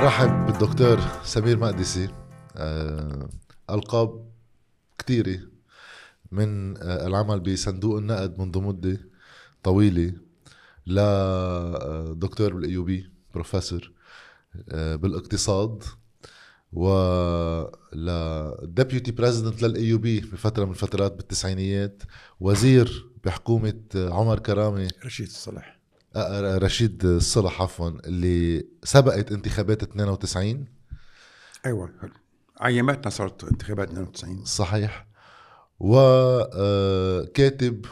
[0.00, 2.08] نرحب بالدكتور سمير مقدسي.
[2.56, 3.28] آه،
[3.70, 4.30] ألقاب
[4.98, 5.38] كثيرة
[6.32, 9.00] من آه، العمل بصندوق النقد منذ مدة
[9.62, 10.12] طويلة.
[10.86, 13.92] لدكتور بال AUB بروفيسور
[14.68, 15.82] آه، بالاقتصاد
[16.72, 16.88] و
[17.92, 22.02] ل deputy president لل AUB بفترة من الفترات بالتسعينيات
[22.40, 24.90] وزير بحكومة عمر كرامة.
[25.04, 25.79] رشيد الصلح آه،
[26.16, 30.64] رشيد الصلح عفوا اللي سبقت انتخابات 92
[31.66, 31.90] أيوه
[32.60, 35.06] عيماتنا صارت انتخابات 92 صحيح.
[35.80, 36.66] وكاتب
[37.86, 37.90] آه،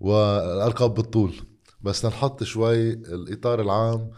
[0.00, 1.34] والألقاب بالطول.
[1.80, 4.10] بس نحط شوي الإطار العام.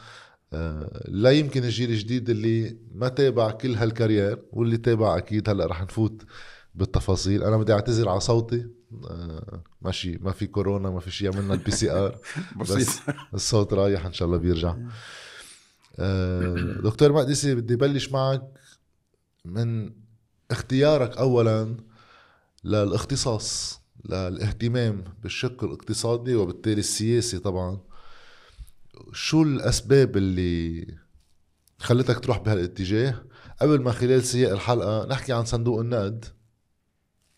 [0.52, 5.82] آه، لا يمكن الجيل الجديد اللي ما تابع كل هالكارير واللي تابع أكيد هلأ رح
[5.82, 6.22] نفوت
[6.74, 7.44] بالتفاصيل.
[7.44, 8.56] أنا بدي أعتذر على صوتي.
[8.56, 8.75] آه،
[9.80, 12.18] ماشي ما في كورونا ما في شيء عملنا ال PCR
[12.60, 13.00] بس
[13.34, 14.76] الصوت رايح إن شاء الله بيرجع.
[15.98, 18.42] آه، دكتور مقدسي بدي بلش معك
[19.44, 19.92] من
[20.50, 21.76] اختيارك اولا
[22.64, 27.80] للإختصاص للاهتمام بالشق الاقتصادي وبالتالي السياسي طبعا.
[29.12, 30.86] شو الأسباب اللي
[31.78, 33.24] خلتك تروح بهالاتجاه؟
[33.60, 36.24] قبل ما خلال سياق الحلقة نحكي عن صندوق النقد.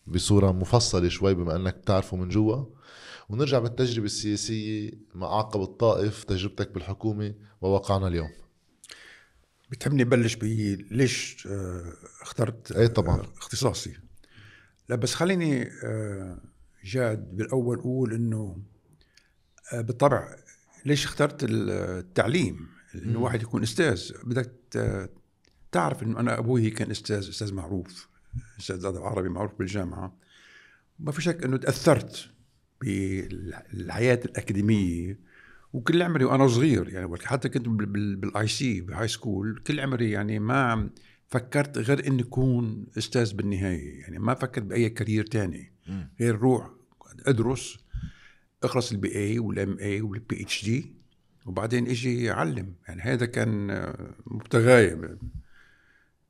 [0.09, 2.65] بصورة مفصلة شوي بما إنك بتعرفه من جوا.
[3.29, 8.29] ونرجع بالتجربة السياسية مع عقب الطائف تجربتك بالحكومة وواقعنا اليوم.
[9.71, 10.43] بتحبني بلش ب
[10.91, 13.19] ليش آه، اخترت إيه طبعا.
[13.19, 13.93] آه، اختصاصي.
[14.89, 16.37] لا بس خليني آه،
[16.83, 18.57] جاد بالأول أقول إنه
[19.73, 20.35] بالطبع
[20.85, 24.11] ليش اخترت التعليم؟ إنه واحد يكون أستاذ.
[24.23, 24.51] بدك
[25.71, 28.07] تعرف إنه أنا أبوي كان أستاذ أستاذ معروف.
[28.59, 30.17] أستاذ عربي معروف بالجامعة.
[30.99, 32.29] ما في شك أنه تأثرت
[32.81, 35.19] بالحياة الأكاديمية
[35.73, 40.39] وكل عمري وأنا صغير يعني حتى كنت بال IC ب high school كل عمري يعني
[40.39, 40.89] ما
[41.27, 45.71] فكرت غير إني أكون أستاذ بالنهاية يعني ما فكرت بأي career تاني.
[46.19, 46.69] غير روح
[47.25, 47.77] أدرس
[48.63, 50.93] أخلص ال BA وال MA وال PhD
[51.45, 53.67] وبعدين إجي أعلم يعني هذا كان
[54.25, 55.17] مبتغاي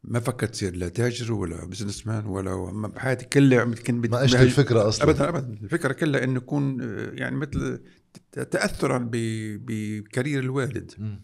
[0.03, 5.09] ما فكرت تصير لا تاجر ولا businessman ولا بحياتي كلها كنت ما اجت الفكرة أصلا.
[5.09, 5.53] ابدا ابدا.
[5.63, 6.79] الفكرة كلها إنه اكون
[7.13, 7.81] يعني مثل
[8.31, 10.91] تاثرا ب career الوالد.
[10.97, 11.15] م.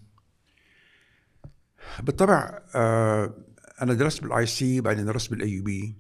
[2.03, 3.35] بالطبع آه
[3.81, 5.95] أنا درست بال IC بعدين درست بال AUB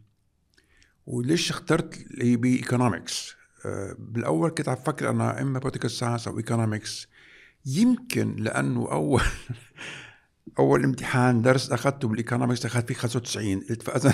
[1.05, 3.35] وليش اخترت ال AUB economics
[3.97, 7.07] بالأول كنت عم فكر أنا إما political science أو economics
[7.65, 9.21] يمكن لأنه أول
[10.59, 14.13] أول امتحان درس أخذته بال economics أخذت فيه 95 قلت فاذا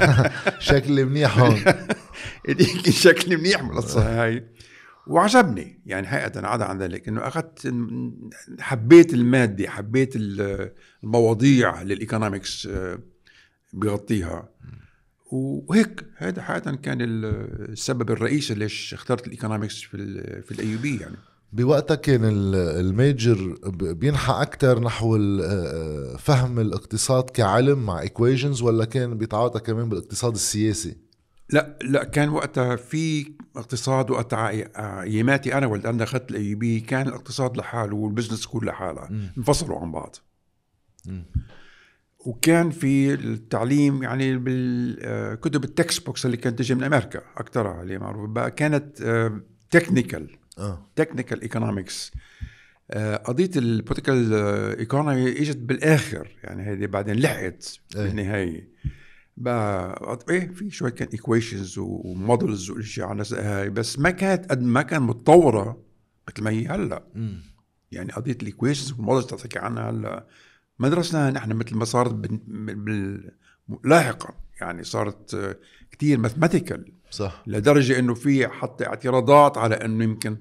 [0.68, 1.56] شكلي منيح هون.
[2.48, 4.44] يمكن شكلي منيح من هاي.
[5.06, 5.80] وعجبني.
[5.86, 7.74] يعني حقيقة عدا عن ذلك إنه أخذت
[8.60, 11.94] حبيت المادة حبيت المواضيع اللي
[12.70, 12.98] آه،
[13.72, 14.48] بيغطيها.
[15.32, 16.04] وهيك.
[16.16, 19.96] هذا حقيقة كان السبب الرئيسي ليش اخترت ال economics في
[20.42, 21.16] في ال AUB يعني.
[21.54, 22.20] بوقتها كان
[22.54, 25.18] ال major بينحى أكثر نحو
[26.18, 30.96] فهم الاقتصاد كعلم مع equations ولا كان بيتعاطى كمان بالاقتصاد السياسي؟
[31.50, 34.50] لا لا كان وقتها في اقتصاد وقتها
[35.02, 39.78] أياماتي أنا ولد أنا اخذت ال AUB كان الاقتصاد لحاله وال business school لحالها انفصلوا
[39.78, 40.16] عن بعض.
[41.06, 41.22] م.
[42.18, 48.38] وكان في التعليم يعني بالكتب ال textbooks اللي كانت تجي من أمريكا اكثرها اللي معروف
[48.38, 49.02] كانت
[49.70, 50.36] technical
[50.96, 52.12] technical economics
[53.24, 54.34] قضية ال political
[54.78, 58.02] economy إجت بالآخر يعني هذه بعدين لحقت إيه.
[58.02, 58.68] بالنهاية.
[59.36, 64.62] بقى إيه في شوية كان equations و models واشياء على هاي بس ما كانت قد
[64.62, 65.82] ما كان متطورة
[66.28, 67.02] مثل ما هي هلأ.
[67.92, 70.26] يعني قضية ال equations وال models تحكي عنها هلأ.
[70.78, 73.30] ما درسناها نحن مثل ما صارت بال...
[73.84, 75.56] لاحقا يعني صارت
[75.90, 80.36] كتير mathematical صح لدرجة إنه في حتى اعتراضات على إنه يمكن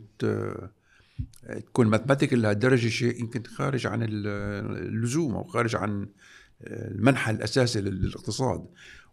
[1.66, 6.08] تكون mathematical لهالدرجه شيء يمكن خارج عن اللزوم أو خارج عن
[6.62, 8.66] المنحى الأساسي للاقتصاد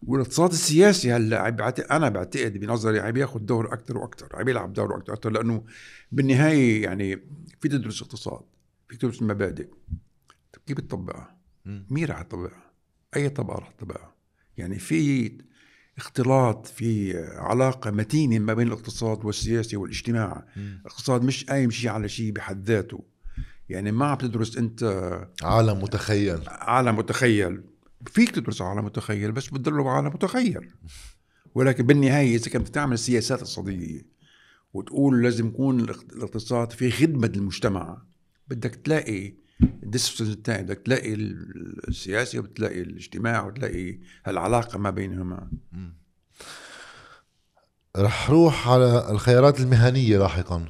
[0.07, 1.47] والاقتصاد السياسي هلأ
[1.91, 5.63] أنا بعتقد بنظري عم ياخذ دور أكثر وأكثر عم يلعب دور أكثر وأكثر لأنه
[6.11, 7.15] بالنهاية يعني
[7.59, 8.41] في تدرس اقتصاد
[8.89, 9.67] في تدرس المبادئ
[10.67, 12.71] كيف بتطبقها؟ مين راح يطبقها؟
[13.15, 14.15] أي طبقة راح تطبقها؟
[14.57, 15.31] يعني في
[15.97, 20.45] اختلاط في علاقة متينة ما بين الاقتصاد والسياسة والاجتماع.
[20.57, 23.03] الاقتصاد مش قايم شيء على شيء بحد ذاته.
[23.69, 24.83] يعني ما عم تدرس أنت
[25.43, 26.39] عالم متخيل.
[26.47, 27.63] عالم متخيل.
[28.07, 30.69] فيك تدرس عالم متخيل بس بتدرب عالم متخيل.
[31.55, 34.01] ولكن بالنهاية إذا كنت تعمل سياسات اقتصاديه
[34.73, 38.01] وتقول لازم يكون الاقتصاد في خدمة المجتمع
[38.47, 39.33] بدك تلاقي
[39.91, 41.13] الديسبلين الثاني بدك تلاقي
[41.87, 45.51] السياسي وبتلاقي الاجتماع وتلاقي هالعلاقه ما بينهما.
[47.97, 50.65] رح روح على الخيارات المهنية لاحقا.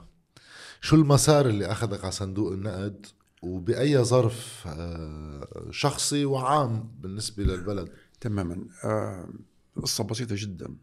[0.81, 3.05] شو المسار اللي أخذك على صندوق النقد؟
[3.41, 7.89] وبأي ظرف آه، شخصي وعام بالنسبة للبلد؟
[8.21, 8.65] تماما.
[8.83, 9.29] آه،
[9.75, 10.75] قصة بسيطة جدا.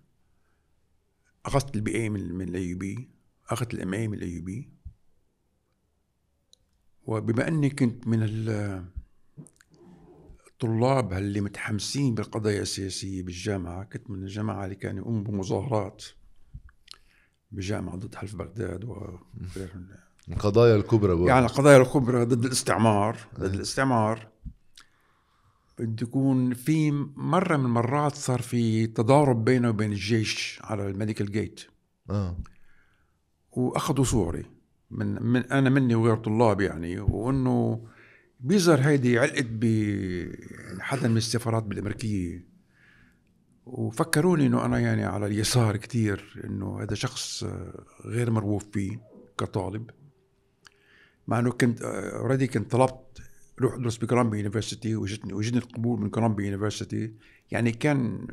[1.46, 3.11] أخذت ال BA من ال AUB
[3.49, 4.71] أخذت ال MA من ال AUB
[7.09, 8.19] وبما أني كنت من
[10.47, 16.05] الطلاب اللي متحمسين بالقضايا السياسية بالجامعة كنت من الجماعة اللي كانوا يقوموا بمظاهرات
[17.51, 19.89] بالجامعة ضد حلف بغداد وغيرهم
[20.29, 21.27] القضايا الكبرى بقى.
[21.27, 24.29] يعني القضايا الكبرى ضد الاستعمار ضد الاستعمار.
[25.79, 31.61] بده يكون في مرة من المرات صار في تضارب بينه وبين الجيش على الميديكال جيت.
[32.11, 32.37] آه.
[33.53, 34.58] وأخذوا صوري.
[34.90, 37.87] من, من أنا مني وغير طلاب يعني وإنه
[38.40, 39.64] بيظهر هيدي علقت ب
[40.81, 42.49] حدا من السفارات بالأمريكية.
[43.67, 47.44] وفكروني إنه أنا يعني على اليسار كثير إنه هذا شخص
[48.05, 49.00] غير مرغوب فيه
[49.38, 49.90] كطالب.
[51.26, 53.23] مع إنه كنت already كنت طلبت
[53.61, 57.12] روح أدرس ب Columbia University وجتني وجاني القبول من Columbia University
[57.50, 58.26] يعني كان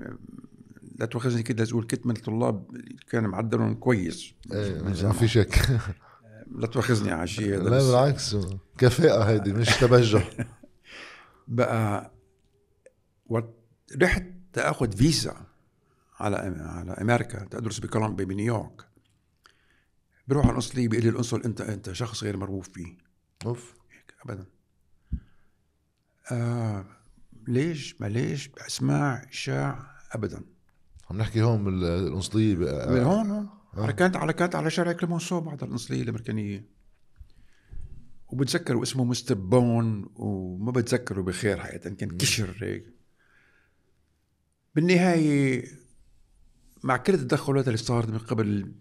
[0.99, 2.65] لا تؤاخذني كده أقول كنت من الطلاب
[3.09, 4.33] كان معدلهم كويس.
[4.51, 5.55] إيه ما في شك.
[6.51, 8.35] لا تؤاخذني على شيء هذا لا بالعكس
[8.77, 10.29] كفاءة هيدي مش تبجح.
[11.47, 12.11] بقى
[14.01, 15.45] رحت تأخذ فيزا
[16.19, 18.85] على على أمريكا تدرس بكولومبيا بنيويورك.
[20.27, 22.97] بروح على القنصليه بيقول لي القنصل انت أنت شخص غير مرغوب فيه.
[23.45, 23.73] أوف.
[23.91, 24.45] هيك ابدا.
[26.31, 26.85] آه
[27.47, 30.41] ليش؟ ما ليش بأسماع اشاع ابدا.
[31.09, 33.49] عم نحكي هون بالقنصليه من هون هون.
[33.77, 33.91] آه.
[33.91, 36.65] كانت على كانت على شارع كليمونسو بعد القنصليه الأمريكانية.
[38.27, 42.85] وبتذكر اسمه مستر بون وما بتذكره بخير حقيقة كان كشر هيك.
[44.75, 45.65] بالنهاية
[46.83, 48.71] مع كل التدخلات اللي صارت من قبل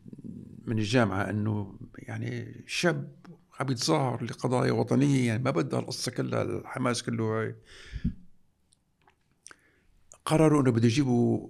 [0.64, 3.17] من الجامعة إنه يعني شاب
[3.61, 7.55] عم يتظاهر لقضايا وطنية يعني ما بدها القصة كلها الحماس كله هاي.
[10.25, 11.49] قرروا إنه بده يجيبوا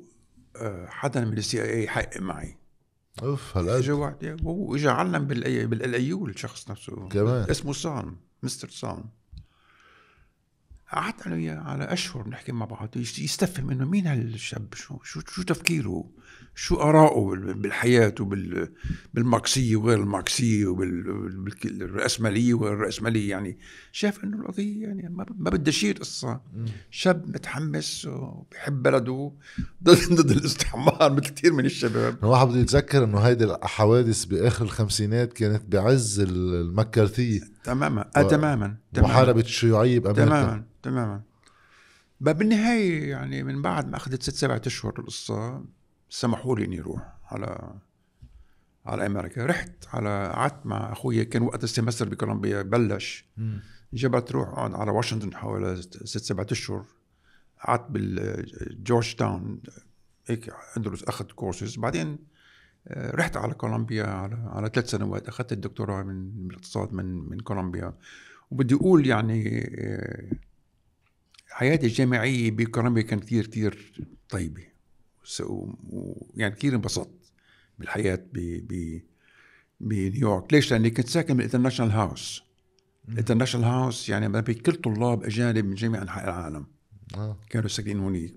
[0.57, 2.57] آه، حدا من ال CIA يحقق معي.
[3.23, 7.09] أوف هلا اجى واحد واجى علم بال AUB الشخص نفسه.
[7.09, 7.51] كمان.
[7.51, 9.05] اسمه سام مستر سام.
[10.93, 15.43] قعدت أنا وياه على أشهر نحكي مع بعض يستفهم إنه مين هالشاب؟ شو شو شو
[15.43, 16.11] تفكيره؟
[16.55, 23.31] شو آراءه بالحياة وبالماركسية وغير الماركسية وبالرأسمالية وغير الرأسمالية.
[23.31, 23.59] يعني
[23.93, 26.41] شاف إنه القضية يعني ما بدها شيء قصة.
[26.91, 29.33] شاب متحمس وبيحب بلده
[29.83, 32.17] ضد ضد الاستعمار مثل كثير من الشباب.
[32.23, 37.41] الواحد بده يتذكر إنه هيدي الحوادث بآخر الخمسينات كانت بعز المكارثية.
[37.65, 38.11] تماما.
[38.17, 38.77] آه تماما.
[38.97, 40.25] محاربة الشيوعية بأمريكا.
[40.25, 40.65] تماما.
[40.83, 41.23] تماما.
[42.21, 45.65] بالنهاية يعني من بعد ما أخذت ست سبعة أشهر القصة
[46.15, 47.75] سمحوا لي إني أروح على
[48.87, 49.47] على أمريكا.
[49.47, 53.25] رحت على قعدت مع أخوي كان وقت ال semester بكولومبيا بلش.
[53.93, 56.85] جبت روح على واشنطن حوالي ست سبعة أشهر.
[57.65, 59.61] قعدت بالجورج تاون.
[60.27, 62.19] هيك أدرس أخذت كورسز بعدين
[62.89, 65.29] آه، رحت على كولومبيا على على ثلاث سنوات.
[65.29, 67.95] أخذت الدكتوراه من الاقتصاد من من كولومبيا.
[68.51, 70.31] وبدي أقول يعني آه،
[71.49, 74.74] حياتي الجامعية بكولومبيا كانت كثير كثير طيبة.
[76.35, 77.33] يعني كثير انبسطت
[77.79, 78.39] بالحياة ب
[78.69, 79.01] ب
[79.81, 80.53] بنيويورك.
[80.53, 82.43] ليش؟ لأني كنت ساكن بال International House.
[83.09, 86.67] ال International House يعني كل طلاب أجانب من جميع أنحاء العالم.
[87.17, 87.39] آه.
[87.51, 88.35] كانوا ساكنين هونيك.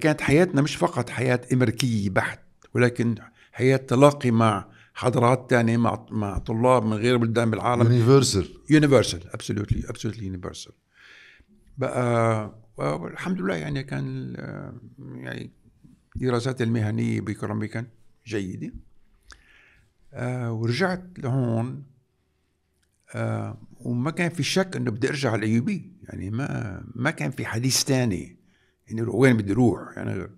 [0.00, 2.40] كانت حياتنا مش فقط حياة أمريكية بحت
[2.74, 3.14] ولكن
[3.52, 7.82] حياة تلاقي مع حضارات تانية مع مع طلاب من غير بلدان بالعالم.
[7.82, 10.72] universal universal absolutely absolutely universal
[11.78, 14.34] بقى والحمد لله يعني كان
[14.98, 15.50] يعني
[16.18, 17.88] دراساتي المهنية بكولومبيا كانت
[18.26, 18.72] جيدة.
[20.12, 21.84] آه ورجعت لهون
[23.14, 27.46] آه وما كان في شك إنه بدي أرجع على AUB يعني ما ما كان في
[27.46, 28.36] حديث ثاني
[28.90, 29.96] إنه يعني وين بدي أروح.
[29.96, 30.28] يعني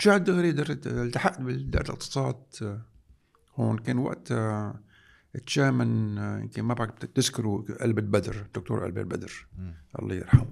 [0.00, 2.86] رجعت دغري التحقت بدائرة الاقتصاد آه
[3.56, 3.78] هون.
[3.78, 4.80] كان وقت آه
[5.46, 9.46] chairman آه، يمكن ما بعرف تذكروا ألبير بدر الدكتور ألبير بدر.
[9.98, 10.46] الله يرحمه.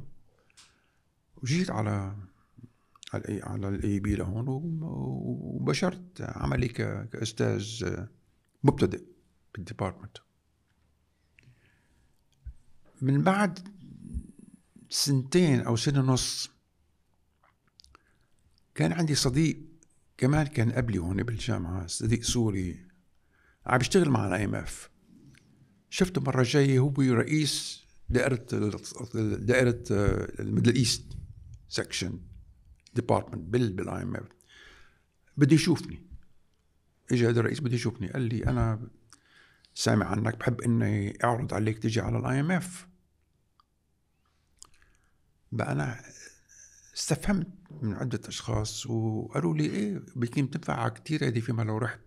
[1.43, 2.17] وجيت على
[3.13, 7.97] على على ال AUB لهون وبشرت عملي كأستاذ
[8.65, 9.03] مبتدئ
[9.55, 10.17] بال department
[13.03, 13.69] من بعد
[14.91, 16.51] سنتين أو سنة ونص
[18.75, 19.61] كان عندي صديق
[20.19, 22.87] كمان كان قبلي هون بالجامعة صديق سوري
[23.67, 24.91] عم بيشتغل مع ال IMF
[25.91, 28.47] شفته مرة جاي هو رئيس دائرة
[29.37, 29.85] دائرة
[30.41, 31.05] ال Middle East
[31.69, 32.21] section
[32.95, 34.27] department بال بال IMF
[35.37, 36.03] بده يشوفني.
[37.13, 38.09] اجى هذا الرئيس بده يشوفني.
[38.13, 38.89] قال لي أنا
[39.75, 42.89] سامع عنك بحب إني أعرض عليك تجي على ال IMF
[45.53, 46.01] بقى أنا
[46.97, 47.49] استفهمت
[47.83, 52.01] من عدة أشخاص وقالوا لي إيه بيكون تنفع كثير هذه فيما لو رحت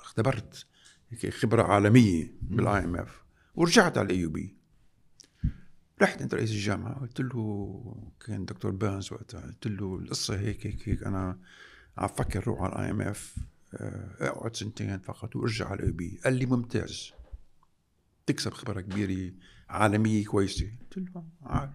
[0.00, 0.66] اختبرت
[1.30, 3.22] خبرة عالمية بال IMF
[3.54, 4.55] ورجعت على ال AUB
[6.02, 10.88] رحت عند رئيس الجامعة قلت له كان دكتور بانز وقتها قلت له القصة هيك هيك
[10.88, 11.38] هيك أنا
[11.98, 13.36] عم فكر روح على ال IMF
[14.20, 17.12] أقعد سنتين فقط وأرجع على AUB قال لي ممتاز.
[18.26, 19.32] تكسب خبرة كبيرة
[19.68, 20.70] عالمية كويسة.
[20.80, 21.70] قلت له عارف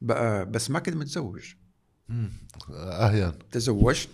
[0.00, 1.54] بقى بس ما كنت متزوج.
[2.70, 3.32] أهين.
[3.50, 4.08] تزوجت.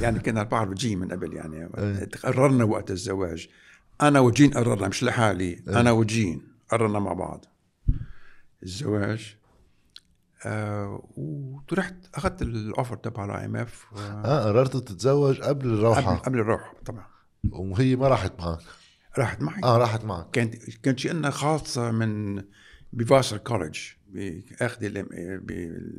[0.00, 1.56] يعني كنا بعرف جين من قبل يعني.
[1.78, 2.08] إيه.
[2.22, 3.48] قررنا وقت الزواج.
[4.00, 5.44] أنا وجين قررنا مش لحالي.
[5.44, 5.80] إيه.
[5.80, 7.44] أنا وجين قررنا مع بعض.
[8.66, 9.36] الزواج
[10.46, 16.16] آه ورحت أخذت ال offer تبع ال IMF آه قررت تتزوج قبل قبل, الروحة.
[16.16, 17.06] قبل الروح طبعا.
[17.50, 18.58] وهي ما راحت معك؟
[19.18, 19.60] راحت معي.
[19.64, 20.30] آه راحت معك.
[20.30, 22.42] كانت كانت شئنا خاصة من
[22.92, 23.78] بفاسر كولج
[24.60, 25.08] اخذ الام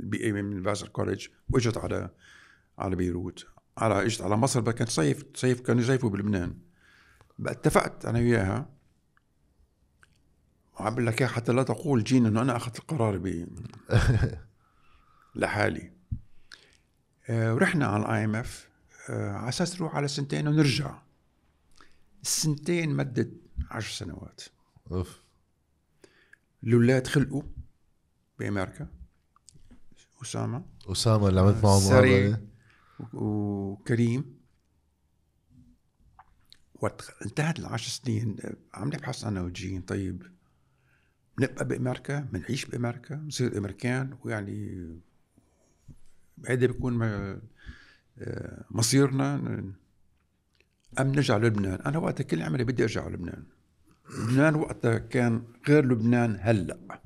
[0.03, 2.09] بي اي من فاسر كولج وإجت على
[2.77, 3.45] على بيروت
[3.77, 6.57] على إجت على مصر بقى كانت صيف صيف كانوا يصيفوا بلبنان.
[7.45, 8.69] اتفقت أنا وياها.
[10.79, 13.27] وعم بقول لك إياها حتى لا تقول جين إنه أنا أخذت القرار ب
[15.35, 15.91] لحالي.
[17.29, 18.69] آه، ورحنا على ال IMF
[19.09, 21.01] على أساس نروح على سنتين ونرجع.
[22.23, 23.33] السنتين مدت
[23.71, 24.41] عشر سنوات.
[24.91, 25.21] أوف.
[26.63, 27.43] الاولاد خلقوا
[28.39, 28.87] بأمريكا.
[30.21, 31.79] اسامه اسامه اللي عملت معه.
[31.79, 32.41] مقابله
[33.13, 34.37] وكريم.
[36.75, 38.37] وقت انتهت العشر سنين.
[38.73, 40.36] عم نبحث أنا وجين طيب
[41.39, 44.87] نبقى بأمريكا بنعيش بأمريكا بنصير أمريكان ويعني
[46.47, 47.41] هيدا بيكون آه،
[48.71, 49.35] مصيرنا.
[50.99, 51.81] أم نرجع للبنان.
[51.81, 53.43] أنا وقتها كل عمري بدي أرجع على لبنان.
[54.19, 57.01] لبنان وقتها كان غير لبنان هلأ.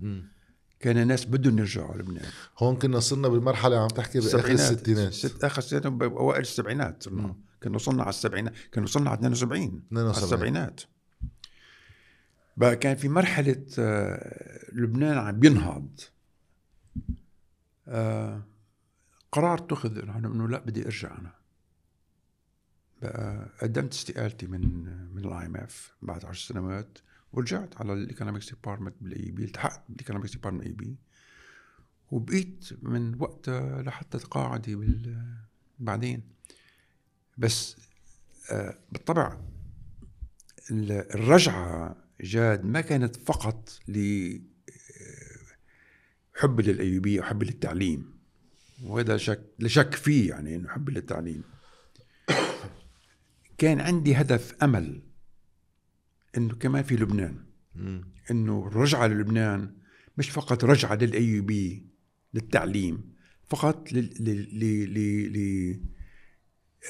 [0.80, 2.26] كان الناس بدهم يرجعوا على لبنان.
[2.60, 5.14] هون كنا صرنا بالمرحلة عم تحكي بآخر الستينات.
[5.14, 7.04] ست آخر الستينات باوائل السبعينات
[7.64, 8.54] كنا وصلنا على السبعينات.
[8.74, 10.24] كنا وصلنا على 72 على 72.
[10.24, 10.82] السبعينات.
[12.62, 16.00] بقى كان في مرحلة آه، لبنان عم بينهض
[17.88, 18.44] آه،
[19.32, 21.34] قرار اتخذ إنه لا بدي أرجع أنا.
[23.02, 24.62] بقى قدمت استقالتي من
[25.14, 26.98] من ال IMF بعد عشر سنوات
[27.34, 30.96] ورجعت على ال Economics Department بال AUB التحقت بال Economics Department AUB
[32.12, 35.26] وبقيت من وقتها لحتى تقاعدي بال
[35.80, 36.22] بعدين.
[37.38, 37.78] بس
[38.52, 39.38] آه، بالطبع
[40.72, 43.98] ال- الرجعة جاد ما كانت فقط ل
[46.36, 48.14] حب للأيوبية وحب للتعليم.
[48.84, 51.44] وهذا شك لا شك فيه يعني إنه حب للتعليم.
[53.58, 55.02] كان عندي هدف أمل
[56.38, 57.46] إنه كمان في لبنان
[58.32, 59.76] إنه الرجعه للبنان
[60.18, 61.86] مش فقط رجعة للايوبي
[62.34, 63.14] للتعليم
[63.50, 65.82] فقط لل ل ل ل ل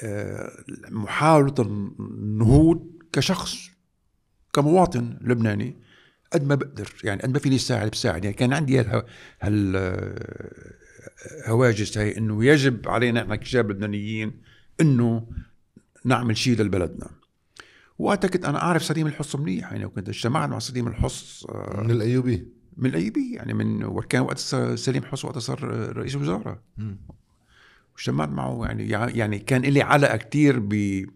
[0.02, 3.71] آه، محاولة النهوض كشخص.
[4.52, 5.76] كمواطن لبناني
[6.32, 8.24] قد ما بقدر يعني قد ما فيني ساعد بساعد.
[8.24, 8.80] يعني كان عندي
[9.40, 9.76] هال
[11.46, 14.32] هواجس هي إنه يجب علينا إحنا كشباب لبنانيين
[14.80, 15.26] إنه
[16.04, 17.10] نعمل شيء لبلدنا.
[17.98, 21.90] وقتها كنت أنا أعرف سليم الحص منيح يعني وكنت اجتمعت مع سليم الحص آه، من
[21.90, 22.46] ال AUB؟
[22.76, 24.38] من ال AUB يعني من وكان وقت
[24.74, 25.64] سليم حص وقت صار
[25.96, 26.58] رئيس وزراء
[27.94, 31.06] واجتمعت معه يعني يعني كان لي علاقة كتير ب-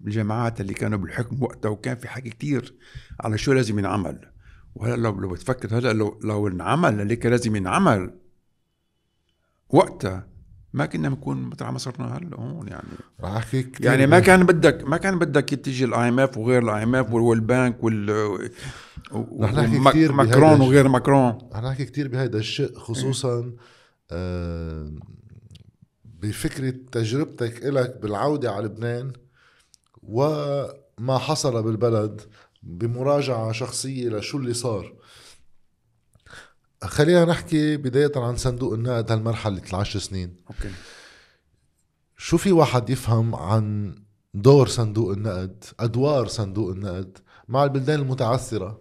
[0.00, 2.74] بالجماعات اللي كانوا بالحكم وقتها وكان في حكي كتير
[3.20, 4.18] على شو لازم ينعمل.
[4.74, 8.14] وهلأ لو لو بتفكر هلأ لو لو انعمل اللي كان لازم ينعمل.
[9.68, 10.26] وقتها
[10.72, 12.88] ما كنا بنكون مثل ما صرنا هلأ هون يعني.
[13.20, 17.84] رح يعني ما كان بدك ما كان بدك تيجي ال IMF وغير ال IMF والبنك
[17.84, 18.10] وال
[19.40, 20.60] رح نحكي بهيدا ماكرون.
[20.60, 21.38] وغير ماكرون.
[21.52, 23.52] رح نحكي كتير بهيدا الشيء خصوصا
[24.10, 24.92] آه
[26.04, 29.12] بفكرة تجربتك إلك بالعودة على لبنان.
[30.08, 32.20] وما حصل بالبلد
[32.62, 34.94] بمراجعة شخصية لشو اللي صار.
[36.84, 40.36] خلينا نحكي بداية عن صندوق النقد هالمرحلة العشر سنين.
[40.50, 40.70] أوكي.
[42.16, 43.94] شو في واحد يفهم عن
[44.34, 48.80] دور صندوق النقد أدوار صندوق النقد مع البلدان المتعثرة؟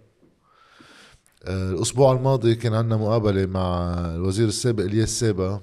[1.48, 5.62] الأسبوع الماضي كان عندنا مقابلة مع الوزير السابق إلياس سابا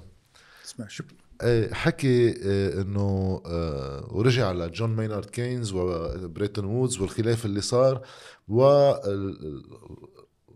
[0.65, 1.03] اسمع شو
[1.71, 8.01] حكي آه، إنه آه، ورجع لجون ماينارد كينز وبريتون وودز والخلاف اللي صار
[8.47, 8.91] و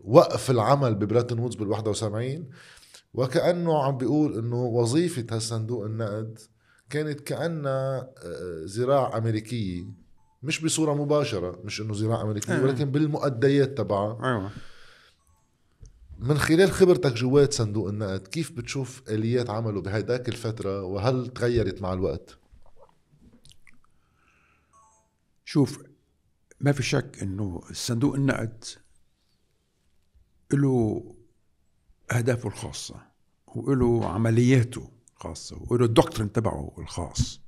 [0.04, 2.50] وقف العمل ببريتن وودز بال 71
[3.14, 6.38] وكأنه عم بيقول إنه وظيفة هالصندوق النقد
[6.90, 9.84] كانت كأنها آه، ذراع أمريكية
[10.42, 12.64] مش بصورة مباشرة مش إنه ذراع أمريكية أيوة.
[12.64, 14.50] ولكن بالمؤديات تبعها أيوه
[16.18, 21.92] من خلال خبرتك جوات صندوق النقد كيف بتشوف آليات عمله بهيداك الفترة وهل تغيرت مع
[21.92, 22.38] الوقت؟
[25.44, 25.82] شوف
[26.60, 28.64] ما في شك إنه صندوق النقد
[30.52, 31.04] له
[32.12, 33.02] أهدافه الخاصة
[33.46, 37.40] وله عملياته الخاصة وله الدكتورين تبعه الخاص.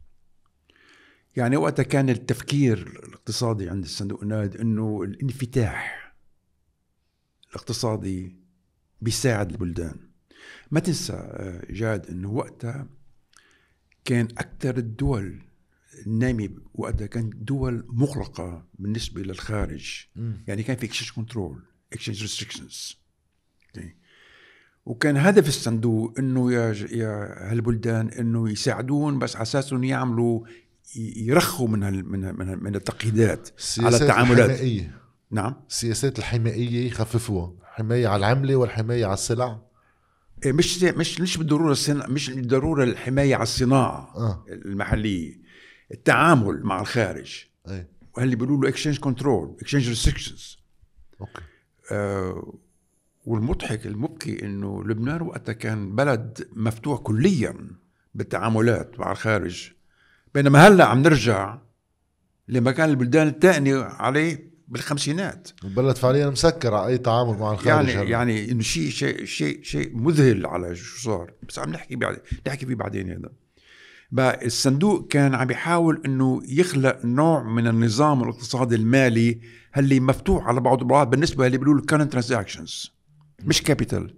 [1.37, 6.15] يعني وقتها كان التفكير الاقتصادي عند الصندوق النقد إنه الانفتاح
[7.51, 8.40] الاقتصادي
[9.03, 9.97] بيساعد البلدان.
[10.71, 12.89] ما تنسى آه، جاد إنه وقتها
[14.05, 15.43] كان أكثر الدول
[16.07, 20.07] النامية وقتها كانت دول مغلقة بالنسبة للخارج.
[20.47, 23.01] يعني كان في exchange control exchange restrictions
[24.87, 30.41] وكان هدف الصندوق إنه يا يا هالبلدان إنه يساعدون بس على أساس إنه يعملوا
[31.17, 34.51] يرخوا من هال من هال من, التقييدات على التعاملات.
[34.51, 35.55] الحمائيه نعم.
[35.69, 37.53] السياسات الحمائيه يخففوها.
[37.71, 39.59] حمايه على العملة والحماية على السلع
[40.45, 42.07] إيه، مش مش مش بالضرورة الصنا...
[42.07, 44.45] مش بالضرورة الحماية على الصناعة آه.
[44.49, 45.41] المحلية.
[45.93, 47.45] التعامل مع الخارج.
[47.69, 47.89] إيه.
[48.17, 50.59] وهاللي بيقولوا له exchange control exchange restrictions
[51.21, 51.43] okay.
[51.93, 52.55] آه،
[53.27, 57.57] والمضحك المبكي إنه لبنان وقتها كان بلد مفتوح كليا
[58.15, 59.73] بالتعاملات مع الخارج.
[60.35, 61.59] بينما هلأ عم نرجع
[62.49, 64.50] لما كان البلدان الثانية عليه.
[64.71, 68.11] بالخمسينات البلد فعليا مسكر على أي تعامل مع الخارج يعني هلا.
[68.11, 72.67] يعني إنه شيء شيء شيء شيء مذهل على شو صار بس عم نحكي بعد نحكي
[72.67, 73.31] فيه بعدين هذا
[74.13, 79.41] بقى الصندوق كان عم يحاول إنه يخلق نوع من النظام الاقتصادي المالي
[79.77, 82.91] اللي مفتوح على بعض البعض بالنسبة اللي بيقولوا current transactions
[83.45, 84.15] مش كابيتال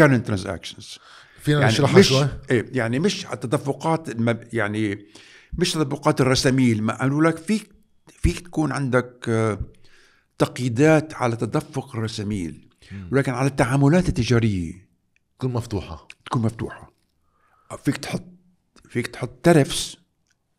[0.00, 0.98] current transactions
[1.40, 4.08] فينا يعني نشرحها مش شوي إيه يعني مش التدفقات.
[4.52, 5.06] يعني
[5.58, 7.73] مش تدفقات الرساميل ما قالوا لك فيك
[8.24, 9.58] فيك تكون عندك آه،
[10.38, 12.68] تقييدات على تدفق الرساميل
[13.12, 14.88] ولكن على التعاملات التجارية.
[15.38, 16.08] تكون مفتوحة.
[16.26, 16.92] تكون مفتوحة.
[17.84, 18.24] فيك تحط
[18.88, 19.96] فيك تحط ترفس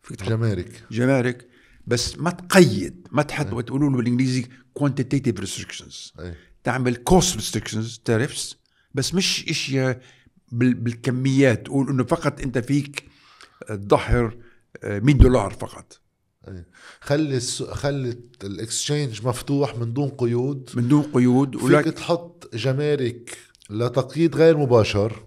[0.03, 0.83] فيك تحط جمارك.
[0.91, 1.47] جمارك
[1.87, 4.45] بس ما تقيد ما تحط وتقولوا له بالإنجليزي
[4.79, 6.19] quantitative restrictions.
[6.19, 6.37] إيه.
[6.63, 8.57] تعمل cost restrictions tariffs
[8.93, 10.01] بس مش إشياء
[10.51, 11.65] بال- بالكميات.
[11.65, 13.05] تقول إنه فقط أنت فيك
[13.67, 14.37] تظهر
[14.83, 15.93] آه، 100 دولار فقط.
[15.93, 16.04] إيه
[17.01, 17.63] خلي الس...
[17.63, 20.69] خلي ال exchange مفتوح من دون قيود.
[20.75, 23.37] من دون قيود فيك ولكن تحط جمارك
[23.69, 25.23] لتقييد غير مباشر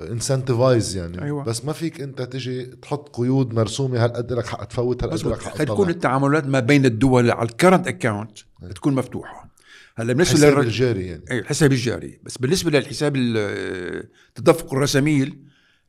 [0.00, 1.22] incentivize يعني.
[1.22, 1.44] أيوة.
[1.44, 5.64] بس ما فيك أنت تجي تحط قيود مرسومة هالقد لك حق تفوت هالقد لك حق
[5.64, 8.38] تكون التعاملات ما بين الدول على ال current account
[8.74, 9.50] تكون مفتوحة.
[9.96, 11.22] هلأ بالنسبة حساب الجاري يعني.
[11.30, 12.20] اي الحساب الجاري.
[12.22, 15.38] بس بالنسبة للحساب ال- تدفق الرساميل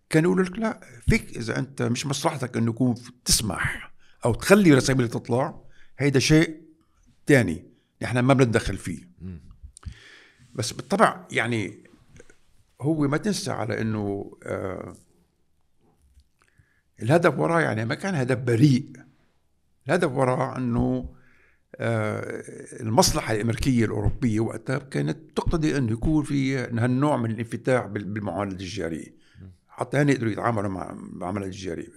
[0.09, 3.90] كان يقول لك لا فيك إذا أنت مش مصلحتك إنه يكون تسمح.
[4.25, 5.61] أو تخلي رساميل تطلع
[5.97, 6.61] هيدا شيء
[7.25, 7.65] تاني
[8.01, 9.09] نحن ما بنتدخل فيه.
[10.53, 11.83] بس بالطبع يعني
[12.81, 14.95] هو ما تنسى على إنه آه
[17.01, 18.91] الهدف وراه يعني ما كان هدف بريء.
[19.87, 21.09] الهدف وراه إنه
[21.75, 22.43] آه،
[22.81, 29.15] المصلحة الأمريكية الأوروبية وقتها كانت تقتضي أنه يكون في هالنوع من الانفتاح بال- بالمعاملة التجارية
[29.81, 31.87] حتى هن يقدروا يتعاملوا مع المعاملة التجارية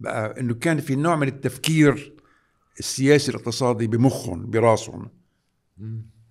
[0.00, 2.12] بقى أنه كان في نوع من التفكير
[2.78, 5.08] السياسي الاقتصادي بمخهم براسهم.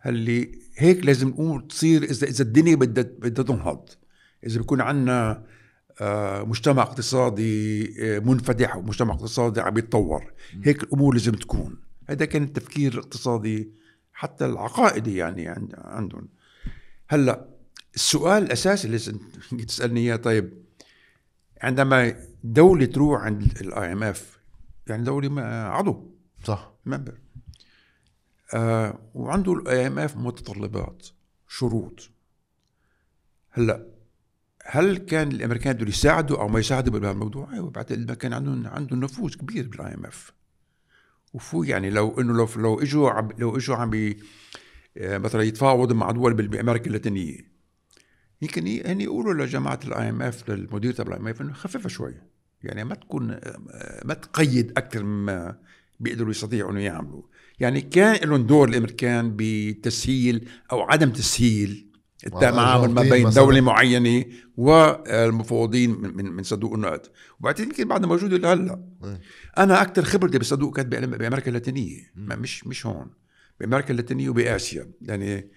[0.06, 3.90] اللي هيك لازم الأمور تصير إذا إذا الدنيا بدها بدها تنهض.
[4.46, 5.46] إذا بيكون عندنا
[6.02, 10.34] آه، مجتمع اقتصادي آه، منفتح ومجتمع اقتصادي عم يتطور.
[10.64, 11.76] هيك الأمور لازم تكون.
[12.10, 13.72] هذا كان التفكير الاقتصادي
[14.14, 16.28] حتى العقائدي يعني عند- عندهم.
[17.08, 17.50] هلأ
[17.96, 20.63] السؤال الأساسي اللي تسألني إياه طيب
[21.64, 24.40] عندما دولة تروح عند ال IMF
[24.88, 26.16] يعني دولة ما- عضو.
[26.44, 26.74] صح.
[26.86, 27.18] member
[28.54, 31.08] آه وعنده ال IMF متطلبات
[31.48, 32.10] شروط.
[33.52, 33.88] هلأ
[34.66, 39.00] هل كان الأمريكان بدهم يساعدوا أو ما يساعدوا بهالموضوع؟ أيوه بعتقد ما كان عندهم عندهم
[39.00, 40.34] نفوذ كبير بال IMF
[41.34, 44.14] وفو يعني لو إنه لو لو إجوا لو إجوا عم
[44.98, 47.53] آه، مثلا يتفاوضوا مع دول بأمريكا اللاتينية.
[48.44, 52.14] يمكن هن يقولوا لجماعة ال IMF للمدير تبع ال IMF إنه خففها شوي.
[52.64, 53.28] يعني ما تكون
[54.06, 55.58] ما تقيد أكثر مما
[56.00, 57.22] بيقدروا يستطيعوا إنه يعملوا.
[57.60, 61.90] يعني كان لهم دور الأمريكان بتسهيل أو عدم تسهيل
[62.28, 63.44] التعامل ما بين مثلاً.
[63.44, 64.26] دولة معينة
[64.58, 67.02] والمفوضين من من, صندوق النقد.
[67.40, 68.84] وبعدين يمكن بعدها موجودة لهلأ.
[69.04, 69.22] إيه.
[69.58, 72.12] أنا أكثر خبرتي بالصندوق كانت بأمريكا اللاتينية.
[72.16, 73.10] مش مش هون.
[73.60, 74.92] بأمريكا اللاتينية وبأسيا.
[75.02, 75.52] يعني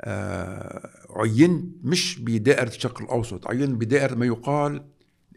[0.00, 4.84] آه عين مش بدائرة الشرق الأوسط عين بدائرة ما يقال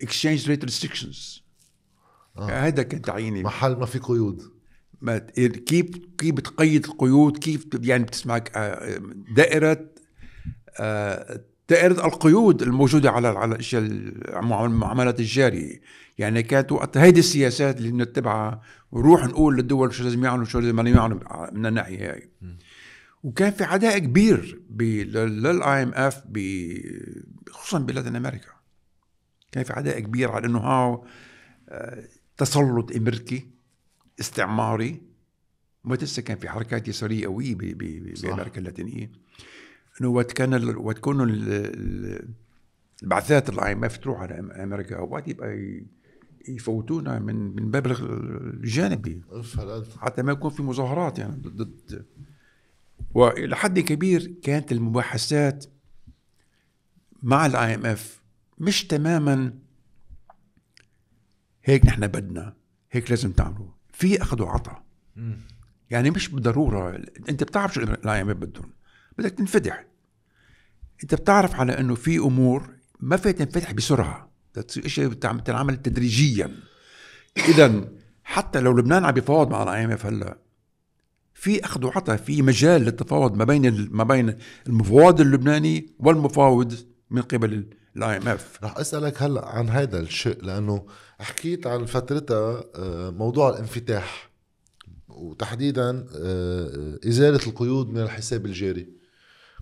[0.01, 1.43] exchange rate restrictions
[2.37, 3.43] هذا كان تعييني.
[3.43, 4.41] محل ما في قيود.
[5.01, 5.85] ما كيف
[6.17, 9.01] كيف بتقيد القيود؟ كيف يعني بتسمعك آه،
[9.35, 9.85] دائرة
[10.79, 13.81] آه، دائرة القيود الموجودة على على الأشياء
[14.65, 15.81] المعاملات الجارية.
[16.17, 20.87] يعني كانت وقت هيدي السياسات اللي بنتبعها ونروح نقول للدول شو لازم يعملوا شو لازم
[20.87, 22.29] يعملوا من الناحية هاي.
[23.23, 26.23] وكان في عداء كبير لل IMF
[27.51, 28.51] خصوصا ب Latin America.
[29.51, 31.05] كان في عداء كبير على إنه هاو
[31.69, 32.03] آه،
[32.37, 33.47] تسلط أمريكي
[34.19, 35.01] استعماري.
[35.83, 39.11] ما تنسى كان في حركات يسارية قوية بأمريكا اللاتينية.
[40.01, 41.25] إنه وقت كان وقت كانوا
[43.03, 45.81] البعثات ال IMF تروح على أمريكا أوقات يبقى
[46.47, 49.21] يفوتونا من من باب الجانبي.
[49.97, 52.05] حتى ما يكون في مظاهرات يعني ضد
[53.13, 55.65] وإلى حد كبير كانت المباحثات
[57.23, 58.21] مع ال IMF
[58.57, 59.53] مش تماما
[61.63, 62.55] هيك نحن بدنا
[62.91, 64.83] هيك لازم تعملوا في أخذ وعطاء.
[65.89, 68.73] يعني مش بالضرورة أنت بتعرف شو ال IMF بدهم.
[69.17, 69.85] بدك تنفتح.
[71.03, 74.31] أنت بتعرف على إنه في أمور ما فيها تنفتح بسرعة.
[74.53, 76.59] تصير شيء تنعمل تدريجيا.
[77.37, 77.91] اذا
[78.23, 80.40] حتى لو لبنان عم بيفاوض مع ال IMF هلأ
[81.41, 86.73] في أخذ وعطاء في مجال للتفاوض ما بين ما بين المفاوض اللبناني والمفاوض
[87.09, 88.63] من قبل ال IMF.
[88.63, 90.85] رح أسألك هلأ عن هذا الشيء لأنه
[91.19, 94.31] حكيت عن فترتها آه، موضوع الانفتاح
[95.07, 98.89] وتحديدا آه، إزالة القيود من الحساب الجاري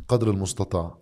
[0.08, 0.98] قدر المستطاع.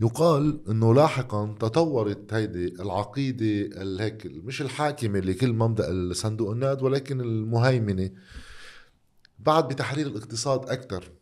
[0.00, 8.10] يقال إنه لاحقا تطورت هيدي العقيدة هيك مش الحاكمة لكل مبدا صندوق النقد ولكن المهيمنة
[9.44, 11.12] بعد بتحرير الاقتصاد أكثر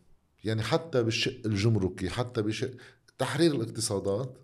[0.43, 2.71] يعني حتى بالشق الجمركي حتى بشق
[3.17, 4.37] تحرير الاقتصادات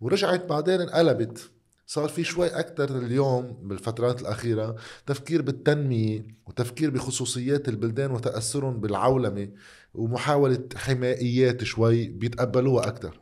[0.00, 1.50] ورجعت بعدين انقلبت.
[1.86, 9.48] صار في شوي أكثر اليوم بالفترات الأخيرة تفكير بالتنمية وتفكير بخصوصيات البلدان وتأثرهم بالعولمة
[9.94, 13.20] ومحاولة حمائيات شوي بيتقبلوها أكثر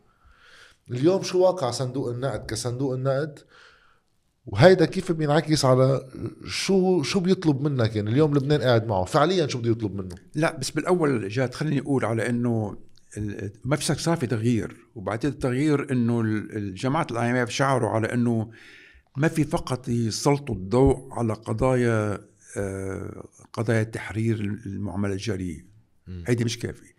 [0.90, 3.38] اليوم شو واقع صندوق النقد؟ كصندوق النقد
[4.46, 6.08] وهيدا كيف بينعكس على
[6.46, 9.04] شو شو بيطلب منك؟ يعني اليوم لبنان قاعد معه.
[9.04, 12.76] فعليا شو بده يطلب منه؟ لا بس بالأول جاد خليني أقول على إنه
[13.64, 14.76] ما في صار في تغيير.
[14.94, 18.50] وبعدين التغيير إنه الجماعه الأي إم إف شعروا على إنه
[19.16, 22.18] ما في فقط يسلطوا الضوء على قضايا
[22.56, 25.66] آه، قضايا تحرير المعامله الجاريه
[26.26, 26.92] هيدي مش كافي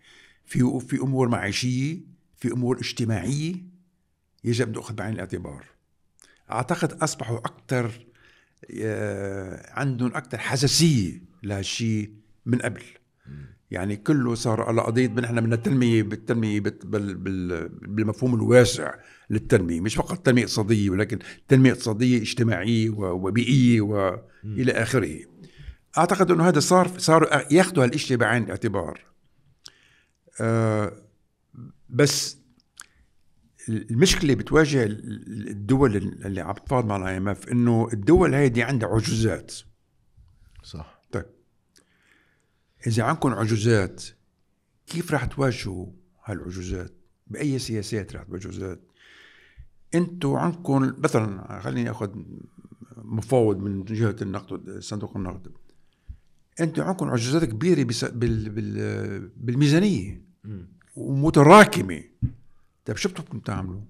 [0.44, 2.00] في في أمور معيشية
[2.36, 3.54] في أمور اجتماعية
[4.44, 5.64] يجب أن تأخذ بعين الاعتبار.
[6.50, 7.90] أعتقد أصبحوا أكثر
[8.80, 12.12] آه، عندهم أكثر حساسية لهالشيء
[12.46, 12.82] من قبل.
[13.70, 18.94] يعني كله صار على قضيه نحن بدنا التنمية بالتنمية بالمفهوم الواسع
[19.30, 19.80] للتنمية.
[19.80, 25.18] مش فقط تنمية اقتصادية ولكن تنمية اقتصادية اجتماعية وبيئية والى آخره.
[25.98, 29.00] أعتقد إنه هذا صار صاروا ياخذوا هالشيء بعين الاعتبار.
[30.40, 30.92] آه
[31.88, 32.37] بس
[33.68, 39.54] المشكلة بتواجه الدول اللي عم تتفاوض مع الآي إم إف إنه الدول هذه عندها عجوزات.
[40.62, 41.02] صح.
[41.12, 41.26] طيب.
[42.86, 44.04] إذا عندكم عجوزات
[44.86, 45.86] كيف راح تواجهوا
[46.24, 46.94] هالعجوزات؟
[47.26, 48.80] بأي سياسات راح تواجهوا عجوزات؟
[49.94, 52.10] أنتم عندكم مثلا خليني آخذ
[52.96, 55.52] مفاوض من جهة النقد صندوق النقد.
[56.60, 60.22] أنتم عندكم عجوزات كبيرة بال بال بالميزانية
[60.96, 62.02] ومتراكمة.
[62.88, 63.80] طيب شو بدكم تعملوا؟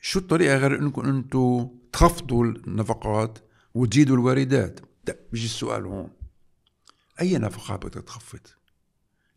[0.00, 3.38] شو الطريقة غير إنكم أنتم تخفضوا النفقات
[3.74, 6.10] وتزيدوا الواردات؟ طيب بيجي السؤال هون
[7.20, 8.40] أي نفقات بدك تخفض؟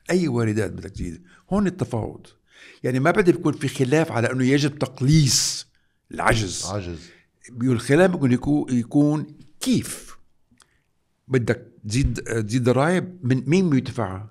[0.09, 2.27] أي واردات بدك تزيد؟ هون التفاوض
[2.83, 5.67] يعني ما بدي يكون في خلاف على إنه يجب تقليص
[6.11, 7.09] العجز عجز
[7.61, 10.17] الخلاف ممكن يكون يكون كيف
[11.27, 14.30] بدك تزيد تزيد ضرائب من مين بيدفعها؟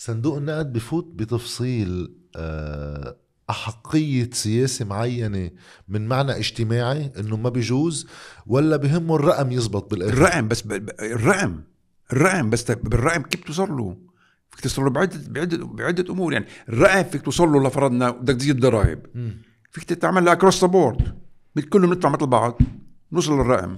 [0.00, 3.16] صندوق النقد بفوت بتفصيل آه،
[3.50, 5.50] أحقية سياسة معينة
[5.88, 8.06] من معنى اجتماعي إنه ما بيجوز
[8.46, 10.64] ولا بهمه الرقم يزبط بالآخر؟ الرقم بس
[11.00, 11.60] الرقم
[12.12, 13.96] الرقم بس بالرقم كيف توصل له؟
[14.50, 16.46] فيك توصل له بعدة بعدة بعدة أمور يعني.
[16.68, 19.06] الرقم فيك توصل له لفرضنا بدك تزيد ضرائب
[19.70, 21.14] فيك تعملها across the board
[21.70, 22.58] كلهم نطلع مثل بعض.
[23.12, 23.76] نوصل للرقم.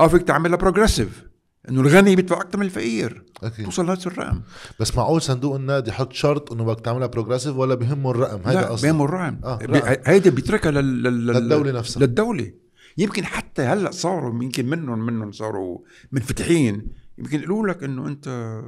[0.00, 1.27] أو فيك تعملها progressive
[1.68, 3.24] إنه الغني بيدفع أكثر من الفقير.
[3.42, 3.64] أكيد.
[3.64, 4.40] توصل لهذا الرقم.
[4.80, 8.74] بس معقول صندوق النقد يحط شرط إنه بدك تعملها progressive ولا بهمه الرقم؟ هيدا لا
[8.82, 9.40] بهمه الرقم.
[9.44, 9.58] آه
[10.06, 11.02] هيدا بيتركها لل...
[11.02, 11.26] لل...
[11.26, 12.00] للدولة نفسها.
[12.00, 12.52] للدولة.
[12.98, 15.78] يمكن حتى هلأ صاروا يمكن منهم منهم صاروا
[16.12, 16.86] منفتحين.
[17.18, 18.58] يمكن يقولوا لك إنه أنت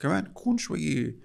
[0.00, 1.16] كمان كون شوي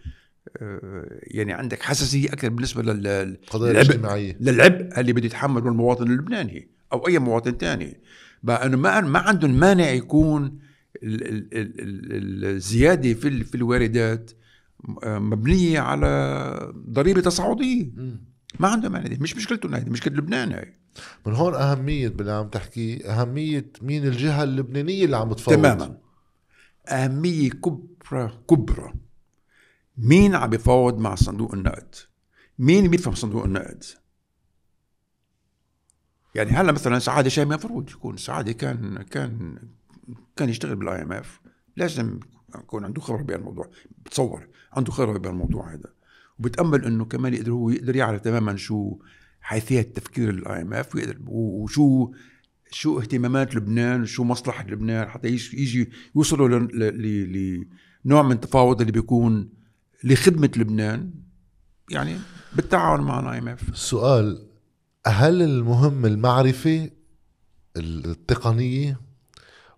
[0.62, 4.38] آه، يعني عندك حساسية أكثر بالنسبة لل القضايا الاجتماعية.
[4.40, 8.02] للعبء اللي بده يتحمله المواطن اللبناني أو أي مواطن ثاني
[8.44, 10.60] بقى إنه ما ما عندهم مانع يكون
[12.44, 14.32] الزيادة في في الواردات
[15.04, 17.92] آه، مبنية على ضريبة تصاعدية.
[18.60, 20.80] ما عندهم دي مش مشكلتهم هذه مشكله لبنان هاي
[21.26, 25.98] من هون أهمية باللي عم تحكيه أهمية مين الجهة اللبنانية اللي عم تفاوض تماما.
[26.88, 28.94] أهمية كبرى كبرى.
[29.98, 31.96] مين عم بيفاوض مع صندوق النقد؟
[32.60, 33.84] مين بيفهم صندوق النقد؟
[36.36, 38.18] يعني هلا مثلا سعادة شامي المفروض يكون.
[38.18, 39.58] سعادة كان كان
[40.36, 41.42] كان يشتغل بال IMF
[41.78, 42.20] لازم
[42.56, 43.70] يكون عنده خبرة بهالموضوع
[44.06, 45.94] بتصور عنده خبرة بهالموضوع هذا.
[46.40, 48.98] وبتأمل إنه كمان يقدر هو يقدر يعرف تماما شو
[49.42, 52.12] حيثية تفكير ال IMF وشو
[52.72, 56.68] شو اهتمامات لبنان شو مصلحة لبنان حتى يجي, يوصلوا
[58.06, 59.50] لنوع من التفاوض اللي بيكون
[60.04, 61.12] لخدمة لبنان.
[61.92, 62.16] يعني
[62.56, 64.48] بالتعاون مع ال IMF السؤال
[65.08, 66.90] هل المهم المعرفة
[67.78, 69.09] التقنية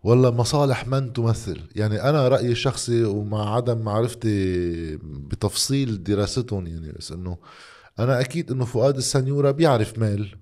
[0.04, 7.12] ولا مصالح من تمثل؟ يعني أنا رأيي الشخصي ومع عدم معرفتي بتفصيل دراستهم يعني بس
[7.12, 7.38] إنه
[8.00, 10.36] أنا أكيد إنه فؤاد السنيورة بيعرف مال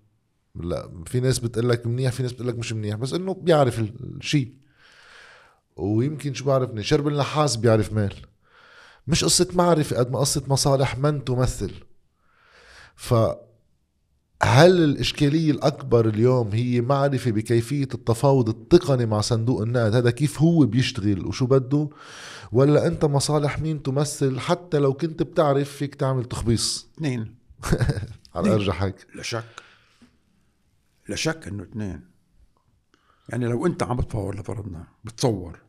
[0.55, 3.79] لا في ناس بتقول لك منيح في ناس بتقول لك مش منيح بس إنه بيعرف
[3.79, 4.53] الشيء.
[5.75, 8.13] ويمكن شو بعرفني شربل نحاس بيعرف مال
[9.07, 11.71] مش قصة معرفة قد ما قصة مصالح من تمثل.
[12.95, 13.13] ف
[14.43, 20.65] هل الإشكالية الأكبر اليوم هي معرفة بكيفية التفاوض التقني مع صندوق النقد؟ هذا كيف هو
[20.65, 21.89] بيشتغل وشو بده؟
[22.51, 26.87] ولا أنت مصالح مين تمثل؟ حتى لو كنت بتعرف فيك تعمل تخبيص.
[26.95, 27.35] اثنين.
[28.35, 29.07] على أرجح هيك.
[29.15, 29.63] لا شك.
[31.09, 32.01] لا شك إنه اثنين.
[33.29, 35.59] يعني لو أنت عم بتفاوض لفرضنا بتصور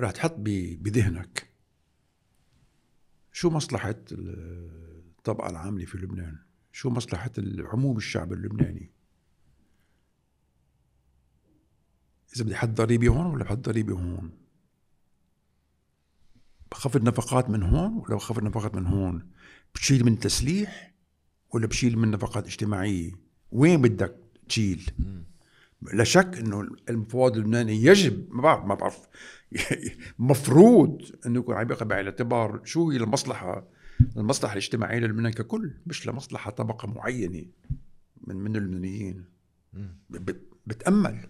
[0.00, 1.50] رح تحط بذهنك
[3.32, 6.38] شو مصلحة الطبقة العاملة في لبنان؟
[6.72, 8.90] شو مصلحة عموم الشعب اللبناني؟
[12.36, 14.30] إذا بدي أحط ضريبة هون ولا بحط ضريبة هون؟
[16.70, 19.30] بخفض نفقات من هون ولا بخفض نفقات من هون؟
[19.74, 20.94] بتشيل من تسليح
[21.54, 23.12] ولا بشيل من نفقات اجتماعية؟
[23.52, 24.16] وين بدك
[24.48, 24.90] تشيل؟
[25.82, 29.08] لا شك إنه المفاوض اللبناني يجب ما بعرف ما بعرف.
[30.18, 33.68] مفروض إنه يكون عم ياخذ بعين الاعتبار شو هي المصلحة
[34.16, 37.44] المصلحة الاجتماعية للبنان ككل مش لمصلحة طبقة معينة
[38.26, 39.24] من من اللبنانيين.
[40.10, 41.26] بت- بتأمل.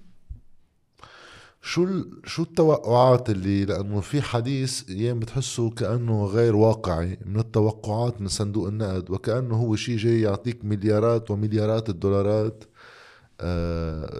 [1.62, 2.10] شو ال...
[2.24, 8.68] شو التوقعات اللي لأنه في حديث أيام بتحسه كأنه غير واقعي من التوقعات من صندوق
[8.68, 12.64] النقد وكأنه هو شيء جاي يعطيك مليارات ومليارات الدولارات.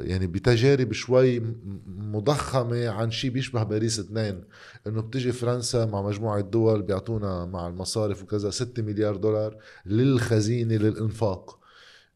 [0.03, 1.43] يعني بتجارب شوي
[1.87, 4.45] مضخمة عن شيء بيشبه باريس اثنين
[4.87, 9.57] إنه بتجي فرنسا مع مجموعة دول بيعطونا مع المصارف وكذا 6 مليار دولار
[9.87, 11.61] للخزينة للإنفاق.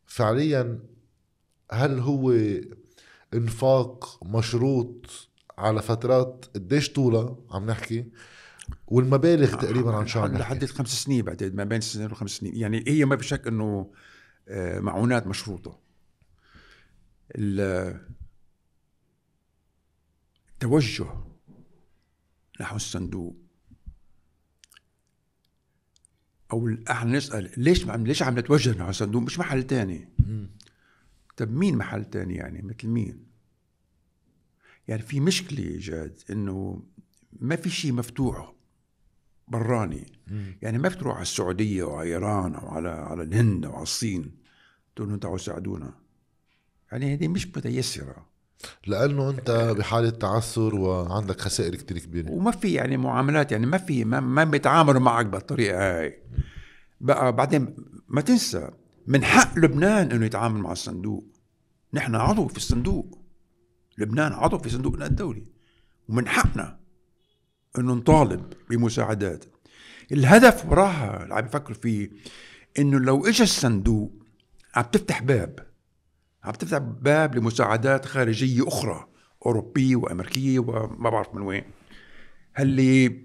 [0.07, 0.79] فعليا
[1.73, 2.33] هل هو
[3.35, 8.05] إنفاق مشروط على فترات قديش طولها عم نحكي؟
[8.87, 12.57] والمبالغ تقريبا عن شو عم لحد نحكي؟ خمس سنين بعتقد ما بين سنتين وخمس سنين.
[12.57, 13.91] يعني هي ما في شك إنه
[14.49, 15.84] آه، معونات مشروطة.
[20.57, 21.07] التوجه
[22.61, 23.37] نحو الصندوق.
[26.53, 30.09] أو إحنا نسأل ليش عم ليش عم نتوجه نحو الصندوق؟ مش محل تاني.
[31.37, 33.27] طب مين محل تاني يعني؟ مثل مين؟
[34.89, 36.83] يعني في مشكلة جاد إنه
[37.33, 38.55] ما في شيء مفتوح
[39.49, 40.13] براني.
[40.63, 44.37] يعني ما بتروح على السعودية وعلى إيران أو على على الهند أو على الصين
[44.97, 46.04] تقول لهم تعالوا ساعدونا
[46.95, 48.27] يعني هذه مش متيسرة.
[48.87, 52.31] لأنه أنت بحالة تعثر وعندك خسائر كتير كبيرة.
[52.31, 56.23] وما في يعني معاملات يعني ما في ما, ما بيتعاملوا معك بالطريقة هاي.
[57.01, 57.77] بقى بعدين
[58.09, 58.71] ما تنسى
[59.07, 61.25] من حق لبنان إنه يتعامل مع الصندوق.
[61.95, 63.19] نحن عضو في الصندوق.
[63.99, 65.47] لبنان عضو في صندوق النقد الدولي.
[66.09, 66.79] ومن حقنا
[67.79, 69.45] إنه نطالب بمساعدات.
[70.13, 72.11] الهدف وراها اللي عم بفكر فيه
[72.79, 74.13] إنه لو اجى الصندوق
[74.75, 75.74] عم تفتح باب.
[76.45, 79.07] عم تفتح باب لمساعدات خارجية أخرى
[79.47, 81.65] أوروبية وأمريكية وما بعرف من وين.
[82.59, 83.23] اللي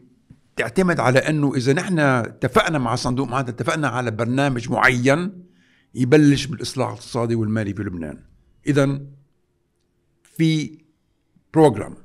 [0.55, 5.43] تعتمد على إنه إذا نحن اتفقنا مع الصندوق معناتها اتفقنا على برنامج معين
[5.95, 8.23] يبلش بالإصلاح الاقتصادي والمالي في لبنان.
[8.67, 9.01] اذا
[10.23, 10.77] في
[11.53, 11.95] بروجرام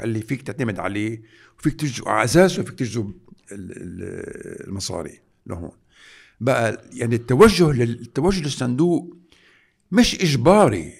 [0.00, 1.22] اللي فيك تعتمد عليه
[1.58, 3.12] وفيك تجذب على أساسه فيك تجذب
[3.52, 5.70] ال- ال- المصاري لهون.
[6.40, 9.16] بقى يعني التوجه لل- التوجه للصندوق
[9.92, 10.92] مش إجباري.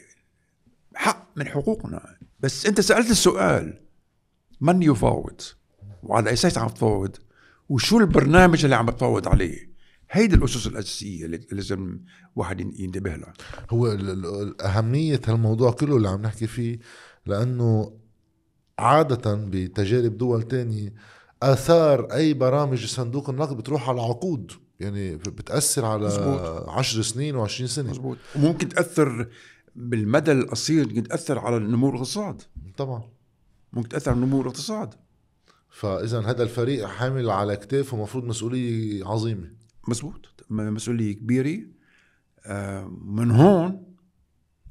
[0.94, 2.16] حق من حقوقنا.
[2.40, 3.80] بس أنت سألت السؤال
[4.60, 5.40] من يفاوض؟
[6.02, 7.16] وعلى أي أساس عم تفاوض؟
[7.68, 9.68] وشو البرنامج اللي عم بتفاوض عليه؟
[10.10, 12.00] هيدي الأسس الأساسية اللي لازم
[12.36, 13.32] واحد ينتبه لها.
[13.70, 13.86] هو
[14.60, 16.78] أهمية هالموضوع كله اللي عم نحكي فيه
[17.26, 17.98] لأنه
[18.78, 20.94] عادة بتجارب دول تانية
[21.42, 24.52] آثار أي برامج صندوق النقد بتروح على عقود.
[24.80, 26.68] يعني بتأثر على مزبوط.
[26.68, 27.90] عشر سنين وعشرين سنة.
[27.90, 29.28] مزبوط وممكن تأثر
[29.76, 32.42] بالمدى القصير ممكن تأثر على نمو الاقتصاد.
[32.76, 33.02] طبعا.
[33.72, 34.94] ممكن تأثر على نمو الاقتصاد.
[35.70, 39.52] فإذا هذا الفريق حامل على كتافه مفروض مسؤولية عظيمة.
[39.88, 41.66] مزبوط مسؤولية كبيرة.
[42.46, 43.94] آه، من هون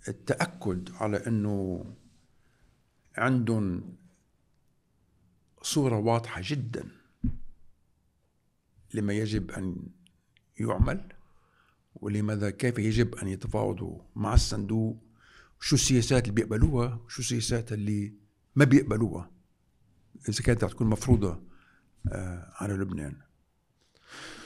[0.07, 1.85] التأكد على إنه
[3.17, 3.95] عندهم
[5.61, 6.83] صورة واضحة جدا
[8.93, 9.75] لما يجب أن
[10.59, 11.13] يعمل؟
[11.95, 14.97] ولماذا كيف يجب أن يتفاوضوا مع الصندوق؟
[15.59, 18.13] شو السياسات اللي بيقبلوها؟ وشو السياسات اللي
[18.55, 19.31] ما بيقبلوها؟
[20.29, 21.39] إذا كانت رح تكون مفروضة
[22.11, 23.15] آه، على لبنان.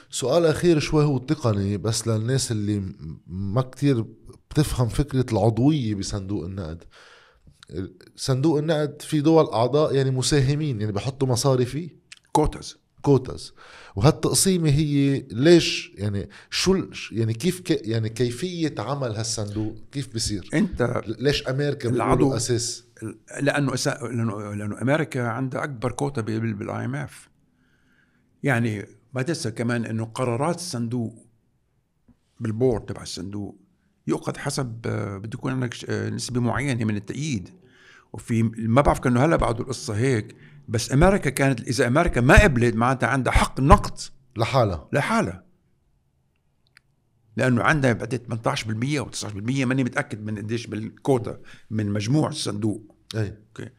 [0.10, 2.94] سؤال أخير شوي هو تقني بس للناس اللي
[3.28, 4.06] ما كتير
[4.52, 6.84] بتفهم فكرة العضوية بصندوق النقد.
[8.16, 11.90] صندوق النقد في دول أعضاء يعني مساهمين يعني بحطوا مصاري فيه.
[12.32, 12.81] quotas.
[13.02, 13.54] quotas.
[13.96, 21.02] وهالتقسيمة هي ليش يعني شو يعني كيف كي يعني كيفية عمل هالصندوق؟ كيف بصير؟ أنت
[21.20, 22.86] ليش أمريكا العضو- أساس؟
[23.42, 24.00] لأنه أسا...
[24.02, 27.30] لأنه لأنه أمريكا عندها أكبر كوتا بال IMF
[28.44, 31.26] يعني ما تنسى كمان إنه قرارات الصندوق
[32.40, 33.58] بال board تبع الصندوق
[34.08, 37.50] يؤخذ حسب بده يكون عندك نسبة معينة من التأييد.
[38.14, 40.36] وفي ما بعرف كأنه هلأ بعده القصة هيك
[40.68, 44.00] بس أمريكا كانت إذا أمريكا ما قبلت معناتها عندها حق نقض
[44.38, 44.90] لحالها.
[44.94, 45.44] لحالها.
[47.38, 52.96] لأنه عندها بعد 18% أو 19% ماني متأكد من قديش بالكوتا من مجموع الصندوق.
[53.16, 53.38] أي.
[53.50, 53.70] okay.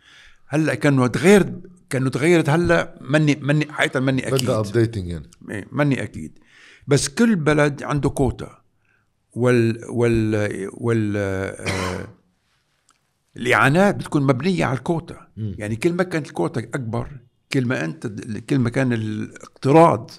[0.46, 4.42] هلأ كانه تغير كانه تغيرت هلأ ماني ماني حقيقة ماني أكيد.
[4.42, 5.30] بدها updating يعني.
[5.50, 6.38] إيه، ماني أكيد.
[6.86, 8.62] بس كل بلد عنده كوتا.
[9.32, 12.08] وال وال وال آه،
[13.36, 15.26] الإعانات بتكون مبنية على الكوتا.
[15.36, 15.54] مم.
[15.58, 17.08] يعني كل ما كانت الكوتا أكبر
[17.52, 18.06] كل ما أنت
[18.50, 20.10] كل ما كان الاقتراض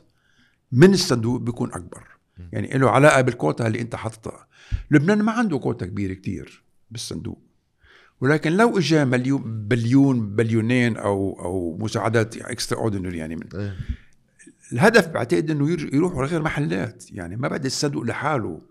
[0.72, 2.04] من الصندوق بيكون أكبر.
[2.52, 4.48] يعني له علاقة بالكوتا اللي أنت حاططها.
[4.92, 7.42] لبنان ما عنده كوتا كبيرة كتير بالصندوق.
[8.22, 13.72] ولكن لو اجى مليون بليون بليونين أو أو مساعدات extraordinary يعني من أي.
[14.74, 17.12] الهدف بعتقد إنه ير- يروحوا لغير محلات.
[17.12, 18.62] يعني ما بعد الصندوق لحاله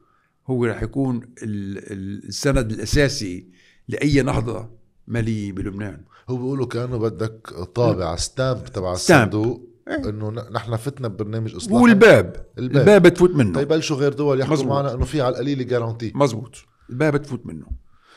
[0.46, 3.46] هو رح يكون ال- ال- السند الأساسي
[3.88, 4.68] لأي نهضه
[5.06, 6.04] ماليه بلبنان.
[6.30, 8.92] هو بيقولوا كأنه بدك طابع stamp تبع.
[8.92, 10.08] الصندوق إيه.
[10.08, 12.46] إنه نحن فتنا ببرنامج اصلاح والباب.
[12.58, 12.80] الباب.
[12.80, 13.58] الباب بتفوت منه.
[13.58, 14.72] تيبلشوا غير دول يحكوا مزبوط.
[14.72, 16.56] معنا إنه في على القليله guarantee مزبوط
[16.90, 17.66] الباب بتفوت منه.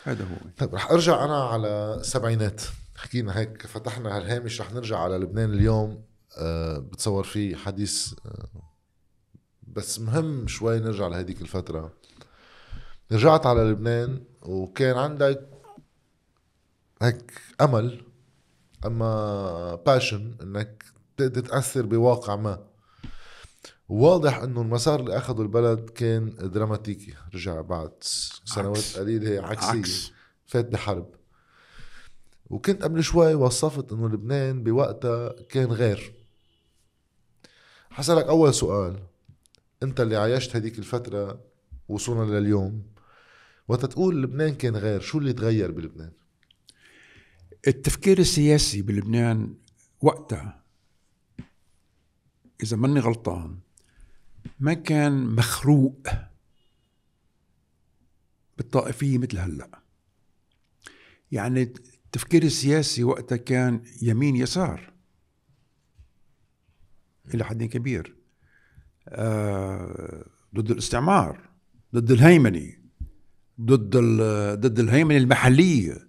[0.03, 0.49] هذا هو.
[0.57, 2.61] طيب رح أرجع أنا على السبعينات
[2.95, 6.03] حكينا هيك فتحنا هالهامش رح نرجع على لبنان اليوم.
[6.37, 8.63] أه بتصور فيه حديث أه
[9.67, 11.93] بس مهم شوي نرجع لهديك الفترة.
[13.11, 15.49] رجعت على لبنان وكان عندك
[17.01, 17.31] هيك
[17.61, 18.01] أمل
[18.85, 20.83] أما باشن إنك
[21.17, 22.67] تقدر تأثر بواقع ما.
[23.89, 27.13] واضح إنه المسار اللي أخذه البلد كان دراماتيكي.
[27.33, 28.97] رجع بعد سنوات عكس.
[28.97, 29.67] قليلة عكسية.
[29.67, 30.11] عكس.
[30.45, 31.15] فات بحرب.
[32.49, 36.13] وكنت قبل شوي وصفت إنه لبنان بوقتها كان غير.
[37.89, 38.99] حسألك أول سؤال.
[39.83, 41.39] أنت اللي عايشت هديك الفترة
[41.87, 42.83] وصلنا لليوم
[43.67, 44.99] وقت تقول لبنان كان غير.
[44.99, 46.11] شو اللي تغير بلبنان؟
[47.67, 49.55] التفكير السياسي بلبنان
[50.01, 50.63] وقتها
[52.63, 53.59] إذا ماني غلطان
[54.59, 56.07] ما كان مخروق
[58.57, 59.81] بالطائفية مثل هلأ.
[61.31, 64.93] يعني التفكير السياسي وقتها كان يمين يسار
[67.33, 68.15] إلى حد كبير.
[69.09, 70.25] آه
[70.55, 71.49] ضد الاستعمار
[71.95, 72.73] ضد الهيمنة
[73.61, 73.97] ضد
[74.59, 76.04] ضد الهيمنة المحلية.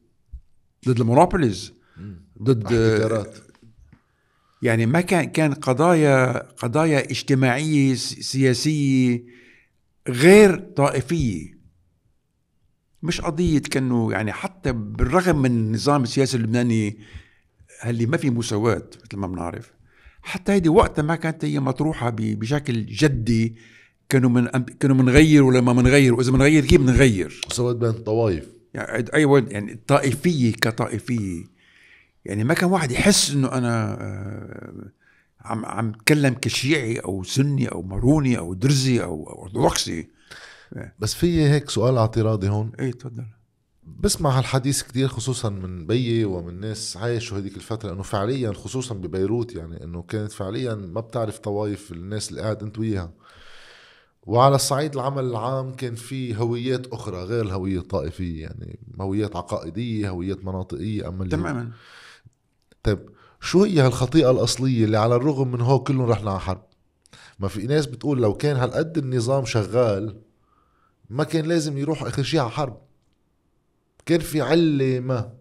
[0.88, 1.72] ضد المونوبوليز
[2.42, 2.72] ضد
[4.62, 9.24] يعني ما كان كان قضايا قضايا اجتماعية سياسية
[10.08, 11.56] غير طائفية.
[13.02, 16.98] مش قضية كأنه يعني حتى بالرغم من النظام السياسي اللبناني
[17.86, 19.72] اللي ما في مساواة مثل ما بنعرف
[20.22, 23.56] حتى هيدي وقتها ما كانت هي مطروحة بشكل جدي.
[24.08, 28.55] كانوا من كانوا منغير ولا ما منغير؟ وإذا منغير كيف بنغير وسوت بين الطوائف.
[28.76, 31.44] يعني أيوه يعني الطائفيه كطائفية.
[32.24, 34.90] يعني ما كان واحد يحس إنه أنا آه،
[35.40, 40.08] عم عم اتكلم كشيعي أو سني أو ماروني أو درزي أو ارثوذكسي
[40.98, 42.72] بس في هيك سؤال اعتراضي هون.
[42.80, 43.24] إيه تفضل.
[44.00, 49.54] بسمع هالحديث كتير خصوصا من بيي ومن ناس عايشوا هذيك الفترة إنه فعليا خصوصا ببيروت
[49.54, 53.12] يعني إنه كانت فعليا ما بتعرف طوايف الناس اللي قاعد أنت وياها.
[54.26, 60.44] وعلى الصعيد العمل العام كان في هويات أخرى غير الهوية الطائفية يعني هويات عقائدية هويات
[60.44, 61.72] مناطقية أما تماما.
[62.82, 63.08] طيب
[63.40, 66.66] شو هي هالخطيئة الأصلية اللي على الرغم من هو كلهم رحنا على حرب؟
[67.38, 70.20] ما في ناس بتقول لو كان هالقد النظام شغال
[71.10, 72.80] ما كان لازم يروح آخر شيء على حرب.
[74.06, 75.32] كان في علة ما.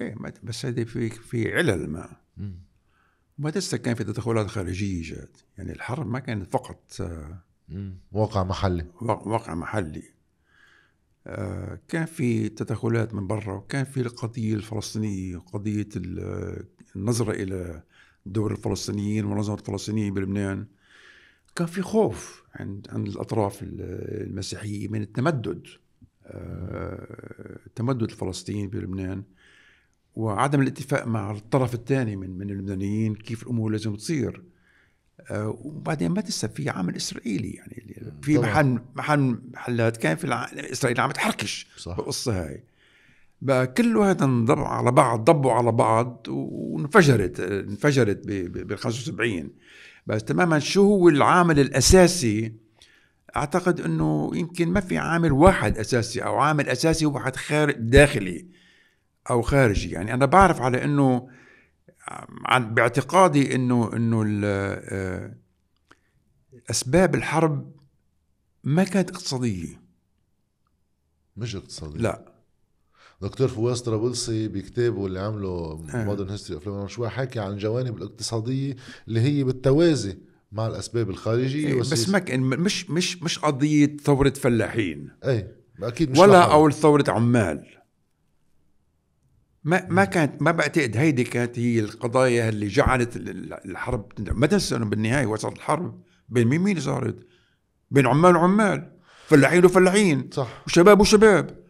[0.00, 2.16] إيه بس هذه في في علل ما.
[3.38, 7.42] ما لسه كان في تدخلات خارجيه جات يعني الحرب ما كانت فقط آه،.
[8.12, 8.86] واقع محلي.
[9.00, 10.02] وا- واقع محلي.
[11.26, 16.64] آه، كان في تدخلات من برا وكان في القضية الفلسطينية قضية ال-
[16.96, 17.82] النظرة إلى
[18.26, 20.66] دور الفلسطينيين والمنظمة الفلسطينية بلبنان.
[21.56, 23.80] كان في خوف عند عند الأطراف ال-
[24.30, 25.66] المسيحية من التمدد
[26.26, 29.22] آه، تمدد الفلسطينيين بلبنان.
[30.16, 34.42] وعدم الاتفاق مع الطرف الثاني من من اللبنانيين كيف الأمور لازم تصير.
[35.30, 38.38] آه، وبعدين ما تنسى في عامل إسرائيلي يعني في.
[38.38, 40.44] محل محل محلات كان في الع...
[40.54, 41.96] إسرائيل عم تحركش صح.
[41.96, 42.64] بالقصة هاي.
[43.42, 49.50] بقى كله هذا انضب على بعض ضبوا على بعض وانفجرت انفجرت بال 75
[50.06, 52.52] بس تماما شو هو العامل الأساسي؟
[53.36, 58.46] أعتقد إنه يمكن ما في عامل واحد أساسي أو عامل أساسي واحد خارج داخلي.
[59.30, 61.28] أو خارجي يعني أنا بعرف على إنه
[62.44, 65.34] عن باعتقادي إنه إنه ال- آه،
[66.70, 67.72] أسباب الحرب
[68.64, 69.80] ما كانت اقتصادية
[71.36, 72.32] مش اقتصادي لا
[73.22, 75.48] دكتور فواز طرابلسي بكتابه اللي عمله
[75.94, 76.04] آه.
[76.04, 78.76] modern history of شوي حكي عن الجوانب الاقتصادية
[79.08, 80.18] اللي هي بالتوازي
[80.52, 82.08] مع الأسباب الخارجية إيه، بس.
[82.08, 85.48] ما كان مش مش مش قضية ثورة فلاحين اي
[85.82, 86.52] أكيد مش ولا.
[86.52, 87.66] أو ثورة عمال
[89.64, 94.12] ما ما كانت ما بعتقد هيدي كانت هي القضايا اللي جعلت ال- ال- الحرب.
[94.18, 97.16] ما تنسى إنه بالنهاية وصلت الحرب بين مين مين صارت؟
[97.90, 98.92] بين عمال وعمال
[99.26, 100.62] فلاحين وفلاحين صح.
[100.66, 101.64] وشباب وشباب.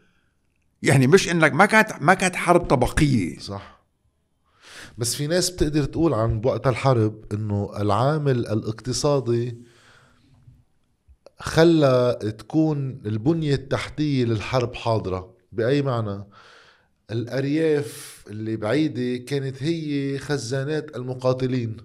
[0.82, 3.38] يعني مش إنك ما كانت ما كانت حرب طبقية.
[3.38, 3.84] صح.
[4.99, 9.59] بس في ناس بتقدر تقول عن وقت الحرب إنه العامل الاقتصادي
[11.38, 15.34] خلى تكون البنية التحتية للحرب حاضرة.
[15.53, 16.24] بأي معنى؟
[17.11, 21.76] الأرياف اللي بعيدة كانت هي خزانات المقاتلين.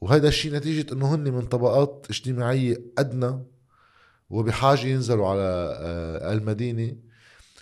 [0.00, 3.38] وهذا الشيء نتيجة إنه هن من طبقات اجتماعية أدنى
[4.30, 6.96] وبحاجة ينزلوا على آه، المدينة.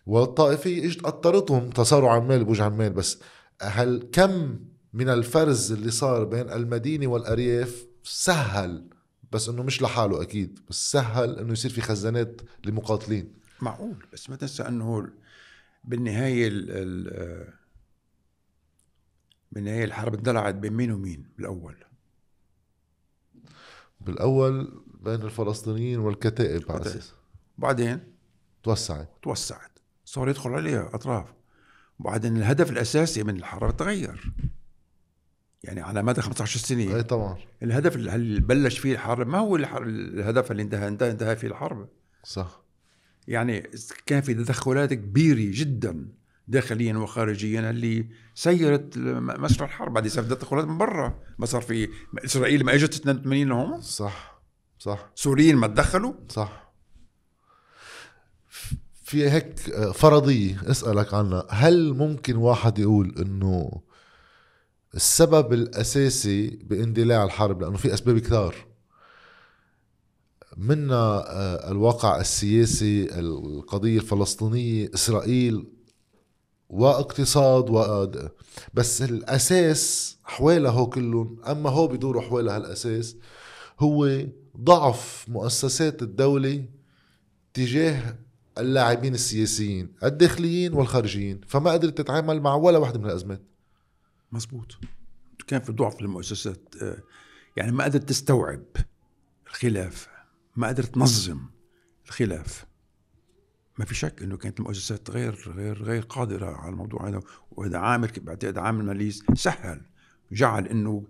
[0.06, 3.18] والطائفية إجت قطرتهم تصاروا عمال بوجه عمال بس
[3.62, 4.58] هل كم
[4.92, 8.84] من الفرز اللي صار بين المدينة والأرياف سهل؟
[9.32, 10.58] بس إنه مش لحاله أكيد.
[10.70, 13.32] بس سهل إنه يصير في خزانات لمقاتلين.
[13.60, 13.96] معقول.
[14.12, 15.08] بس ما تنسى إنه
[15.84, 17.54] بالنهاية ال ال
[19.52, 21.76] بالنهاية الحرب اندلعت بين مين ومين بالأول؟
[24.00, 26.80] بالأول بين الفلسطينيين والكتائب على.
[26.80, 27.14] أساس.
[27.58, 28.00] بعدين؟
[28.62, 29.08] توسعت.
[29.22, 29.78] توسعت.
[30.04, 31.34] صار يدخل عليها أطراف.
[31.98, 34.32] وبعدين الهدف الأساسي من الحرب تغير.
[35.64, 36.96] يعني على مدى 15 سنة.
[36.96, 37.38] أي طبعا.
[37.62, 41.88] الهدف اللي بلش فيه الحرب؟ ما هو الهدف اللي انتهى انتهى, انتهى فيه الحرب.
[42.24, 42.62] صح.
[43.28, 43.70] يعني
[44.06, 46.08] كان في تدخلات كبيرة جدا
[46.48, 49.92] داخليا وخارجيا اللي سيرت مسرح الحرب.
[49.92, 51.22] بعد صار تدخلات من برا.
[51.38, 51.88] ما صار في
[52.24, 54.42] إسرائيل ما إجت 82 لهم صح
[54.78, 55.12] صح.
[55.14, 56.12] سوريين ما تدخلوا.
[56.28, 56.72] صح.
[59.04, 59.58] في هيك
[59.94, 61.46] فرضية أسألك عنها.
[61.50, 63.82] هل ممكن واحد يقول إنه
[64.94, 68.69] السبب الأساسي باندلاع الحرب لأنه في أسباب كثار؟
[70.56, 75.66] منها آه، الواقع السياسي القضية الفلسطينية إسرائيل
[76.68, 78.06] واقتصاد و
[78.74, 83.16] بس الأساس حواله كلهم أما هو بيدوروا حوالي هالأساس
[83.80, 84.20] هو
[84.56, 86.64] ضعف مؤسسات الدولة
[87.54, 88.18] تجاه
[88.58, 93.42] اللاعبين السياسيين الداخليين والخارجيين فما قدرت تتعامل مع ولا واحدة من الأزمات.
[94.32, 94.78] مزبوط.
[95.46, 96.96] كان في ضعف للمؤسسات آه،
[97.56, 98.62] يعني ما قدرت تستوعب
[99.46, 100.08] الخلاف.
[100.60, 101.40] ما قدرت تنظم
[102.06, 102.66] الخلاف.
[103.78, 108.10] ما في شك إنه كانت المؤسسات غير غير غير قادرة على الموضوع هذا وهذا عامل
[108.22, 109.80] بعتقد عامل ماليس سهل
[110.32, 111.04] جعل إنه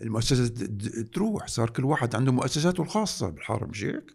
[0.00, 1.46] د- تروح.
[1.46, 4.14] صار كل واحد عنده مؤسساته الخاصة بالحرب مش هيك؟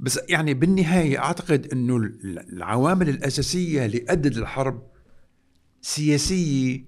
[0.00, 4.82] بس يعني بالنهاية أعتقد إنه ال- العوامل الأساسية اللي ادت للحرب
[5.82, 6.84] سياسية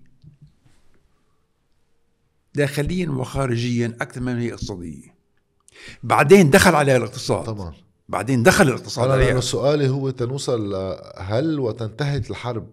[2.54, 5.17] داخليا وخارجيا أكثر من هي اقتصادية.
[6.02, 7.44] بعدين دخل عليها الاقتصاد.
[7.46, 7.74] طبعا
[8.08, 9.40] بعدين دخل الاقتصاد عليها.
[9.40, 10.74] سؤالي هو تنوصل
[11.18, 12.70] هل وتنتهت الحرب؟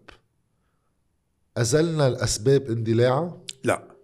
[1.57, 3.95] أزلنا الأسباب اندلاعها؟ لا.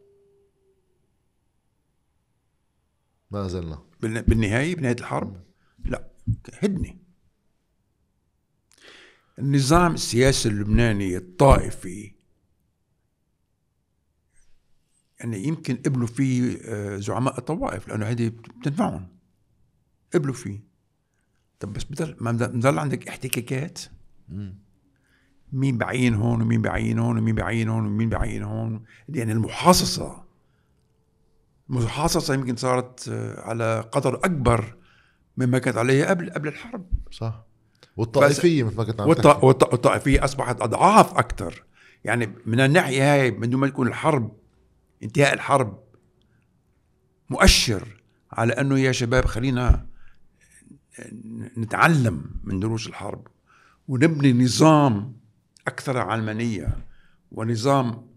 [3.31, 3.79] ما أزلنا.
[4.01, 5.41] بالن- بالنهاية بنهاية الحرب؟
[5.85, 6.07] لا.
[6.59, 6.93] هدنه
[9.39, 12.13] النظام السياسي اللبناني الطائفي
[15.21, 19.07] يعني يمكن قبلوا فيه آه، زعماء الطوائف لأنه هذه بتنفعهم.
[20.13, 20.63] قبلوا فيه
[21.59, 23.79] طب بس بضل ما بضل عندك احتكاكات؟
[25.53, 30.23] مين بعين هون ومين بعين هون ومين بعين هون ومين بعين هون؟ يعني المحاصصة
[31.69, 34.75] المحاصصة يمكن صارت آه، على قدر أكبر
[35.37, 36.85] مما كانت عليه قبل قبل الحرب.
[37.11, 37.45] صح.
[37.97, 39.27] والطائفية مثل ما كنت عم والط...
[39.27, 39.45] تحكي.
[39.45, 39.63] والط...
[39.63, 41.63] والطائفية أصبحت أضعاف أكثر
[42.03, 44.40] يعني من الناحية هاي من دون ما تكون الحرب
[45.03, 45.83] انتهاء الحرب
[47.29, 49.87] مؤشر على أنه يا شباب خلينا
[51.57, 53.27] نتعلم من دروس الحرب
[53.87, 55.17] ونبني نظام
[55.67, 56.77] أكثر علمانية
[57.31, 58.07] ونظام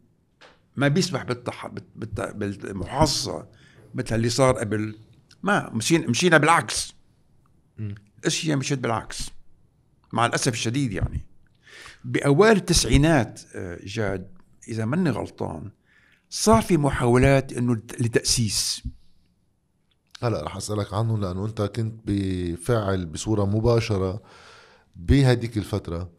[0.77, 1.67] ما بيسمح بالتح...
[1.67, 1.87] بالت...
[1.95, 2.67] بالت...
[2.67, 3.49] بالمحاصصة
[3.95, 4.99] مثل اللي صار قبل.
[5.43, 6.95] ما مشينا مشينا بالعكس.
[8.19, 9.31] الأشياء مشيت بالعكس
[10.13, 11.21] مع الأسف الشديد يعني.
[12.05, 15.71] بأوائل التسعينات آه، جاد إذا ماني غلطان
[16.37, 18.83] صار في محاولات إنه لتأسيس.
[20.23, 24.23] هلا رح أسألك عنه لأنه أنت كنت بفاعل بصورة مباشرة
[24.97, 26.13] بهديك الفترة.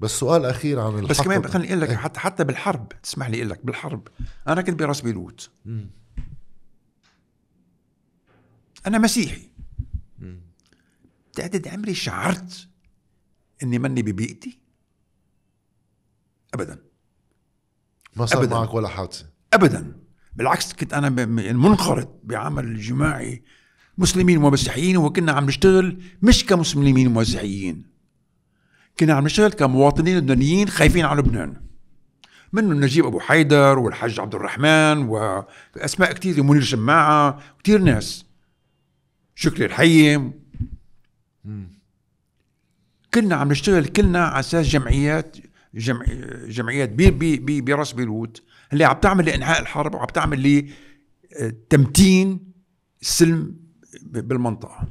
[0.00, 3.36] بس سؤال أخير عن بس الحق كمان خليني أقول لك حتى حتى بالحرب تسمح لي
[3.36, 4.08] أقول لك بالحرب.
[4.48, 5.50] أنا كنت براس بيروت.
[8.86, 9.50] أنا مسيحي.
[11.32, 12.68] تعدد عمري شعرت
[13.62, 14.58] إني ماني ببيئتي؟
[16.54, 16.91] ابدا.
[18.16, 18.54] ما صار أبداً.
[18.56, 19.26] معك ولا حادثة.
[19.52, 19.96] ابدا.
[20.36, 21.10] بالعكس كنت أنا
[21.52, 23.42] منخرط بعمل جماعي
[23.98, 27.84] مسلمين ومسيحيين وكنا عم نشتغل مش كمسلمين ومسيحيين.
[29.00, 31.56] كنا عم نشتغل كمواطنين لبنانيين خايفين على لبنان.
[32.52, 38.24] منهم نجيب أبو حيدر والحاج عبد الرحمن وأسماء كثير منير شماعه كثير ناس.
[39.34, 40.32] شكري الحيم.
[43.14, 45.36] كنا عم نشتغل كلنا على أساس جمعيات
[45.74, 46.04] جمع
[46.46, 48.42] جمعيات بي بي بي براس بيروت
[48.72, 50.64] اللي عم تعمل لإنهاء الحرب وعم تعمل
[51.40, 52.52] لتمتين
[53.02, 53.56] السلم
[54.02, 54.88] ب- بالمنطقة.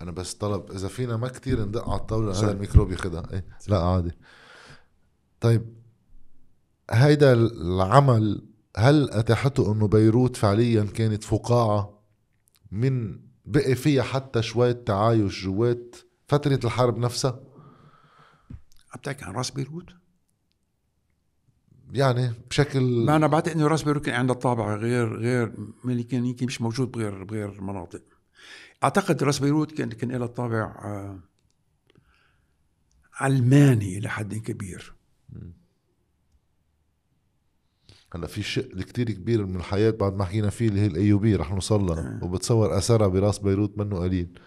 [0.00, 2.30] أنا بس طلب إذا فينا ما كتير ندق على الطاولة.
[2.32, 4.12] هذا الميكروب ياخدها إيه؟ لا عادي.
[5.40, 5.62] طيب
[6.90, 8.46] هيدا العمل
[8.76, 12.02] هل أتاحته إنه بيروت فعليا كانت فقاعة
[12.72, 15.96] من بقي فيها حتى شوية تعايش جوات
[16.28, 17.40] فترة الحرب نفسها؟
[18.92, 19.86] عم تحكي عن راس بيروت؟
[21.92, 25.54] يعني بشكل ما أنا بعتقد إنه راس بيروت كان عندها طابع غير غير
[26.02, 28.02] كان يمكن مش موجود بغير بغير مناطق.
[28.84, 31.20] أعتقد راس بيروت كان كان لها طابع آه،
[33.14, 34.94] علماني إلى حد كبير.
[38.14, 41.52] هلا في شق كتير كبير من الحياة بعد ما حكينا فيه اللي هي الايوبي رح
[41.52, 42.20] نوصل لها.
[42.22, 44.40] وبتصور أثرها براس بيروت منه قليل.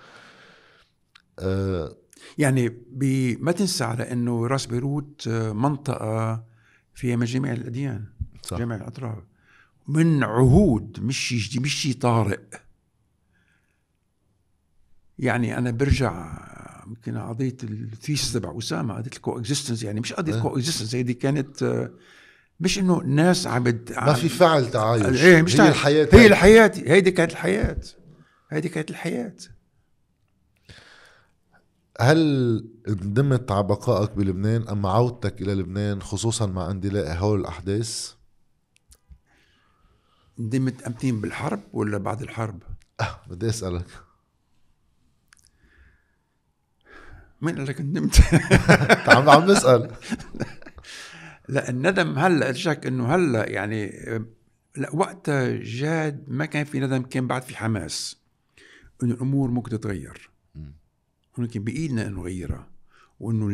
[1.40, 1.96] آه
[2.38, 2.78] يعني
[3.40, 6.44] ما تنسى على إنه راس بيروت آه، منطقة
[6.94, 8.06] فيها من جميع الأديان
[8.44, 8.58] صح.
[8.58, 9.24] جميع الأطراف
[9.88, 12.40] من عهود مش مش طارئ
[15.20, 16.40] يعني أنا برجع
[16.88, 20.42] يمكن قضية ال thesis تبع أسامة قضية ال coexistence يعني مش قضية إيه.
[20.42, 21.92] coexistence هيدي كانت آه،
[22.60, 25.70] مش إنه ناس عم ما في فعل تعايش إيه مش هي تعرف.
[25.72, 26.28] الحياة هي.
[26.28, 27.78] الحياة هيدي كانت الحياة
[28.50, 29.36] هيدي كانت الحياة
[32.02, 38.14] هل ندمت على بقائك بلبنان أم عودتك إلى لبنان خصوصا مع اندلاع هول الأحداث؟
[40.40, 42.64] ندمت امتين بالحرب ولا بعد الحرب؟
[43.02, 43.86] أه بدي أسألك
[47.42, 48.22] مين قال لك ندمت؟
[49.16, 49.92] عم عم نسأل
[51.50, 53.92] لا الندم هلأ ارجعك إنه هلأ يعني
[54.76, 58.18] لا وقتها جاد ما كان في ندم كان بعد في حماس
[59.04, 60.33] إنه الأمور ممكن تتغير
[61.38, 62.70] ولكن بايدنا انه نغيرها
[63.20, 63.48] وانه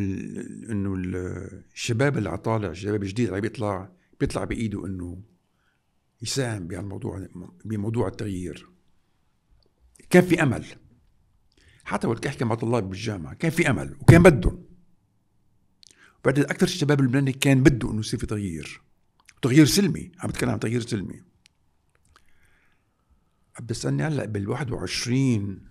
[0.72, 5.22] إنه ال- الشباب اللي عطالع الشباب الجديد اللي بيطلع بيطلع بإيده إنه
[6.22, 7.28] يساهم بهالموضوع
[7.66, 8.70] بموضوع التغيير.
[10.10, 10.66] كان في أمل.
[11.84, 14.64] حتى وقت أحكي مع طلاب بالجامعة كان في أمل وكان بدهم.
[16.26, 18.82] بعدين أكثر الشباب اللبناني كان بده إنه يصير في تغيير.
[19.42, 21.22] تغيير سلمي عم بتكلم عن تغيير سلمي.
[23.60, 25.69] عم بتسألني هلأ بال 21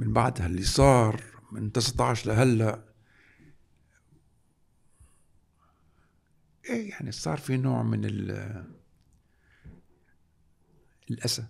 [0.00, 1.22] من بعد اللي صار
[1.52, 2.84] من 19 لهلا.
[6.68, 8.30] إيه يعني صار في نوع من ال
[11.10, 11.44] الأسى.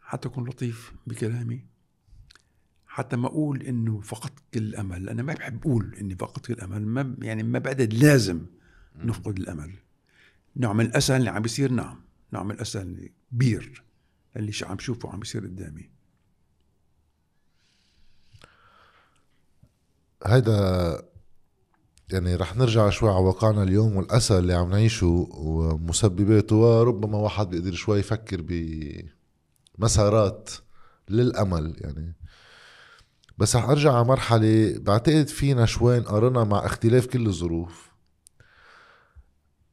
[0.00, 1.66] حتى أكون لطيف بكلامي.
[2.86, 5.08] حتى ما أقول إنه فقدت كل الأمل.
[5.08, 6.86] أنا ما بحب أقول إني فقدت كل الأمل.
[6.86, 8.46] ما يعني ما بعدد لازم
[8.96, 9.72] نفقد الأمل.
[10.56, 12.00] نوع من الأسى اللي عم بيصير نعم.
[12.32, 13.82] نوع من الأسى اللي كبير
[14.36, 15.95] اللي شو عم شوفه عم بيصير قدامي.
[20.24, 21.02] هيدا
[22.12, 26.56] يعني رح نرجع شوي على واقعنا اليوم والأسى اللي عم نعيشه ومسبباته.
[26.56, 28.44] وربما واحد بيقدر شوي يفكر
[29.78, 30.50] بمسارات
[31.08, 32.14] للأمل يعني.
[33.38, 37.90] بس رح أرجع على مرحلة بعتقد فينا شوي قرنا مع اختلاف كل الظروف.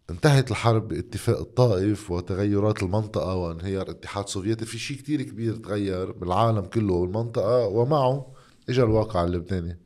[0.10, 4.66] انتهت الحرب باتفاق الطائف وتغيرات المنطقة وانهيار الاتحاد السوفيتي.
[4.66, 8.34] في شيء كتير كبير تغير بالعالم كله والمنطقة ومعه
[8.70, 9.83] اجى الواقع اللبناني.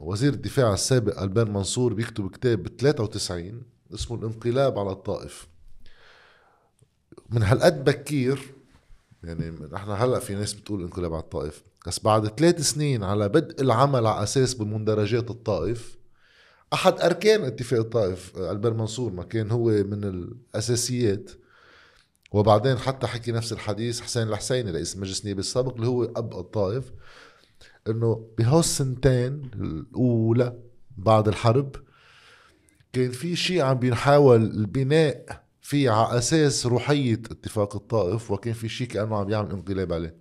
[0.00, 3.62] وزير الدفاع السابق ألبان منصور بيكتب كتاب ب 93
[3.94, 5.46] اسمه الانقلاب على الطائف.
[7.30, 8.54] من هالقد بكير
[9.24, 13.62] يعني نحن هلأ في ناس بتقول انقلاب على الطائف بس بعد ثلاث سنين على بدء
[13.62, 15.96] العمل على أساس بمندرجات الطائف
[16.72, 21.30] أحد أركان اتفاق الطائف البير منصور ما كان هو من الأساسيات.
[22.32, 26.92] وبعدين حتى حكي نفس الحديث حسين الحسيني رئيس مجلس النيابه السابق اللي هو أب الطائف.
[27.88, 30.58] إنه بهالسنتين الأولى
[30.96, 31.76] بعد الحرب
[32.92, 38.86] كان في شيء عم بيحاول البناء في على أساس روحية اتفاق الطائف وكان في شيء
[38.86, 40.16] كأنه عم يعمل انقلاب عليه.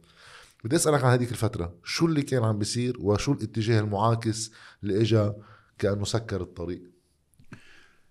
[0.64, 4.52] بدي أسألك عن هذيك الفترة شو اللي كان عم بيصير وشو الاتجاه المعاكس
[4.84, 5.32] اللي اجى
[5.80, 6.82] كأنه سكر الطريق؟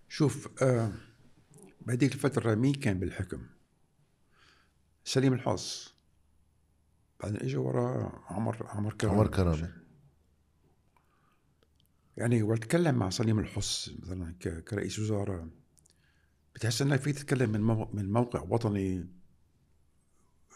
[0.09, 0.93] شوف آه
[1.87, 3.43] بهذيك الفترة مين كان بالحكم؟
[5.05, 5.92] سليم الحظ
[7.23, 9.69] بعدين اجى ورا عمر عمر كرامي عمر كرامي
[12.17, 14.33] يعني واتكلم مع سليم الحص مثلا
[14.69, 15.49] كرئيس وزراء.
[16.55, 19.09] بتحس إنك فيك تتكلم من من موقع وطني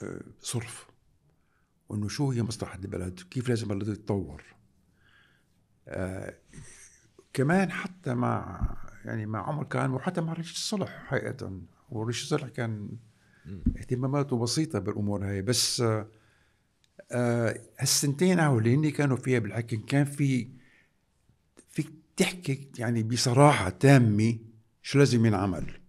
[0.02, 0.86] آه، صرف.
[1.88, 4.44] وإنه شو هي مصلحة البلد؟ كيف لازم البلد يتطور
[5.88, 6.34] آه
[7.32, 8.60] كمان حتى مع
[9.04, 11.60] يعني مع عمر كان وحتى مع رئيس الصلح حقيقه.
[11.90, 12.88] ورئيس الصلح كان
[13.76, 16.08] اهتماماته بسيطة بالأمور هاي بس آه
[17.12, 20.49] آه هالسنتين اللي كانوا فيها بالحكم كان في
[21.70, 24.38] فيك تحكي يعني بصراحة تامة
[24.82, 25.80] شو لازم ينعمل.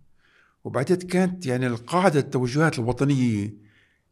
[0.63, 3.53] وبعدين كانت يعني القاعدة التوجهات الوطنية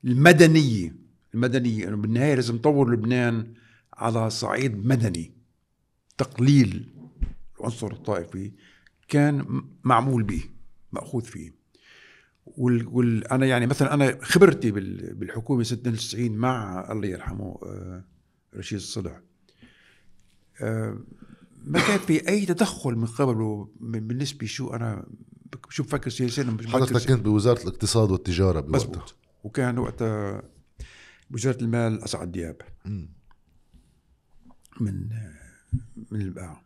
[0.06, 0.96] المدنية
[1.34, 3.54] المدنية إنه بالنهاية لازم نطور لبنان
[3.93, 5.32] على صعيد مدني.
[6.18, 6.93] تقليل
[7.60, 8.52] العنصر الطائفي
[9.08, 10.43] كان معمول به
[10.91, 11.64] مأخوذ فيه.
[12.46, 12.88] وال...
[12.88, 13.28] وال...
[13.28, 15.14] أنا يعني مثلا أنا خبرتي بال...
[15.14, 18.04] بالحكومة 96 مع الله يرحمه آه،
[18.56, 19.22] رشيد الصلح
[20.62, 21.00] آه،
[21.64, 25.06] ما كان في أي تدخل من قبله بالنسبة شو أنا
[25.70, 29.06] شو بفكر سياسيا حضرتك كنت بوزارة الاقتصاد والتجارة بوقتها.
[29.43, 30.43] وكان وقتها
[31.32, 32.62] وزارة المال أسعد دياب.
[34.80, 35.10] من
[36.12, 36.62] من البقاع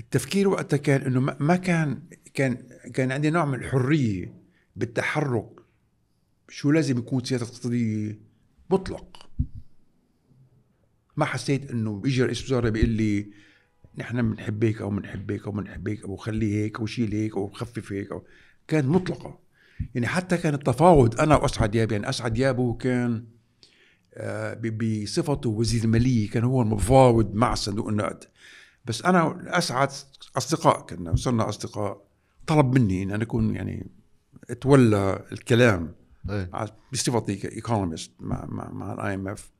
[0.00, 2.02] التفكير وقتها كان إنه ما كان
[2.34, 4.34] كان كان عندي نوع من الحرية
[4.76, 5.50] بالتحرك.
[6.48, 8.20] شو لازم يكون سياسه اقتصاديه
[8.70, 9.30] مطلق.
[11.16, 13.30] ما حسيت إنه بيجي رئيس وزراء بيقول لي
[13.98, 18.12] نحن بنحبك أو بنحبك أو بنحبك أو خليه هيك أو شيل هيك أو خفف هيك
[18.12, 18.24] أو
[18.68, 19.38] كانت مطلقة.
[19.94, 23.24] يعني حتى كان التفاوض أنا وأسعد دياب يعني أسعد دياب كان
[24.14, 28.24] آه، بصفته وزير المالية كان هو المفاوض مع صندوق النقد.
[28.84, 29.88] بس أنا أسعد
[30.36, 32.07] أصدقاء كنا صرنا أصدقاء.
[32.48, 33.90] طلب مني إن أنا أكون يعني
[34.50, 35.94] أتولى الكلام
[36.30, 36.50] إيه.
[36.92, 39.50] بصفتي ك economist مع مع, مع ال IMF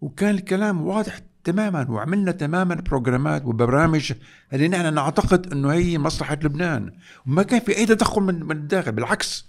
[0.00, 4.12] وكان الكلام واضح تماما وعملنا تماما بروجرامات وبرامج
[4.52, 6.92] اللي نحن نعتقد إنه هي مصلحة لبنان.
[7.26, 9.46] وما كان في أي تدخل من من الداخل بالعكس.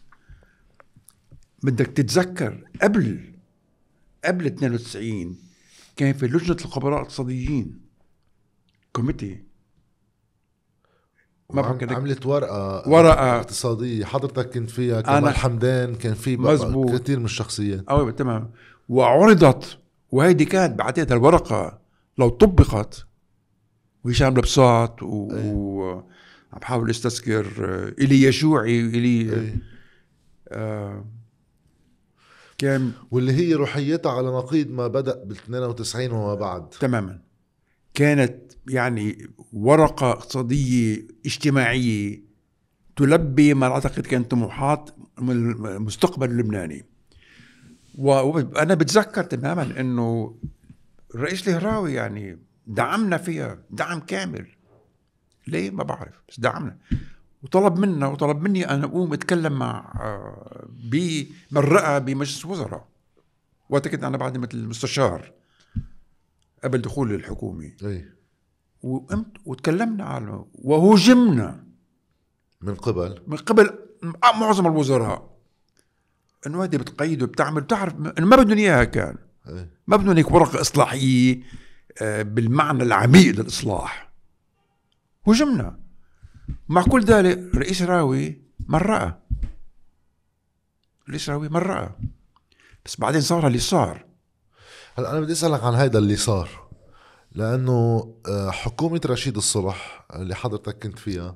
[1.64, 3.34] بدك تتذكر قبل
[4.26, 5.38] قبل 92
[5.96, 7.82] كان في لجنة الخبراء الاقتصاديين
[8.94, 9.49] committee
[11.54, 13.38] ما عملت ورقة ورقة.
[13.38, 14.06] اقتصادية.
[14.06, 16.38] حضرتك كنت فيها كمال حمدان كان في
[16.94, 17.84] كثير من الشخصيات.
[17.90, 18.52] آه تمام.
[18.90, 19.78] وعرضت
[20.12, 21.80] وهيدي كانت بعتقد الورقة
[22.18, 23.06] لو طبقت.
[24.06, 25.52] وهشام لبساط و, أيه.
[25.52, 26.04] و...
[26.54, 29.56] عم بحاول استذكر آه، إلي يشوعي إلي أيه.
[30.50, 31.06] آه
[32.58, 36.70] كان واللي هي روحيتها على نقيض ما بدأ بال 92 وما بعد.
[36.70, 37.20] تماما.
[37.94, 42.22] كانت يعني ورقة اقتصادية اجتماعية
[42.96, 44.90] تلبي ما أعتقد كان طموحات
[45.20, 46.86] المستقبل اللبناني.
[47.98, 50.36] وأنا بتذكر تماما إنه
[51.16, 54.48] الرئيس الهراوي يعني دعمنا فيها دعم كامل.
[55.48, 56.78] ليه؟ ما بعرف بس دعمنا.
[57.44, 62.88] وطلب منا وطلب مني أن أقوم أتكلم مع آه، بمرأة بمجلس الوزراء
[63.70, 65.32] وقت كنت أنا بعد مثل مستشار
[66.64, 68.06] قبل دخول الحكومة أي.
[68.84, 71.64] وقمت وتكلمنا عنه وهجمنا
[72.62, 73.80] من قبل؟ من قبل
[74.24, 75.40] معظم الوزراء.
[76.48, 79.18] إنه هذه بتقيد وبتعمل بتعرف إنه ما بدهم إياها كان.
[79.48, 81.44] اي ما بدهم هيك ورقة إصلاحية
[82.02, 84.12] آه، بالمعنى العميق للإصلاح.
[85.28, 85.80] هجمنا
[86.70, 89.20] مع كل ذلك رئيس راوي مرأة.
[91.10, 91.96] رئيس راوي مرأة.
[92.86, 94.06] بس بعدين صار اللي صار.
[94.96, 96.69] هلا أنا بدي أسألك عن هيدا اللي صار.
[97.32, 101.36] لأنه آه، حكومة رشيد الصلح اللي حضرتك كنت فيها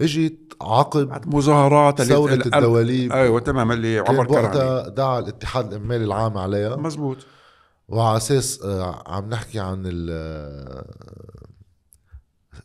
[0.00, 3.12] إجت عقب مظاهرات ثورة ال- الدواليب.
[3.12, 6.76] أيوه تمام اللي كان عمر كرامي وقتها دعا الاتحاد الامالي العام عليها.
[6.76, 7.16] مزبوط
[7.88, 10.94] وعلى أساس آه، عم نحكي عن آه،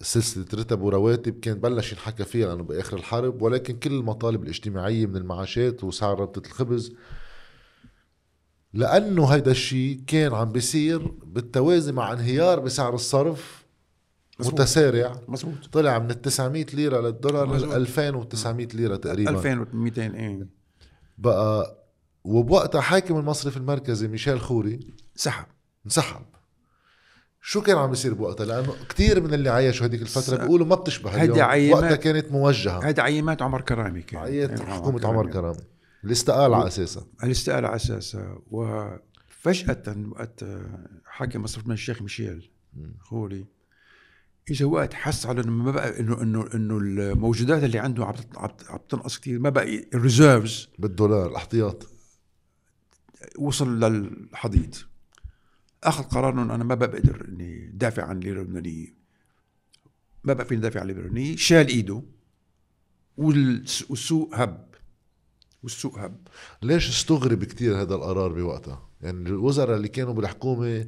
[0.02, 5.16] سلسلة رتب ورواتب كان بلش ينحكى فيها لأنه بآخر الحرب ولكن كل المطالب الاجتماعية من
[5.16, 6.94] المعاشات وسعر ربطة الخبز
[8.74, 13.66] لأنه هيدا الشيء كان عم بيصير بالتوازي مع انهيار بسعر الصرف
[14.40, 14.54] مزبوط.
[14.62, 15.16] متسارع.
[15.28, 17.74] مزبوط طلع من ال 900 ليرة للدولار لل مزبوط.
[17.76, 19.32] 2900 ليرة تقريبا.
[19.32, 20.48] 2200 إيه.
[21.18, 21.78] بقى
[22.24, 24.80] وبوقتها حاكم المصرف المركزي ميشيل خوري
[25.16, 25.46] سحب
[25.86, 26.22] انسحب.
[27.42, 31.10] شو كان عم بيصير بوقتها؟ لأنه كثير من اللي عايشوا هذيك الفترة بيقولوا ما بتشبه
[31.10, 31.74] هيدي اليوم.
[31.74, 32.80] وقتها كانت موجهة.
[32.88, 35.58] هيدا عيمات عمر كرامي كان عيات إيه، حكومة عمر كرامي.
[35.58, 35.68] اللي
[36.06, 40.46] استقال على اساسها الاستقالة على اساسها وفجأة وقت
[41.06, 42.52] حاكم مصرف من الشيخ ميشيل
[43.00, 43.46] خولي
[44.52, 48.14] اجى وقت حس على إنه ما بقى إنه إنه إنه الموجودات اللي عنده عم
[48.70, 51.88] عم تنقص كثير ما بقى الريزيرفز بالدولار الاحتياط.
[53.40, 54.76] وصل للحضيض
[55.84, 58.94] اخذ قرار إنه أنا ما بقى بقدر إني دافع عن الليره اللبنانيه
[60.24, 62.04] ما بقى فيني دافع عن الليره اللبنانيه شال إيده
[63.18, 64.71] والس- والسوق هب.
[65.64, 66.28] والسوق هب.
[66.64, 70.88] ليش استغرب كتير هذا القرار بوقتها؟ يعني الوزراء اللي كانوا بالحكومة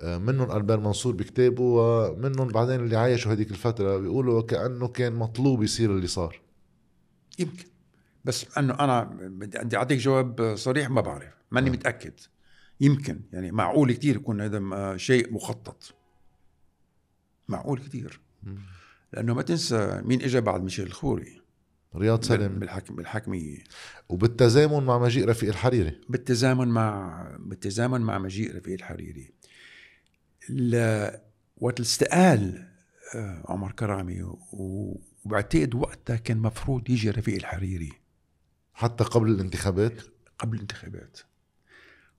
[0.00, 5.62] آه، منهم البير منصور بكتابه ومنهم بعدين اللي عايشوا هذيك الفترة بيقولوا كأنه كان مطلوب
[5.62, 6.40] يصير اللي صار.
[7.38, 7.64] يمكن.
[8.24, 11.34] بس أنه أنا بدي أعطيك جواب صريح ما بعرف.
[11.50, 12.12] ماني متأكد.
[12.80, 13.20] يمكن.
[13.32, 15.94] يعني معقول كثير يكون هذا شيء مخطط.
[17.48, 18.20] معقول كثير
[19.12, 21.40] لأنه ما تنسى مين اجى بعد ميشيل الخوري
[21.96, 23.58] رياض سلم بالحكم بالحاكميه
[24.08, 26.00] وبالتزامن مع مجيء رفيق الحريري.
[26.08, 29.32] بالتزامن مع بالتزامن مع مجيء رفيق الحريري.
[30.48, 31.08] ل...
[31.56, 32.68] وقت استقال
[33.14, 37.92] آه، عمر كرامي و- وبعتقد وقتها كان مفروض يجي رفيق الحريري.
[38.74, 40.02] حتى قبل الانتخابات؟
[40.38, 41.18] قبل الانتخابات.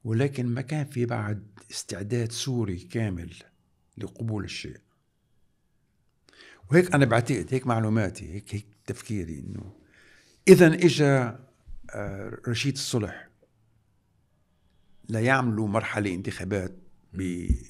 [0.03, 3.33] ولكن ما كان في بعد استعداد سوري كامل
[3.97, 4.77] لقبول الشيء.
[6.71, 9.73] وهيك أنا بعتقد هيك معلوماتي هيك هيك تفكيري إنه
[10.47, 11.05] اذا اجى
[11.89, 13.29] آه، رشيد الصلح
[15.09, 16.77] ليعملوا مرحلة انتخابات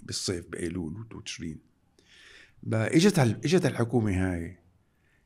[0.03, 1.59] بالصيف بإيلول وتشرين.
[2.73, 4.59] إجت إجت الحكومة هاي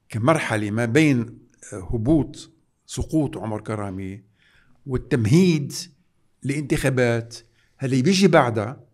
[0.10, 1.40] كمرحلة ما بين
[1.74, 2.52] آه، هبوط
[2.86, 4.24] سقوط عمر كرامي
[4.86, 5.74] والتمهيد
[6.44, 7.38] لانتخابات.
[7.84, 8.86] اللي بيجي بعدها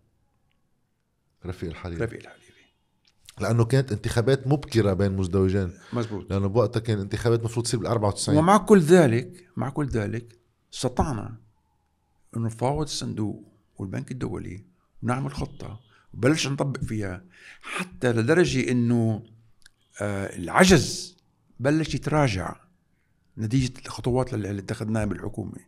[1.46, 2.35] رفيق الحريري رفيق الحريري
[3.40, 5.72] لأنه كانت انتخابات مبكرة بين مزدوجين.
[5.92, 6.30] مزبوط.
[6.30, 10.38] لأنه بوقتها كان انتخابات المفروض تصير بال 94 ومع كل ذلك مع كل ذلك
[10.74, 11.36] استطعنا
[12.36, 13.44] انه نفاوض الصندوق
[13.78, 14.64] والبنك الدولي
[15.02, 15.80] ونعمل خطة
[16.14, 17.24] وبلش نطبق فيها
[17.62, 19.22] حتى لدرجة إنه
[20.00, 21.16] آه العجز
[21.60, 22.56] بلش يتراجع
[23.38, 25.58] نتيجة الخطوات اللي اتخذناها بالحكومة.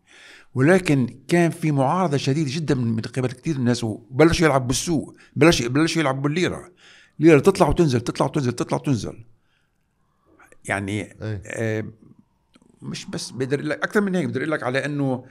[0.55, 5.63] ولكن كان في معارضة شديدة جدا من قبل كثير من الناس وبلشوا يلعب بالسوق بلش
[5.63, 6.73] بلشوا يلعبوا بالليرة.
[7.21, 9.25] الليره تطلع وتنزل تطلع وتنزل تطلع وتنزل.
[10.65, 11.85] يعني آه،
[12.83, 15.27] مش بس بقدر أقول لك أكثر من هيك بقدر أقول لك على إنه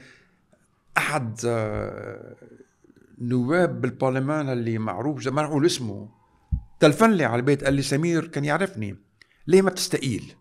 [0.98, 2.36] أحد آه،
[3.18, 6.10] نواب بالبرلمان اللي معروف ما نقول اسمه
[6.80, 8.96] تلفن لي على البيت قال لي سمير كان يعرفني.
[9.48, 10.36] ليه ما بتستقيل؟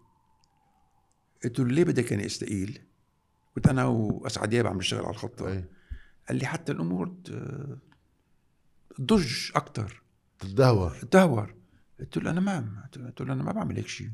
[1.45, 2.83] قلت له ليه بدك إني أستقيل؟
[3.55, 5.49] كنت أنا وأسعد دياب عم نشتغل على الخطة.
[5.49, 5.69] إيه
[6.29, 7.15] قال لي حتى الأمور
[8.97, 10.03] تضج أكثر
[10.39, 11.55] تتدهور تدهور
[12.01, 14.11] قلت له أنا ما قلت له أنا ما بعمل هيك شيء.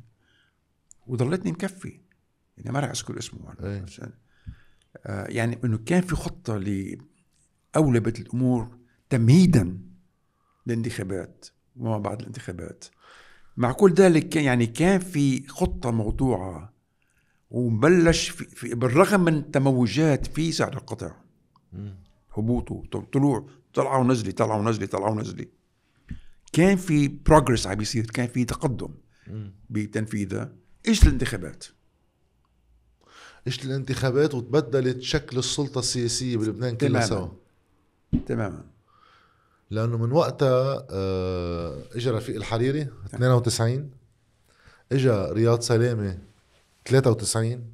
[1.06, 2.00] وضلتني مكفي.
[2.56, 3.54] يعني ما راح أذكر اسمه.
[3.60, 3.82] إيه.
[3.82, 4.12] عشان
[5.06, 8.78] آه يعني إنه كان في خطة لأولبة الأمور
[9.10, 9.78] تمهيدا
[10.66, 11.46] للانتخابات
[11.76, 12.84] وما بعد الانتخابات.
[13.56, 16.72] مع كل ذلك كان يعني كان في خطة موضوعة
[17.50, 21.14] وبلش في, في بالرغم من تموجات في سعر القطع.
[22.36, 25.48] هبوطه طلوع طلعه ونزلي طلعه ونزلي طلعه ونزلي
[26.52, 28.94] كان في بروجرس عم بيصير كان في تقدم
[29.70, 30.52] بتنفيذها
[30.88, 31.64] إيش الانتخابات؟
[33.46, 37.06] اجت الانتخابات وتبدلت شكل السلطة السياسية بلبنان كلها.
[37.06, 37.28] سوا؟
[38.26, 38.64] تماما.
[39.70, 43.90] لأنه من وقتها آه، اجى رفيق الحريري 92
[44.92, 46.18] اجى رياض سلامة
[46.84, 47.72] 93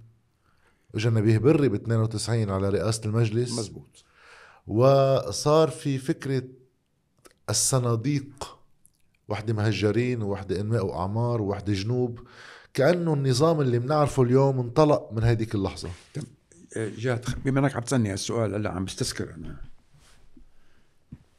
[0.94, 3.58] اجى نبيه بري ب 92 على رئاسة المجلس.
[3.58, 4.04] مزبوط
[4.66, 6.42] وصار في فكرة
[7.50, 8.57] الصناديق
[9.28, 12.20] وحدة مهجرين وحدة إنماء وأعمار وحدة جنوب.
[12.74, 15.90] كأنه النظام اللي بنعرفه اليوم انطلق من هذيك اللحظة.
[16.76, 19.60] آه، جات بما إنك عم تسألني هالسؤال هلأ عم بستذكر أنا.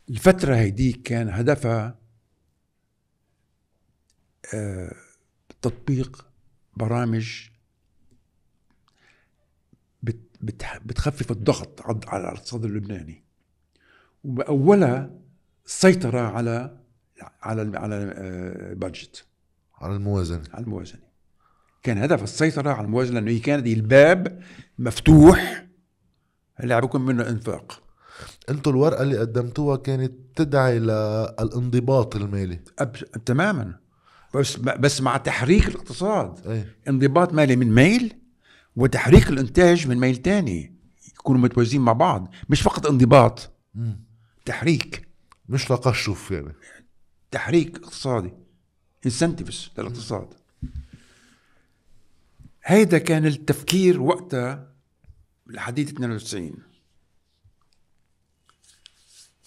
[0.10, 2.00] الفترة هيديك كان هدفها
[4.54, 4.96] آه،
[5.62, 6.26] تطبيق
[6.78, 7.50] برامج
[10.86, 13.24] بتخفف الضغط على الاقتصاد اللبناني.
[14.24, 15.20] وأولها
[15.66, 16.80] السيطرة على
[17.42, 19.26] على على آه، البادجت
[19.82, 20.44] على الموازنة.
[20.54, 21.02] على الموازنة.
[21.84, 24.44] كان هدف السيطرة على الموازنة لأنه هي كانت الباب
[24.80, 25.66] مفتوح
[26.60, 27.82] اللي عم بيكون منه انفاق
[28.50, 32.60] أنتوا الورقة اللي قدمتوها كانت تدعي للانضباط المالي.
[32.80, 32.96] أب...
[33.26, 33.80] تماما.
[34.36, 36.48] بس بس مع تحريك الاقتصاد.
[36.48, 36.76] إيه.
[36.88, 38.16] انضباط مالي من ميل
[38.76, 40.76] وتحريك الإنتاج من ميل تاني.
[41.10, 42.34] يكونوا متوازيين مع بعض.
[42.50, 43.52] مش فقط انضباط.
[43.76, 44.04] مم.
[44.46, 45.08] تحريك.
[45.50, 46.54] مش تقشف يعني.
[47.32, 48.34] تحريك اقتصادي
[49.06, 50.34] انسنتفز للاقتصاد.
[52.64, 54.74] هيدا كان التفكير وقتها
[55.50, 56.54] الحديث 92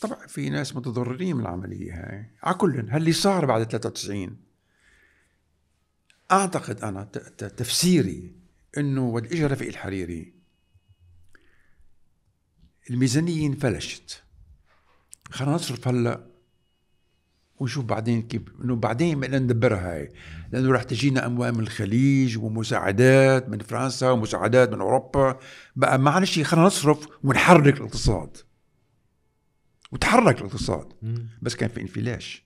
[0.01, 2.31] طبعا في ناس متضررين من العملية هاي.
[2.43, 4.37] على كل هاللي صار بعد 93
[6.33, 8.35] أعتقد أنا ت- ت- تفسيري
[8.79, 10.33] إنه وقت إجا رفيق الحريري
[12.91, 14.23] الميزانية انفلشت.
[15.31, 16.27] خلينا نصرف هلا
[17.63, 20.13] ونشوف بعدين كيف إنه بعدين بدنا ندبرها هاي
[20.53, 25.39] لأنه رح تجينا أموال من الخليج ومساعدات من فرنسا ومساعدات من أوروبا.
[25.77, 28.37] بقى معلش خلينا نصرف ونحرك الاقتصاد.
[29.93, 30.93] وتحرك الاقتصاد.
[31.43, 32.45] بس كان في انفلاش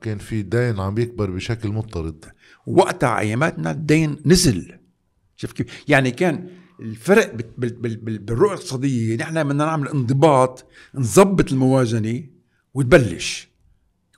[0.00, 2.24] كان في دين عم يكبر بشكل مضطرد.
[2.66, 4.78] وقتها أياماتنا الدين نزل.
[5.36, 6.48] شوف كيف يعني كان
[6.80, 12.22] الفرق بال- بال- بال- بال- بالرؤيه الاقتصادية نحن بدنا نعمل انضباط نظبط الموازنة
[12.74, 13.49] وتبلش.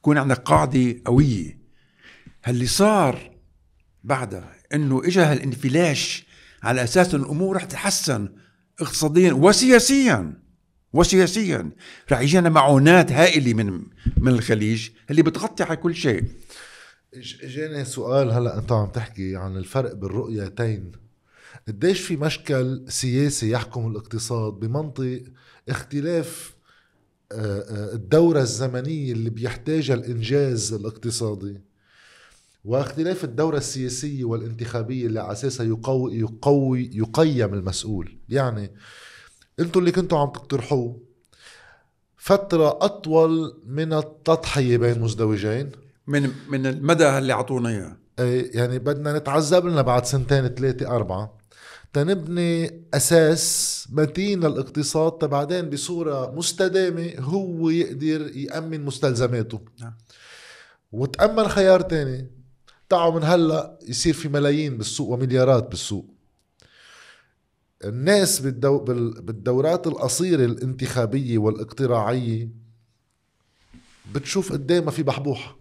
[0.02, 1.58] يكون عندك قاعدة قوية.
[2.44, 3.30] هاللي صار
[4.04, 6.26] بعدها إنه اجى هالانفلاش
[6.62, 8.28] على أساس إنه الأمور رح تتحسن
[8.80, 10.42] اقتصاديا وسياسيا
[10.92, 11.70] وسياسيا.
[12.12, 13.82] رح يجينا معونات هائلة من
[14.16, 16.24] من الخليج اللي بتغطي على كل شيء.
[17.42, 20.92] إجاني سؤال هلأ أنت عم تحكي عن الفرق بالرؤيتين.
[21.68, 25.22] قديش في مشكل سياسي يحكم الاقتصاد بمنطق
[25.68, 26.54] اختلاف
[27.94, 31.60] الدورة الزمنية اللي بيحتاجها الإنجاز الاقتصادي
[32.64, 38.18] واختلاف الدورة السياسية والانتخابية اللي على أساسها يقوي, يقوي يقيم المسؤول.
[38.28, 38.70] يعني
[39.60, 41.00] أنتوا اللي كنتوا عم تقترحوه
[42.16, 45.70] فترة أطول من التضحية بين مزدوجين.
[46.06, 47.96] من من المدى اللي أعطونا إياه.
[48.18, 51.41] إيه، يعني بدنا نتعذب لنا بعد سنتين ثلاثة أربعة.
[51.92, 59.60] تنبني أساس متين للاقتصاد تبعدين بصورة مستدامة هو يقدر يأمن مستلزماته.
[59.80, 59.94] نعم.
[60.92, 62.30] وتأمن خيار تاني.
[62.88, 66.14] تعوا من هلأ يصير في ملايين بالسوق ومليارات بالسوق.
[67.84, 72.48] الناس بالدو بال- بالدورات القصيرة الانتخابية والاقتراعية
[74.14, 75.58] بتشوف قدام ما في بحبوحة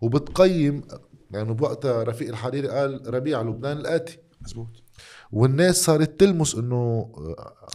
[0.00, 0.82] وبتقيم
[1.30, 4.18] يعني بوقتها رفيق الحريري قال ربيع لبنان الآتي.
[4.44, 4.82] مزبوط
[5.32, 7.12] والناس صارت تلمس إنه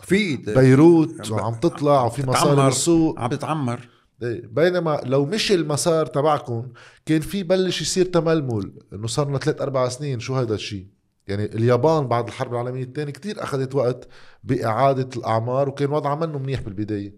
[0.03, 2.55] في بيروت وعم تطلع وفي مصاري.
[2.55, 3.89] بالسوق عم تتعمر.
[4.23, 6.71] إيه، بينما لو مشي المسار تبعكم
[7.05, 10.19] كان في بلش يصير تململ إنه صار لنا ثلاث أربع سنين.
[10.19, 10.87] شو هذا الشيء
[11.27, 14.07] يعني اليابان بعد الحرب العالمية الثانية كتير أخذت وقت
[14.43, 17.15] بإعادة الأعمار وكان وضعها منه منيح بالبداية.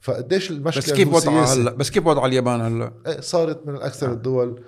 [0.00, 1.54] فقديش المشكلة بس كيف وضعها.
[1.54, 4.64] هلأ؟ بس كيف وضع اليابان هلأ؟ إيه، صارت من أكثر الدول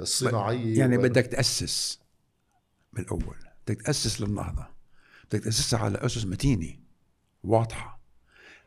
[0.00, 1.98] الصناعية يعني بدك تأسس
[2.92, 3.36] بالاول
[3.66, 4.66] بدك تأسس للنهضة.
[5.24, 6.78] بدك تأسسها على أسس متينة
[7.44, 8.02] واضحة.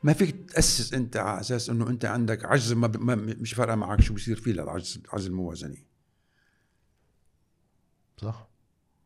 [0.04, 2.98] ما فيك تأسس أنت على أساس إنه أنت عندك عجز ما, ب...
[3.02, 5.86] ما مش فارقة معك شو بصير فيه للعجز العجز الموازني
[8.18, 8.48] صح.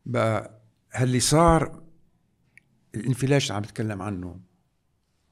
[0.06, 0.62] بقى
[0.94, 1.84] هاللي صار
[2.96, 4.40] الانفلاش اللي عم بتكلم عنه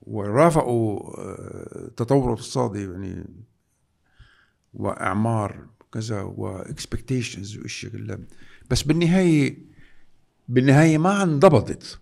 [0.02, 3.26] ورافقوا آه، تطور اقتصادي يعني
[4.74, 8.20] وإعمار كذا و expectations وإشياء كلها.
[8.70, 9.58] بس بالنهاية
[10.48, 12.00] بالنهاية ما انضبطت.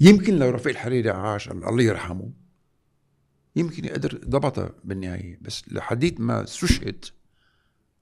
[0.00, 2.30] يمكن لو رفيق الحريري عاش الله يرحمه
[3.56, 7.04] يمكن يقدر ضبطها بالنهاية بس لحديت ما استشهد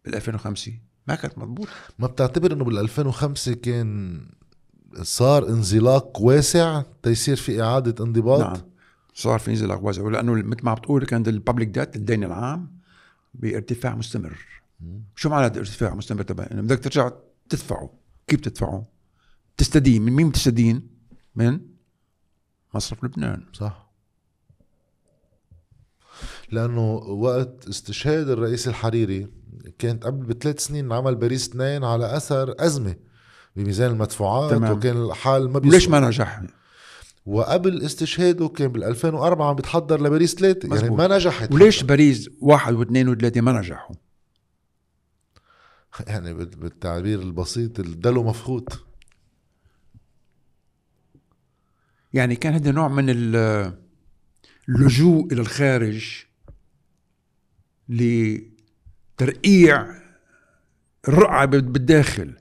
[0.05, 0.73] بال 2005
[1.09, 1.71] ما كانت مضبوطة.
[1.99, 4.21] ما بتعتبر إنه بال 2005 كان
[5.03, 8.71] صار انزلاق واسع تيصير في إعادة انضباط؟ نعم
[9.15, 12.79] صار في انزلاق واسع لأنه مثل ما عم بتقول كان الببليك ديت الدين العام
[13.35, 14.39] بارتفاع مستمر.
[15.17, 17.11] شو معنى ارتفاع مستمر؟ تبع إنه بدك ترجع
[17.49, 17.98] تدفعه.
[18.29, 18.87] كيف تدفعه؟
[19.57, 20.89] تستدين من مين بتستدين؟
[21.37, 21.61] من
[22.75, 23.89] مصرف لبنان صح
[26.51, 29.29] لأنه وقت استشهاد الرئيس الحريري
[29.79, 32.97] كانت قبل بثلاث سنين عمل باريس اثنين على أثر أزمة
[33.57, 34.73] بميزان المدفوعات تمام.
[34.73, 36.43] وكان الحال ما بيسوى ما نجح؟
[37.27, 40.97] وقبل استشهاده كان بال 2004 عم بيتحضر لباريس ثلاثة يعني.
[40.97, 43.97] ما نجحت وليش باريس واحد واثنين وثلاثة ما نجحوا؟
[46.07, 48.85] يعني بال- بالتعبير البسيط الدلو مفخوت.
[52.13, 53.79] يعني كان هذا نوع من ال-
[54.69, 56.25] اللجوء إلى الخارج
[59.19, 59.95] لترقيع
[61.09, 62.35] الرقعة بال- بالداخل.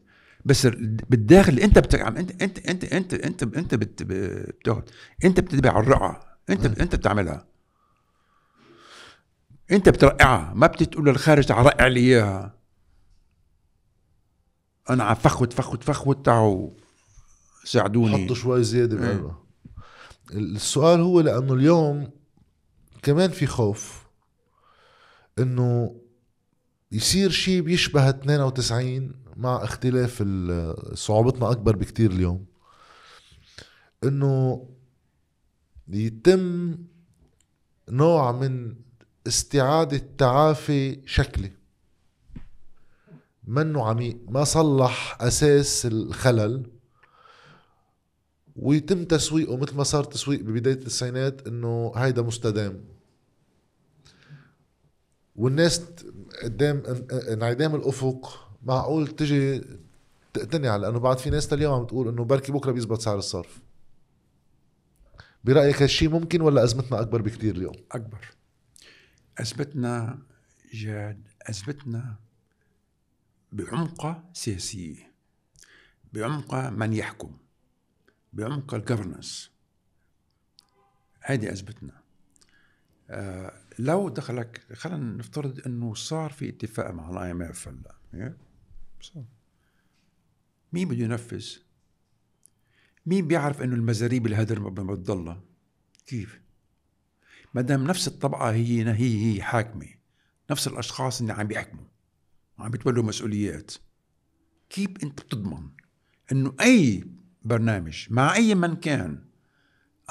[0.46, 1.96] بس ال- بالداخل أنت بت...
[1.96, 4.04] عم- انت انت انت انت انت أنت بت...
[4.04, 4.90] بتاخد
[5.26, 6.38] أنت بتتبع الرقعة.
[6.50, 7.48] أنت أنت بتعملها.
[9.72, 10.54] أنت بترقعها.
[10.54, 12.57] ما بتقول للخارج تعال رقع لي إياها.
[14.90, 16.70] أنا عم فخوت فخوت فخوت تعوا
[17.64, 18.26] ساعدوني.
[18.26, 19.14] حطوا شوي زيادة إيه.
[19.14, 19.44] بقلبها
[20.32, 22.12] السؤال هو لأنه اليوم
[23.02, 24.08] كمان في خوف
[25.40, 25.96] إنه
[26.92, 30.24] يصير شيء بيشبه 92 مع اختلاف
[30.94, 32.46] صعوبتنا أكبر بكتير اليوم.
[34.04, 34.68] إنه
[35.88, 36.78] يتم
[37.90, 38.76] نوع من
[39.28, 41.52] استعادة تعافي شكلي.
[43.48, 46.72] منه عميق ما صلح أساس الخلل.
[48.56, 52.84] ويتم تسويقه مثل ما صار تسويق ببداية التسعينات إنه هيدا مستدام.
[55.36, 55.82] والناس
[56.44, 58.48] قدام إن- انعدام الأفق.
[58.64, 59.62] معقول تجي
[60.34, 63.60] تقتنع لأنه بعد في ناس لليوم عم تقول إنه بركي بكرة بيزبط سعر الصرف.
[65.44, 68.28] برأيك هالشيء ممكن ولا أزمتنا أكبر بكتير اليوم؟ أكبر.
[69.38, 70.20] أثبتنا
[70.74, 71.28] جاد.
[71.50, 72.16] أثبتنا
[73.52, 75.12] بعمقة سياسية
[76.14, 77.38] بعمقة من يحكم
[78.34, 79.52] بعمق ال governance
[81.22, 82.02] هذه أثبتنا
[83.10, 88.38] آه لو دخلك خلينا نفترض إنه صار في اتفاق مع ال IMF هلأ إيه؟
[90.74, 91.48] مين بده ينفذ؟
[93.06, 95.42] مين بيعرف إنه المزاريب الهدر ما بتضلها؟
[96.06, 96.42] كيف؟
[97.54, 99.88] ما دام نفس الطبقة هي هي هي حاكمة
[100.52, 101.86] نفس الأشخاص اللي عم بيحكموا
[102.60, 103.72] وعم بيتولوا مسؤوليات.
[104.70, 105.70] كيف انت بتضمن
[106.32, 107.04] انه اي
[107.44, 109.26] برنامج مع اي من كان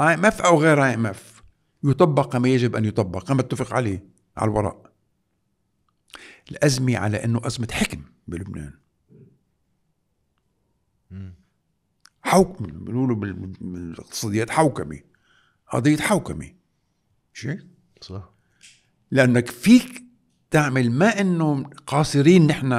[0.01, 1.43] آي إم إف أو غير آي إم إف
[1.85, 4.93] يطبق كما يجب أن يطبق كما اتفق عليه على الورق
[6.51, 8.73] الأزمة على إنه أزمة حكم بلبنان.
[12.23, 15.01] حوكمة بنقولوا بال- بالاقتصاديات حوكمة
[15.69, 16.53] قضية حوكمة
[17.33, 17.61] شيء
[18.01, 18.31] صح.
[19.11, 20.03] لأنك فيك
[20.57, 22.73] تعمل ما إنه قاصرين نحن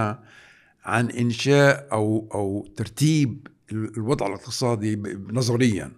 [0.83, 4.95] عن إنشاء أو أو ترتيب ال- الوضع الاقتصادي
[5.29, 5.91] نظريا.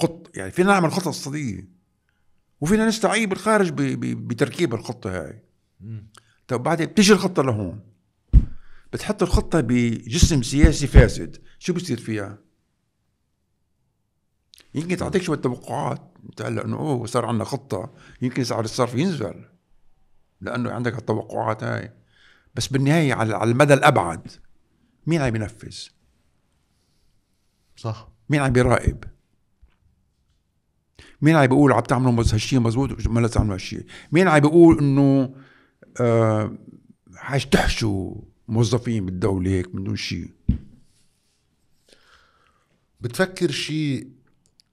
[0.00, 1.68] خط يعني فينا نعمل خطة اقتصادية
[2.60, 3.70] وفينا نستعين بالخارج
[4.02, 5.42] بتركيب الخطة هاي.
[6.48, 7.80] طب بعدين بتيجي الخطة لهون.
[8.92, 11.36] بتحط الخطة بجسم سياسي فاسد.
[11.58, 12.38] شو بصير فيها؟
[14.74, 16.12] يمكن تعطيك شوية توقعات.
[16.24, 17.94] انت هلا إنه أوه صار عندنا خطة.
[18.22, 19.44] يمكن سعر الصرف ينزل.
[20.40, 21.92] لأنه عندك التوقعات هاي
[22.54, 24.30] بس بالنهاية على المدى الأبعد
[25.06, 25.76] مين عم ينفذ؟
[27.76, 29.04] صح مين عم بيراقب؟
[31.22, 35.34] مين عم بيقول عم تعملوا هالشيء مزبوط ما لا تعملوا هالشيء؟ مين عم بيقول إنه
[36.00, 36.58] آه
[37.14, 38.14] حيشتحشوا
[38.48, 40.30] موظفين بالدولة هيك من دون شيء؟
[43.00, 44.15] بتفكر شيء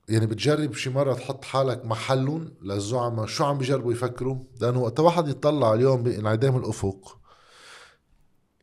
[0.10, 3.26] يعني بتجرب شي مرة تحط حالك محلهم للزعماء.
[3.26, 7.20] شو عم بيجربوا يفكروا؟ لأنه وقت واحد يطلع اليوم بانعدام الأفق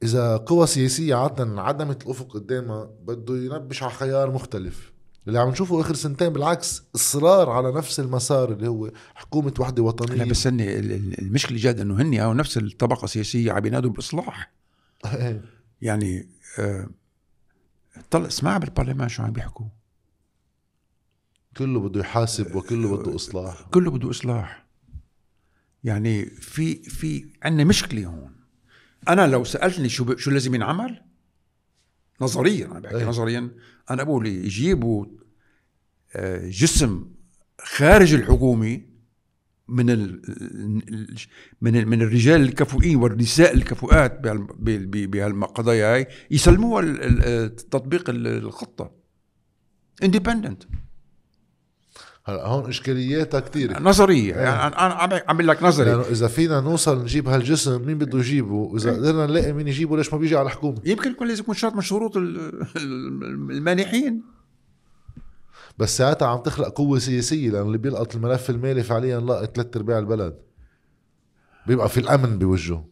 [0.02, 4.92] إذا قوى سياسية عادة عدمت الأفق قدامها بده ينبش على خيار مختلف.
[5.28, 9.88] اللي عم نشوفه آخر سنتين بالعكس إصرار على نفس المسار اللي هو حكومة وحدة لا
[9.88, 13.90] وطنية بس هن ال- ال- المشكلة جاد إنه هن أو نفس الطبقة السياسية عم ينادوا
[13.90, 14.52] بالاصلاح
[15.82, 16.28] يعني
[16.58, 16.88] آه
[18.10, 19.66] طلع اسمع بالبرلمان شو عم بيحكوا.
[21.56, 23.62] كله بده يحاسب وكله بده إصلاح.
[23.62, 24.66] كله بده إصلاح.
[25.84, 28.32] يعني في في عندنا مشكلة هون.
[29.08, 30.18] أنا لو سألتني شو ب...
[30.18, 31.02] شو لازم ينعمل؟
[32.20, 33.04] نظريا عم بحكي أي.
[33.04, 33.50] نظريا
[33.90, 35.06] أنا بقول يجيبوا
[36.14, 37.10] آه، جسم
[37.60, 38.90] خارج الحكومي
[39.68, 40.22] من ال
[41.60, 44.20] من ال من الرجال الكفؤين والنساء الكفؤات
[44.60, 48.92] بهالقضايا هاي يسلموها تطبيق الخطة.
[50.02, 50.62] اندبندنت
[52.24, 54.34] هلا هون إشكالياتها كثير نظرية.
[54.34, 55.90] يعني أنا عم عم لك نظري.
[55.90, 60.12] يعني إذا فينا نوصل نجيب هالجسم مين بده يجيبه؟ وإذا قدرنا نلاقي مين يجيبه ليش
[60.12, 62.16] ما بيجي على الحكومة؟ يمكن يكون لازم يكون شرط من شروط
[62.76, 64.22] المانحين.
[65.78, 69.98] بس ساعتها عم تخلق قوة سياسية لأنه اللي بيلقط الملف المالي فعليا لقط ثلاث أرباع
[69.98, 70.38] البلد.
[71.66, 72.88] بيبقى في الأمن بوجهه.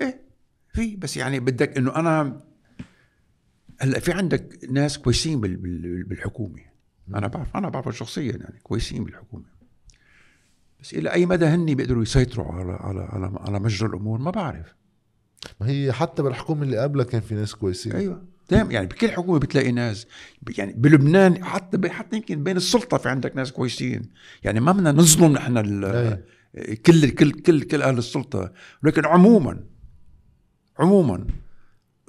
[0.00, 0.20] إيه
[0.72, 0.96] في.
[0.96, 2.40] بس يعني بدك إنه أنا
[3.80, 6.69] هلا في عندك ناس كويسين بالحكومة.
[7.08, 9.44] أنا بعرف أنا بعرف شخصيا يعني كويسين بالحكومة.
[10.80, 14.74] بس إلى أي مدى هن بيقدروا يسيطروا على على على, على مجرى الأمور؟ ما بعرف.
[15.60, 17.92] ما هي حتى بالحكومة اللي قبلها كان في ناس كويسين.
[17.92, 18.22] أيوه.
[18.50, 20.06] دائما يعني بكل حكومة بتلاقي ناس
[20.58, 24.02] يعني بلبنان حتى حتى يمكن بين السلطة في عندك ناس كويسين.
[24.44, 25.54] يعني ما بدنا نظلم نحن
[26.86, 28.52] كل كل كل كل أهل السلطة.
[28.82, 29.64] لكن عموما
[30.78, 31.26] عموما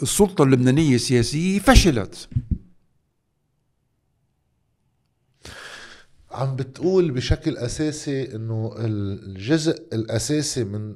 [0.01, 2.29] السلطة اللبنانية السياسية فشلت.
[6.31, 10.95] عم بتقول بشكل أساسي إنه الجزء الأساسي من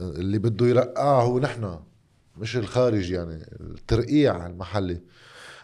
[0.00, 1.78] اللي بده يرقعه هو نحن
[2.36, 5.00] مش الخارج يعني الترقيع المحلي.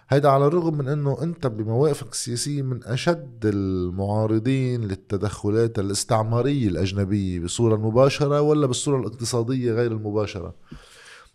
[0.09, 7.77] هيدا على الرغم من إنه أنت بمواقفك السياسية من أشد المعارضين للتدخلات الاستعمارية الأجنبية بصورة
[7.77, 10.55] مباشرة ولا بالصورة الاقتصادية غير المباشرة.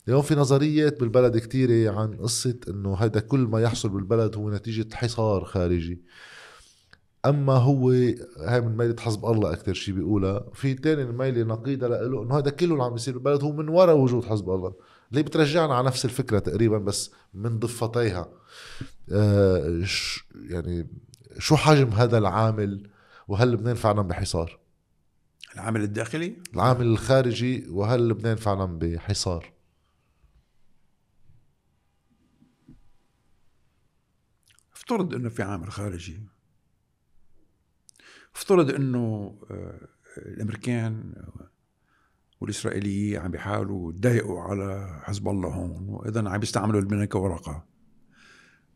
[0.08, 4.96] اليوم في نظريات بالبلد كتيرة عن قصة إنه هذا كل ما يحصل بالبلد هو نتيجة
[4.96, 6.02] حصار خارجي.
[7.30, 7.90] أما هو
[8.40, 10.46] هاي من ميلة حزب الله أكثر شيء بيقولها.
[10.54, 13.98] في تاني ميلة نقيضة له إنه هذا كله اللي عم بيصير بالبلد هو من وراء
[13.98, 14.74] وجود حزب الله.
[15.12, 18.30] اللي بترجعنا على نفس الفكرة تقريبا بس من ضفتيها؟
[19.12, 19.84] آه
[20.50, 20.88] يعني
[21.40, 22.90] شو حجم هذا العامل
[23.28, 24.60] وهل لبنان فعلا بحصار؟
[25.56, 29.54] العامل الداخلي؟ العامل الخارجي وهل لبنان فعلا بحصار؟
[34.74, 36.35] افترض إنه في عامل خارجي.
[38.36, 41.14] افترض إنه آه، الأمريكان
[42.42, 47.66] والإسرائيليين عم بيحاولوا يضايقوا على حزب الله هون وإذا عم بيستعملوا لبنان كورقه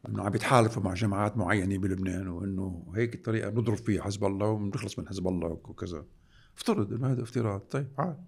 [0.07, 4.99] إنه عم بيتحالفوا مع جماعات معينة بلبنان وإنه هيك الطريقة بنضرب فيها حزب الله وبنخلص
[4.99, 6.05] من حزب الله وكذا.
[6.57, 7.59] افترض إنه هذا افتراض.
[7.59, 8.25] طيب عاد.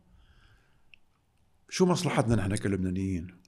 [1.70, 3.42] شو مصلحتنا نحن كلبنانيين؟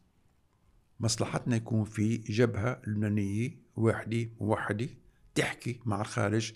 [1.00, 4.90] مصلحتنا يكون في جبهة لبنانية واحدة موحدة
[5.36, 6.54] تحكي مع الخارج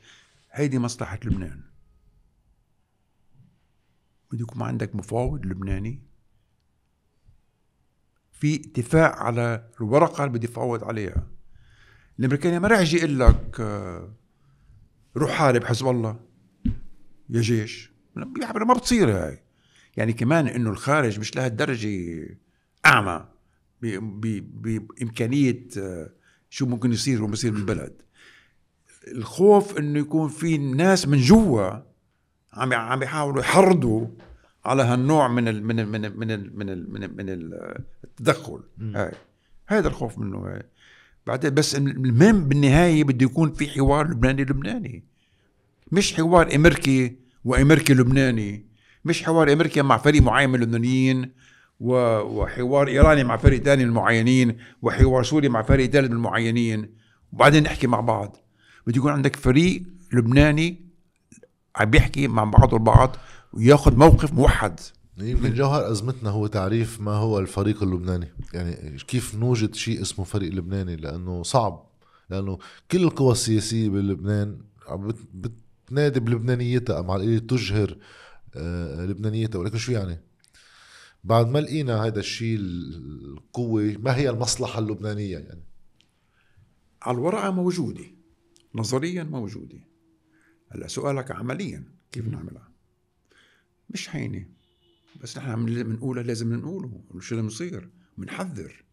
[0.58, 1.62] هيدي مصلحة لبنان.
[4.32, 6.04] بده يكون عندك مفاوض لبناني.
[8.32, 11.28] في اتفاق على الورقة اللي بدي يفاوض عليها.
[12.20, 14.14] الامريكاني ما راح يجي يقول لك آه،
[15.18, 16.20] روح حارب حزب الله.
[17.30, 17.92] يا جيش.
[18.66, 19.44] ما بتصير هاي.
[19.98, 22.38] يعني كمان إنه الخارج مش لهالدرجه
[22.86, 23.28] أعمى
[23.82, 26.14] بإمكانية آه،
[26.50, 28.02] شو ممكن يصير وما بالبلد.
[29.08, 31.72] الخوف إنه يكون في ناس من جوا
[32.54, 34.08] عم عم بيحاولوا يحرضوا
[34.66, 37.30] على هالنوع من ال من ال من ال من ال من ال من, ال من
[38.04, 38.60] التدخل.
[38.96, 39.12] هاي.
[39.68, 40.64] هذا الخوف منه هاي.
[41.28, 45.04] بعدين بس المهم بالنهاية بده يكون في حوار لبناني لبناني.
[45.92, 48.66] مش حوار أمريكي وأمريكي لبناني.
[49.06, 51.32] مش حوار أمريكا مع فريق معين من اللبنانيين
[51.80, 56.90] وحوار إيراني مع فريق ثاني من المعينين وحوار سوري مع فريق ثالث من المعينين.
[57.34, 58.38] وبعدين نحكي مع بعض.
[58.88, 59.84] بده يكون عندك فريق
[60.14, 60.82] لبناني
[61.76, 63.16] عم بيحكي مع بعضه البعض
[63.54, 64.80] وياخذ موقف موحد.
[65.18, 68.28] يمكن جوهر أزمتنا هو تعريف ما هو الفريق اللبناني.
[68.54, 71.88] يعني كيف نوجد شيء اسمه فريق لبناني؟ لأنه صعب.
[72.30, 72.58] لأنه
[72.92, 74.58] كل القوى السياسية بلبنان
[75.34, 77.98] بتنادي بلبنانيتها مع القليل تجهر
[78.56, 79.60] آه، لبنانيتها.
[79.60, 80.20] ولكن شو يعني؟
[81.24, 85.64] بعد ما لقينا هذا الشيء القوة ما هي المصلحة اللبنانية يعني؟
[87.02, 88.17] على الورقة موجودة.
[88.78, 89.80] نظريا موجودة.
[90.70, 92.72] هلأ سؤالك عمليا كيف نعملها؟
[93.90, 94.46] مش هينة
[95.22, 98.86] بس نحن بنقولها لازم نقوله شو اللي بنصير بنحذر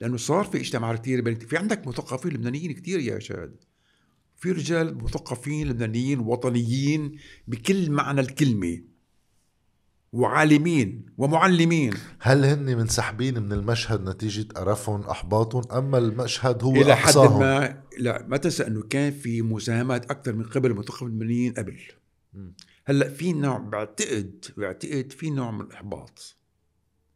[0.00, 3.56] لأنه صار في اجتماع كثير بين في عندك مثقفين لبنانيين كثير يا شاد
[4.36, 7.18] في رجال مثقفين لبنانيين وطنيين
[7.48, 8.82] بكل معنى الكلمة.
[10.12, 11.94] وعالمين ومعلمين.
[12.20, 18.26] هل هن منسحبين من المشهد نتيجة قرفهم أحباطهم أما المشهد هو إلى حد ما لا
[18.26, 21.80] ما تنسى أنه كان في مساهمات أكثر من قبل المثقفين اللبنانيين قبل
[22.84, 26.36] هلأ في نوع بعتقد بعتقد في نوع من الإحباط.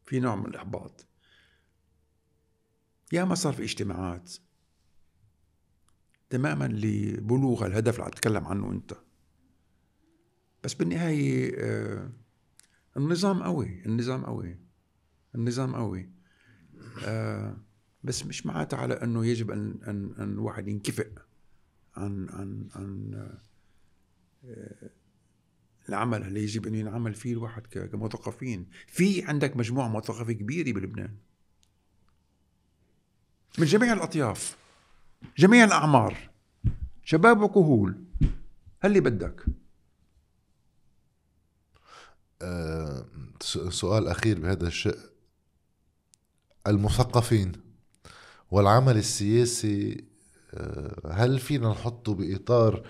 [0.05, 1.07] في نوع من الإحباط.
[3.13, 4.33] يا ما صار في اجتماعات.
[6.31, 8.93] تماما لبلوغ الهدف اللي عم تتكلم عنه أنت.
[10.65, 12.11] بس بالنهاية آه،
[12.97, 14.57] النظام قوي النظام قوي
[15.35, 16.11] النظام قوي.
[17.05, 17.57] آه،
[18.05, 21.11] بس مش معناتها على إنه يجب أن أن أن الواحد ينكفئ
[21.97, 23.15] عن عن عن
[24.45, 24.91] آه،
[25.89, 26.23] العمل.
[26.23, 31.17] اللي يجب انه ينعمل فيه الواحد كمثقفين؟ في عندك مجموعة مثقفة كبيرة بلبنان.
[33.59, 34.57] من جميع الأطياف
[35.39, 36.31] جميع الأعمار
[37.05, 38.05] شباب وكهول
[38.81, 39.45] هل بدك؟
[42.43, 43.05] أه
[43.71, 44.99] سؤال أخير بهذا الشيء.
[46.67, 47.53] المثقفين
[48.51, 50.05] والعمل السياسي
[50.55, 52.87] أه هل فينا نحطه بإطار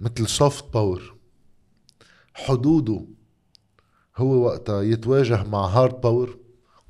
[0.00, 1.16] مثل soft power
[2.34, 3.06] حدوده
[4.16, 6.38] هو وقتها يتواجه مع hard power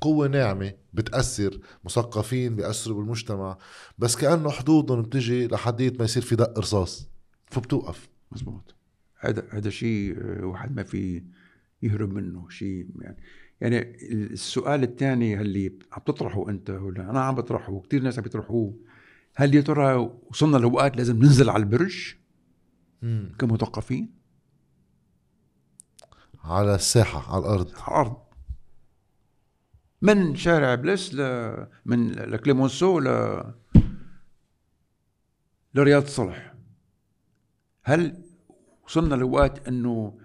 [0.01, 3.57] قوة ناعمة بتأثر مثقفين بيأثروا بالمجتمع
[3.97, 7.07] بس كأنه حدودهم بتجي لحدية ما يصير في دق رصاص
[7.47, 8.09] فبتوقف.
[8.31, 8.75] مزبوط.
[9.19, 11.23] هذا هذا شيء آه، واحد ما في
[11.81, 13.17] يهرب منه شيء يعني.
[13.61, 18.79] يعني السؤال الثاني اللي عم تطرحه أنت ولا؟ أنا عم بطرحه وكثير ناس عم يطرحوه.
[19.35, 19.95] هل يا ترى
[20.29, 22.15] وصلنا لوقت لازم ننزل على البرج
[23.39, 24.19] كمثقفين؟
[26.43, 27.71] على الساحة على الأرض.
[27.75, 28.17] على الأرض.
[30.01, 31.21] من شارع بلس ل
[31.85, 33.43] من لكليمونسو ل
[35.73, 36.55] لرياض صلح.
[37.83, 38.23] هل
[38.83, 40.18] وصلنا لوقت إنه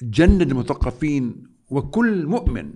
[0.00, 2.74] تجند المثقفين وكل مؤمن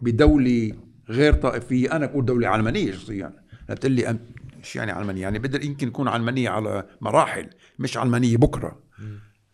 [0.00, 0.72] بدولة
[1.08, 1.96] غير طائفية.
[1.96, 3.32] أنا بقول دولة علمانية شخصيا.
[3.68, 4.18] لا بتقول لي
[4.62, 8.82] مش يعني علمانية يعني بدل يمكن يكون علمانية على مراحل مش علمانية بكرة.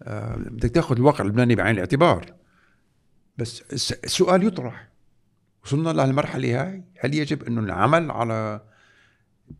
[0.03, 2.35] آه بدك تاخذ الواقع اللبناني بعين الاعتبار.
[3.39, 3.63] بس
[4.05, 4.89] السؤال يطرح.
[5.65, 6.85] وصلنا لهالمرحلة هاي.
[7.01, 8.61] هل يجب أنه العمل على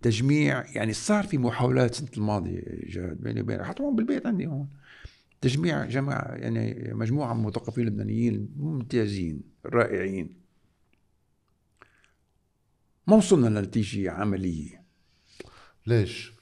[0.03, 4.69] تجميع؟ يعني صار في محاولات السنة الماضية جاد بيني وبين حتى هون بالبيت عندي هون.
[5.45, 10.41] تجميع جماعة يعني مجموعة من المثقفين اللبنانيين ممتازين رائعين.
[13.07, 14.85] ما وصلنا لنتيجة عملية.
[15.87, 16.33] ليش؟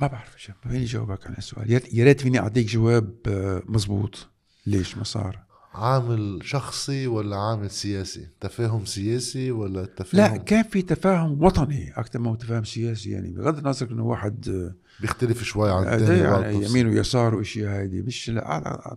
[0.00, 4.28] ما بعرف ما فيني جاوبك على السؤال؟ يا ريت فيني أعطيك جواب آه، مزبوط
[4.66, 5.45] ليش ما صار؟
[5.76, 12.18] عامل شخصي ولا عامل سياسي؟ تفاهم سياسي ولا تفاهم؟ لا كان في تفاهم وطني أكثر
[12.18, 16.40] ما هو تفاهم سياسي يعني بغض النظر إنه واحد آه، بيختلف شوي عن الثاني آه،
[16.40, 18.96] يعني يمين ويسار واشياء هيدي مش لا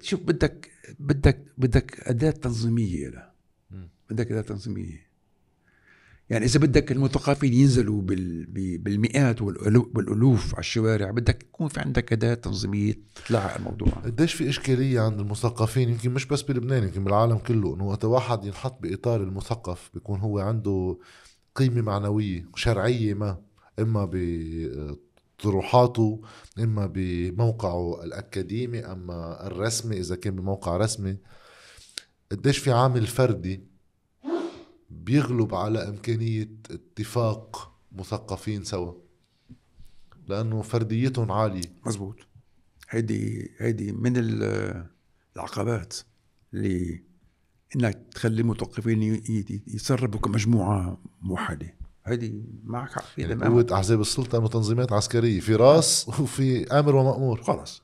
[0.00, 3.30] شوف بدك بدك بدك أداة تنظيمية له
[4.10, 5.03] بدك أداة تنظيمية.
[6.30, 8.02] يعني إذا بدك المثقفين ينزلوا
[8.78, 13.88] بالمئات والألوف على الشوارع بدك يكون في عندك أداة تنظيمية تطلع الموضوع.
[13.88, 18.44] قديش في إشكالية عند المثقفين؟ يمكن مش بس بلبنان يمكن بالعالم كله إنه وقت واحد
[18.44, 20.98] ينحط بإطار المثقف بيكون هو عنده
[21.54, 23.38] قيمة معنوية شرعية ما
[23.78, 24.10] إما
[25.38, 26.22] بطروحاته
[26.58, 31.16] إما بموقعه الأكاديمي أما الرسمي إذا كان بموقع رسمي.
[32.32, 33.73] قديش في عامل فردي
[34.94, 38.92] بيغلب على إمكانية اتفاق مثقفين سوا.
[40.28, 41.72] لأنه فرديتهم عالية.
[41.86, 42.16] مزبوط.
[42.90, 44.12] هيدي هيدي من
[45.36, 45.96] العقبات
[46.54, 47.02] اللي
[47.76, 49.02] انك تخلي المثقفين
[49.66, 51.74] يتصرفوا كمجموعة موحدة.
[52.04, 57.42] هيدي معك حق يعني قوة أحزاب السلطة أنه تنظيمات عسكرية في راس وفي أمر ومأمور.
[57.42, 57.82] خلص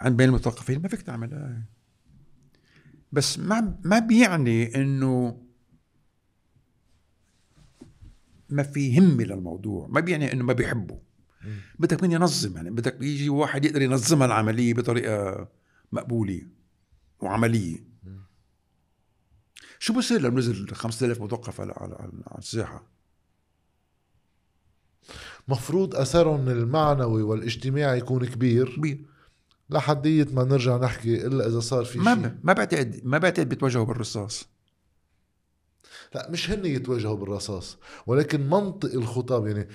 [0.00, 1.62] عند بين المثقفين ما فيك تعمل.
[3.12, 5.42] بس ما ما بيعني إنه
[8.52, 10.98] ما في همه للموضوع ما بيعني إنه ما بيحبه.
[11.78, 15.48] بدك من ينظم يعني؟ بدك يجي واحد يقدر ينظمها العملية بطريقة
[15.92, 16.42] مقبولة
[17.20, 17.84] وعملية.
[19.78, 21.72] شو بصير لو نزل 5000 مثقف على
[22.26, 22.86] على الساحة؟
[25.48, 28.76] مفروض أثرهم المعنوي والاجتماعي يكون كبير.
[28.76, 29.06] كبير.
[29.70, 32.34] لحدية ما نرجع نحكي إلا إذا صار في ما شيء.
[32.42, 34.48] ما بعتقد ما بعتقد بيتوجهوا بالرصاص.
[36.14, 37.76] لا مش هن يتواجهوا بالرصاص
[38.06, 39.68] ولكن منطق الخطاب يعني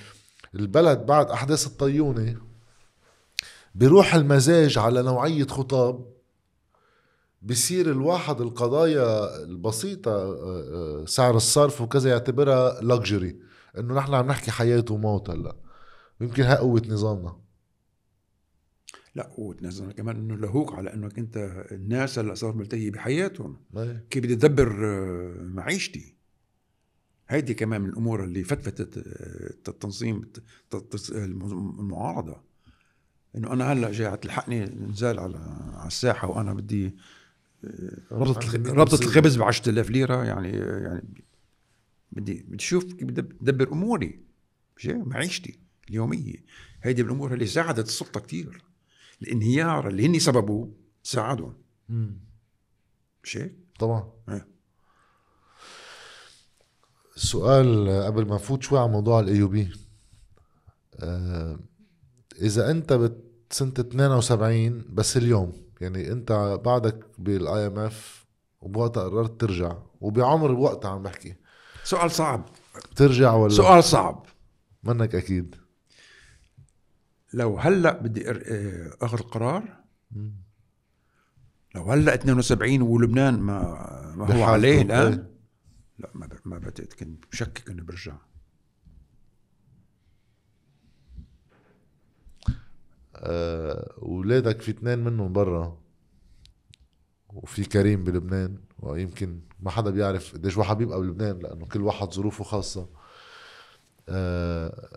[0.56, 2.38] البلد بعد أحداث الطيونة
[3.76, 6.16] بيروح المزاج على نوعية خطاب
[7.42, 13.40] بصير الواحد القضايا البسيطة آه، آه، سعر الصرف وكذا يعتبرها لكجري
[13.78, 15.56] إنه نحن عم نحكي حياة وموت هلأ.
[16.22, 17.38] يمكن هاي قوة نظامنا.
[19.16, 23.58] لا نظامنا كمان إنه لهوك على إنك أنت الناس هلأ صار ملتهية بحياتهم.
[24.10, 26.15] كيف بدي أدبر آه، معيشتي؟
[27.28, 28.98] هيدي كمان من الأمور اللي فتفتت
[29.68, 30.32] التنظيم
[31.80, 32.42] المعارضة
[33.36, 35.38] إنه أنا هلأ جاي تلحقني نزال على
[35.74, 36.96] على الساحة وأنا بدي
[37.64, 37.72] مية
[38.12, 39.06] ربطة مصيبة.
[39.06, 41.04] الخبز ب 10000 ليرة يعني يعني
[42.12, 44.20] بدي بدي أشوف كيف بدي بدبر أموري؟
[44.86, 46.46] معيشتي اليومية
[46.82, 48.64] هيدي الأمور اللي ساعدت السلطة كثير
[49.22, 50.74] الانهيار اللي هن سببه
[51.04, 51.54] ساعدهم.
[53.24, 54.48] مش هيك؟ طبعا إيه.
[57.16, 59.72] سؤال قبل ما نفوت شوي على موضوع ال AUB
[62.42, 68.26] إذا أنت بسنة 72 بس اليوم يعني أنت بعدك بال IMF
[68.62, 71.36] وبوقتها قررت ترجع وبعمر وقتها عم بحكي.
[71.84, 72.46] سؤال صعب.
[72.92, 74.26] بترجع ولا؟ سؤال صعب.
[74.84, 75.56] منك أكيد.
[77.34, 79.64] لو هلأ بدي آه، أخذ القرار
[81.76, 84.82] لو هلأ 72 ولبنان ما ما هو عليه إيه.
[84.82, 85.35] الان
[86.00, 88.18] لا ما ب- ما بعتقد كنت بشكك إنه برجع.
[93.16, 95.78] آه، اولادك في اثنين منهم برا
[97.30, 102.44] وفي كريم بلبنان ويمكن ما حدا بيعرف قديش واحد بيبقى بلبنان لأنه كل واحد ظروفه
[102.44, 102.90] خاصة.
[104.10, 104.90] آه،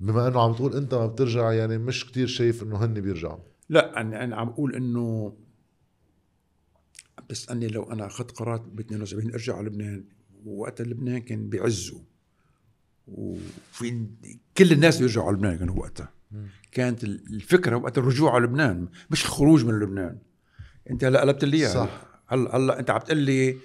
[0.00, 3.40] بما إنه عم تقول أنت ما بترجع يعني مش كتير شايف إنه هن بيرجعوا.
[3.68, 5.36] لا أنا أنا عم أقول إنه
[7.30, 10.04] عم تسالني لو أنا أخذت قرار ب 72 ارجع على لبنان
[10.46, 12.02] وقتها لبنان كان بعزه
[13.08, 14.06] وفي
[14.58, 16.12] كل الناس بيرجعوا على لبنان كانوا وقتها
[16.72, 20.18] كانت الفكرة وقت الرجوع على لبنان مش الخروج من لبنان
[20.90, 21.74] انت هلا قلبت لي إياها.
[21.74, 22.02] صح.
[22.26, 23.56] هلا هلا انت عم تقول لي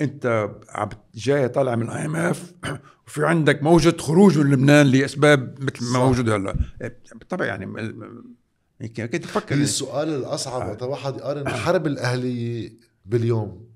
[0.00, 2.52] انت عم جاي طالع من IMF
[3.06, 5.98] وفي عندك موجة خروج من لبنان لأسباب مثل ما.
[5.98, 6.56] موجود هلا
[7.14, 7.66] بالطبع يعني
[8.82, 9.54] كنت تفكر.
[9.54, 10.68] هي السؤال الأصعب.
[10.68, 12.72] وقت واحد يقارن الحرب الأهلية
[13.06, 13.68] باليوم.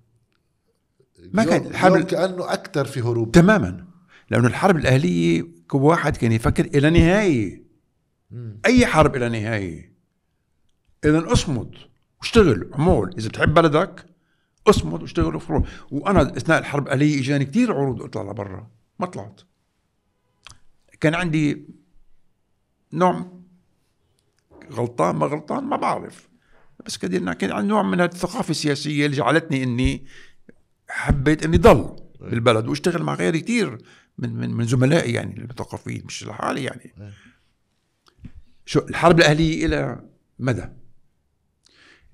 [1.32, 3.32] ما كان الحرب كأنه أكثر في هروب.
[3.32, 3.84] تماما.
[4.30, 7.62] لأنه الحرب الأهلية كل واحد كان يفكر إلى نهاية.
[8.66, 9.92] أي حرب إلى نهاية.
[11.04, 11.74] اذا اصمد
[12.20, 12.70] واشتغل.
[12.72, 14.06] عمول إذا بتحب بلدك
[14.66, 18.70] اصمد واشتغل وفروح وأنا أثناء الحرب الأهلية إجاني كثير عروض أطلع لبرا.
[18.98, 19.40] ما طلعت.
[21.00, 21.66] كان عندي
[22.92, 23.37] نوع
[24.72, 26.28] غلطان ما غلطان ما بعرف.
[26.86, 30.06] بس كان كان عندي نوع من الثقافة السياسية اللي جعلتني إني
[30.88, 33.78] حبيت إني ضل بالبلد وأشتغل مع غيري كثير
[34.18, 36.92] من من من زملائي يعني المثقفين مش لحالي يعني.
[38.66, 40.04] شو الحرب الأهلية إلى
[40.38, 40.68] مدى؟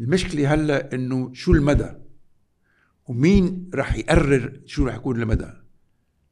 [0.01, 1.91] المشكلة هلأ إنه شو المدى؟
[3.07, 5.53] ومين راح يقرر شو راح يكون المدى؟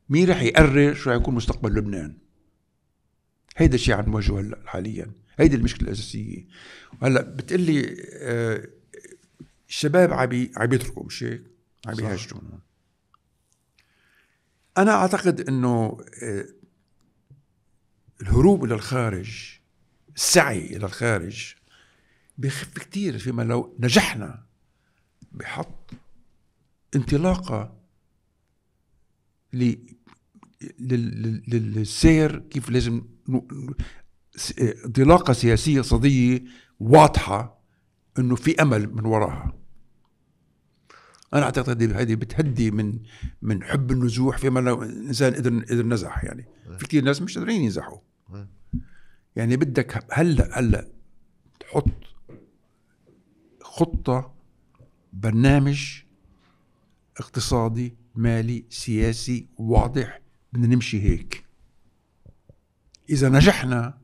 [0.08, 2.18] مين راح يقرر شو راح يكون مستقبل لبنان؟
[3.56, 5.12] هيدا الشيء عم نواجهه هلا حاليا.
[5.38, 6.46] هيدي المشكلة الأساسية.
[7.02, 8.68] وهلا بتقلي آه
[9.68, 11.42] الشباب عم عم يتركوا مش هيك؟
[11.86, 12.02] عم صح.
[12.02, 12.40] يهاجروا.
[14.78, 16.46] أنا أعتقد إنه آه،
[18.22, 19.58] الهروب إلى الخارج
[20.16, 21.54] السعي إلى الخارج
[22.38, 24.42] بيخف كتير فيما لو نجحنا
[25.32, 25.90] بحط
[26.96, 27.78] انطلاقة
[29.52, 29.74] ل
[30.80, 33.02] لل- لل- للسير كيف لازم
[34.84, 36.44] انطلاقه سياسية صدية
[36.80, 37.62] واضحة
[38.18, 39.52] إنه في أمل من وراها.
[41.34, 42.98] أنا أعتقد هذه- بتهدي من
[43.42, 46.44] من حب النزوح فيما لو الانسان قدر قدر نزح يعني.
[46.78, 47.98] في كثير ناس مش قادرين ينزحوا.
[48.28, 48.48] مم.
[49.36, 50.88] يعني بدك هلا هلأ
[51.60, 51.88] تحط
[53.62, 54.34] خطة
[55.12, 56.02] برنامج
[57.16, 60.20] اقتصادي مالي سياسي واضح
[60.52, 61.44] بدنا نمشي هيك.
[63.12, 63.98] إذا نجحنا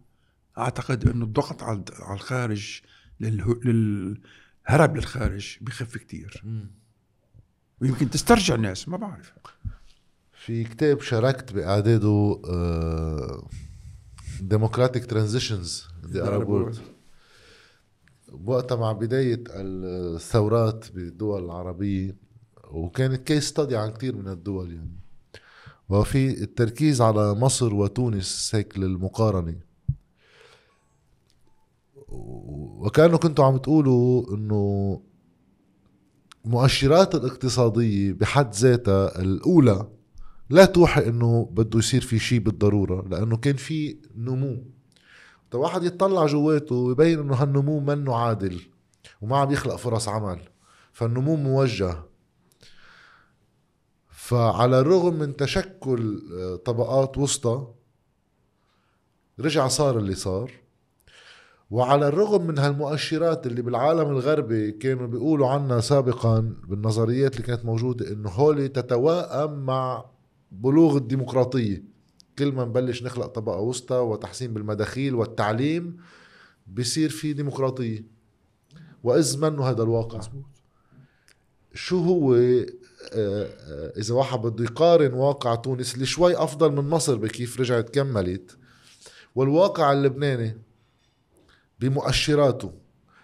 [0.58, 2.80] أعتقد انه الضغط على على الخارج
[3.20, 6.42] للهرب للهرب للخارج بخف كتير.
[7.80, 9.32] ويمكن تسترجع الناس ما بعرف.
[10.32, 12.40] في كتاب شاركت بإعداده
[14.40, 16.72] Democratic Transitions the Arab
[18.44, 22.16] وقتها مع بداية الثورات بالدول العربية
[22.70, 25.07] وكانت كيس ستادي عن كثير من الدول يعني.
[25.88, 29.60] وفي التركيز على مصر وتونس هيك للمقارنة
[32.78, 35.02] وكانوا كنتوا عم تقولوا إنه
[36.44, 39.88] المؤشرات الاقتصادية بحد ذاتها الأولى
[40.50, 44.64] لا توحي إنه بده يصير في شيء بالضرورة لأنه كان في نمو.
[45.50, 48.60] طيب واحد يطلع جواته ويبين إنه هالنمو منه عادل
[49.20, 50.40] وما عم يخلق فرص عمل
[50.92, 52.07] فالنمو موجه.
[54.28, 57.66] فعلى الرغم من تشكل آه، طبقات وسطى
[59.40, 60.52] رجع صار اللي صار.
[61.70, 68.12] وعلى الرغم من هالمؤشرات اللي بالعالم الغربي كانوا بيقولوا عنها سابقا بالنظريات اللي كانت موجودة
[68.12, 70.04] إنه هولي تتوائم مع
[70.52, 71.84] بلوغ الديمقراطية.
[72.38, 75.96] كل ما نبلش نخلق طبقة وسطى وتحسين بالمداخيل والتعليم
[76.66, 78.04] بصير في ديمقراطية.
[79.02, 80.18] وإذ منه هذا الواقع.
[80.18, 80.44] مزبوط.
[81.74, 82.36] شو هو
[83.12, 87.90] آه، آه، إذا واحد بده يقارن واقع تونس اللي شوي أفضل من مصر بكيف رجعت
[87.90, 88.56] كملت.
[89.34, 90.58] والواقع اللبناني
[91.80, 92.72] بمؤشراته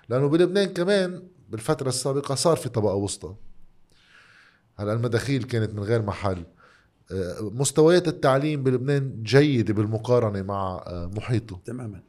[0.09, 3.35] لأنه بلبنان كمان بالفترة السابقة صار في طبقة وسطى.
[4.77, 6.45] هلا المداخيل كانت من غير محل.
[7.13, 10.85] آه، مستويات التعليم بلبنان جيدة بالمقارنة مع
[11.17, 11.61] محيطه.
[11.65, 12.03] تماما.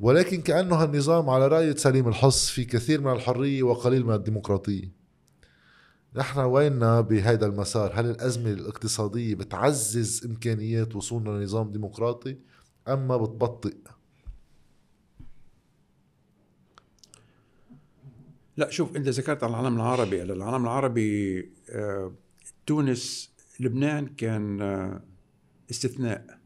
[0.00, 5.03] ولكن كأنه هالنظام على راية سليم الحص في كثير من الحرية وقليل من الديمقراطية.
[6.16, 12.36] نحن ويننا بهذا المسار؟ هل الأزمة الاقتصادية بتعزز إمكانيات وصولنا لنظام ديمقراطي
[12.88, 13.76] أما بتبطئ؟
[18.56, 21.38] لا شوف انت ذكرت على العالم العربي العالم العربي
[21.70, 22.12] آه،
[22.66, 25.02] تونس لبنان كان آه،
[25.70, 26.40] استثناء.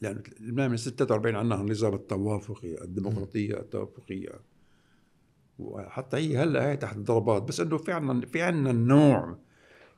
[0.00, 4.40] لأنه لبنان من 46 عندنا النظام التوافقي الديمقراطية التوافقية.
[5.58, 9.38] وحتى هي هلا هي تحت الضربات بس إنه في عندنا في عندنا نوع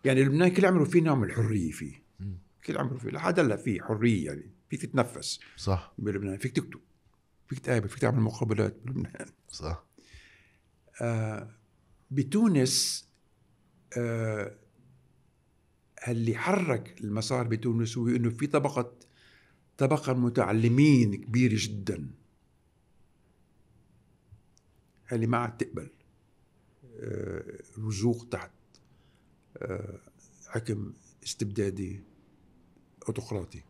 [0.04, 2.02] يعني لبنان كل عمره في نوع من الحرية فيه.
[2.66, 5.94] كل عمره فيه لحد هلا في حرية يعني فيك تتنفس صح.
[5.98, 6.80] بلبنان فيك تكتب
[7.48, 9.26] فيك تقابل فيك تعمل مقابلات بلبنان.
[9.48, 9.84] صح.
[11.00, 11.50] آه،
[12.10, 13.08] بتونس
[13.96, 14.54] آه،
[16.08, 18.92] اللي حرك المسار بتونس هو إنه في طبقه
[19.78, 22.10] طبقة متعلمين كبيرة جدا.
[25.12, 25.88] اللي ما عاد تقبل
[27.00, 27.42] آه،
[27.78, 28.50] رزوق تحت
[29.56, 29.98] آه،
[30.48, 30.92] حكم
[31.24, 32.00] استبدادي
[33.08, 33.62] اوتقراطي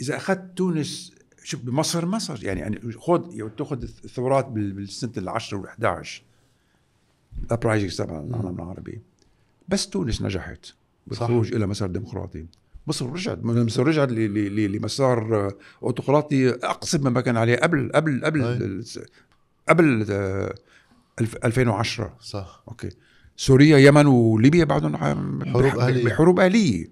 [0.00, 1.12] إذا أخذت تونس
[1.44, 2.44] شوف بمصر مصر.
[2.44, 6.08] يعني يعني خذ تأخذ الثورات بال- بالسنة العشرة وال11
[7.44, 9.00] ال uprising تبع العالم العربي.
[9.68, 10.66] بس تونس نجحت
[11.06, 12.46] بالخروج إلى مسار ديمقراطي.
[12.88, 13.44] مصر رجعت.
[13.44, 15.52] مصر رجعت لمسار آه،
[15.82, 18.82] اوتقراطي اقصى مما كان عليه قبل قبل قبل أي.
[19.68, 20.54] قبل آه،
[21.20, 22.64] الف- 2010 صح.
[22.68, 22.88] okay.
[23.36, 26.04] سوريا يمن وليبيا بعدهم حروب أهلية.
[26.04, 26.86] بحروب أهلية.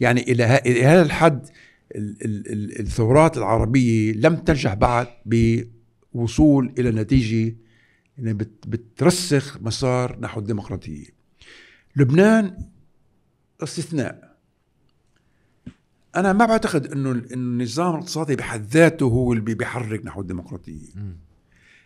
[0.00, 0.42] يعني إلى
[0.84, 1.46] هذا الحد
[1.96, 5.06] ال- ال- ال- الثورات العربية لم تنجح بعد
[6.14, 7.56] بوصول إلى نتيجة
[8.18, 11.06] يعني بت- بترسخ مسار نحو الديمقراطية.
[11.96, 12.56] لبنان
[13.62, 14.29] استثناء.
[16.16, 20.88] أنا ما بعتقد إنه النظام الاقتصادي بحد ذاته هو اللي بيحرك نحو الديمقراطية.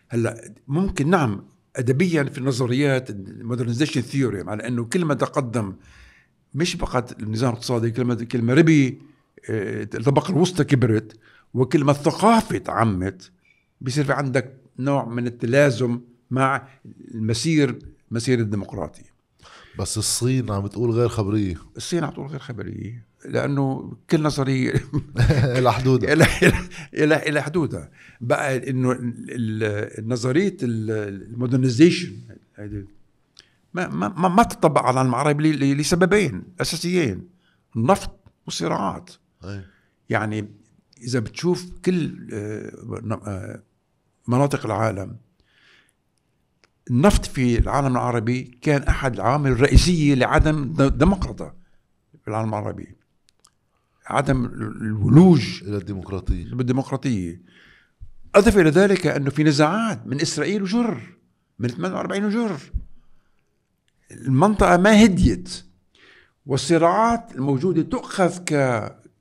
[0.08, 1.44] هلأ ممكن نعم
[1.76, 5.74] ادبيا في النظريات ال modernization theory على إنه كل ما تقدم
[6.54, 8.98] مش فقط النظام الاقتصادي كل ما كل ما ربي
[9.50, 11.18] آه، الطبقة الوسطى كبرت
[11.54, 13.30] وكل ما الثقافة تعمت
[13.80, 16.68] بصير في عندك نوع من التلازم مع
[17.14, 17.78] المسير
[18.10, 19.02] مسير الديمقراطي.
[19.78, 21.56] بس الصين عم بتقول غير خبرية.
[21.76, 23.06] الصين عم تقول غير خبرية.
[23.24, 24.74] لأنه كل نظريه
[25.58, 26.26] إلى حدود إلى
[26.94, 27.90] إلى إلى حدودها.
[28.20, 28.98] بقى إنه
[30.02, 30.90] نظرية ال-
[31.32, 32.12] المودرنيزيشن
[32.56, 32.84] هيدي.
[33.74, 35.00] ما ما ما, تطبق على
[35.52, 37.28] ل- لسببين أساسيين
[37.76, 39.10] النفط والصراعات.
[40.10, 40.48] يعني
[41.02, 43.62] إذا بتشوف كل آه، آه،
[44.28, 45.16] مناطق العالم
[46.90, 51.54] النفط في العالم العربي كان أحد العوامل الرئيسيه لعدم د- ديمقراطه
[52.24, 52.96] في العالم العربي.
[54.06, 54.44] عدم
[54.80, 56.54] الولوج إلى الديمقراطية.
[56.54, 57.42] بالديمقراطية
[58.34, 61.00] أضف إلى ذلك أنه في نزاعات من إسرائيل وجر
[61.58, 62.56] من 48 وجر.
[64.10, 65.64] المنطقة ما هديت
[66.46, 68.54] والصراعات الموجودة تؤخذ ك...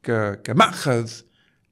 [0.04, 0.42] ك...
[0.44, 1.12] كمأخذ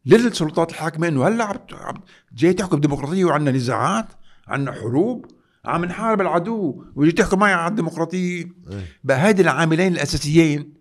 [0.06, 1.44] للسلطات الحاكمة أنه هلأ
[1.74, 2.02] عم
[2.34, 4.08] جاي تحكم ديمقراطية وعندنا نزاعات
[4.48, 5.26] عندنا حروب
[5.66, 8.44] عم نحارب العدو وجاي تحكم معي عن الديمقراطية.
[8.44, 8.84] أي.
[9.04, 10.74] بقى هذه العاملين الأساسيين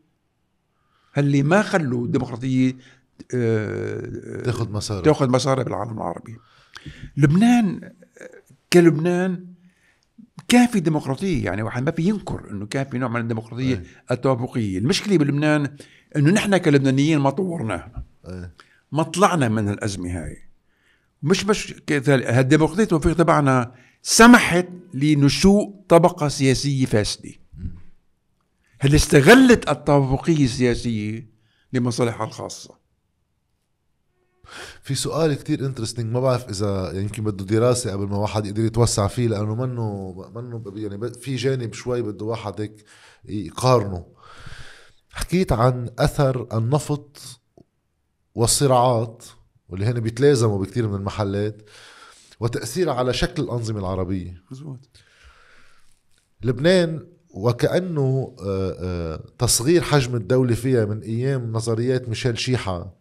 [1.18, 2.76] اللي ما خلوا الديمقراطية
[3.34, 6.36] آه، تاخذ مسار تاخذ مسارها بالعالم العربي.
[7.16, 7.92] لبنان
[8.72, 9.46] كلبنان
[10.48, 13.82] كان في ديمقراطية يعني واحد ما في ينكر إنه كان في نوع من الديمقراطية أي.
[14.10, 14.78] التوافقية.
[14.78, 15.76] المشكلة بلبنان
[16.16, 18.50] إنه نحن كلبنانيين ما طورناها أي.
[18.92, 20.36] ما طلعنا من الازمه هاي.
[21.22, 23.72] مش مش كذلك هالديمقراطية التوافقيه تبعنا
[24.02, 27.30] سمحت لنشوء طبقة سياسية فاسدة.
[28.82, 31.30] هل استغلت التوافقية السياسية
[31.72, 32.80] لمصالحها الخاصة؟
[34.82, 39.06] في سؤال كتير انترستنج ما بعرف إذا يمكن بده دراسة قبل ما واحد يقدر يتوسع
[39.06, 42.84] فيه لأنه منه منه يعني في جانب شوي بده واحد هيك
[43.24, 44.06] يقارنه.
[45.10, 47.40] حكيت عن أثر النفط
[48.34, 49.24] والصراعات
[49.68, 51.62] واللي هن بيتلازموا بكثير من المحلات
[52.40, 54.44] وتأثيرها على شكل الأنظمة العربية.
[54.50, 54.88] مزبوط.
[56.42, 63.00] لبنان وكأنه آه، آه، تصغير حجم الدولة فيها من أيام نظريات ميشيل شيحة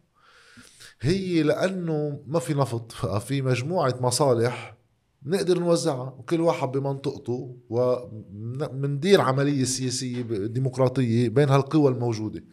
[1.01, 4.80] هي لأنه ما في نفط في مجموعة مصالح
[5.26, 12.43] نقدر نوزعها وكل واحد بمنطقته ومندير عملية سياسية ديمقراطية بين هالقوى الموجودة.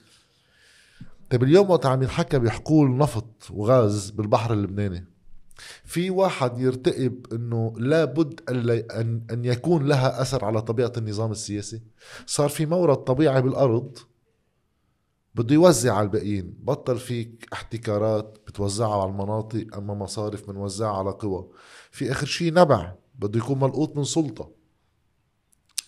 [1.30, 5.04] طيب اليوم وقت عم ينحكى بحقول نفط وغاز بالبحر اللبناني.
[5.84, 11.82] في واحد يرتقب إنه لابد أن ان يكون لها أثر على طبيعة النظام السياسي.
[12.26, 13.98] صار في مورد طبيعي بالأرض
[15.34, 16.54] بده يوزع على الباقيين.
[16.58, 21.48] بطل فيك احتكارات بتوزعها على المناطق أما مصارف بنوزعها على قوى.
[21.90, 24.50] في آخر شيء نبع بده يكون ملقوط من سلطة.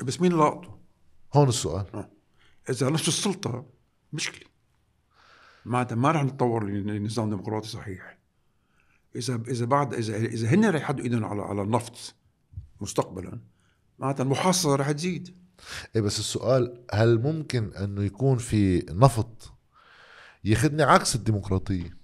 [0.04, 0.78] بس مين لقطه؟
[1.34, 1.86] هون السؤال.
[1.94, 2.10] آه.
[2.70, 3.66] إذا نفس السلطة
[4.12, 4.48] مشكلة.
[5.64, 8.17] معناتها ما رح نتطور لنظام ديمقراطي صحيح.
[9.16, 12.14] إذا إذا بعد إذا إذا هن رح يحدوا إيدهم على على النفط
[12.80, 13.40] مستقبلا
[13.98, 15.36] معناتها المحاصصه رح تزيد.
[15.96, 19.52] إيه بس السؤال هل ممكن إنه يكون في نفط
[20.44, 21.96] ياخذني عكس الديمقراطية؟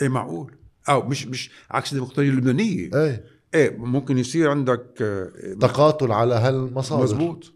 [0.00, 0.56] إيه معقول.
[0.88, 2.90] أو مش مش عكس الديمقراطية اللبنانية.
[2.94, 3.24] إيه.
[3.54, 7.02] إيه ممكن يصير عندك آه، تقاتل على هالمصادر.
[7.02, 7.54] مزبوط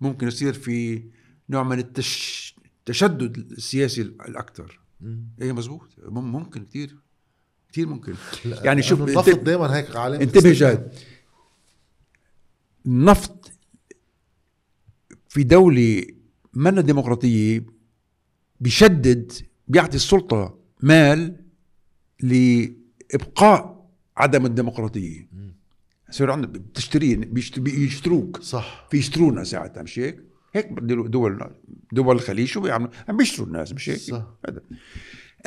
[0.00, 1.04] ممكن يصير في
[1.48, 2.54] نوع من التش...
[2.78, 4.80] التشدد السياسي الأكثر.
[5.42, 6.96] إيه مزبوط ممكن كثير
[7.72, 8.14] كثير ممكن.
[8.44, 10.92] يعني شوف النفط دائما هيك عالم انتبه جاد
[12.86, 13.52] النفط
[15.28, 16.06] في دولة
[16.54, 17.66] منا ديمقراطية
[18.60, 19.32] بيشدد
[19.68, 21.44] بيعطي السلطة مال
[22.20, 25.28] لإبقاء عدم الديمقراطية.
[26.08, 28.42] يصير عندك بتشتري بيشتروك.
[28.42, 28.88] صح.
[28.90, 30.24] في يشترونا ساعتها مش هيك؟
[30.54, 31.50] هيك دول
[31.92, 34.26] دول الخليج شو بيعملوا؟ عم بيشتروا الناس مش هيك؟ صح.
[34.48, 34.60] هذا.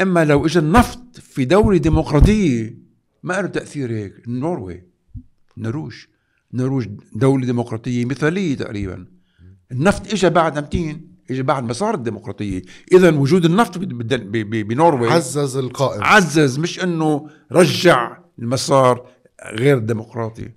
[0.02, 2.78] أما لو اجى النفط في دولة ديمقراطية
[3.24, 4.28] ما له تأثير هيك.
[4.28, 4.82] النرويج
[5.58, 5.94] النرويج
[6.54, 9.08] النرويج دولة ديمقراطية مثالية تقريبا.
[9.72, 11.02] النفط اجى بعد 200
[11.32, 12.62] اجى بعد ما صارت ديمقراطيه
[12.92, 16.04] اذا وجود النفط بنرويج عزز القائم.
[16.04, 19.08] عزز مش إنه رجع المسار
[19.46, 20.50] غير ديمقراطي.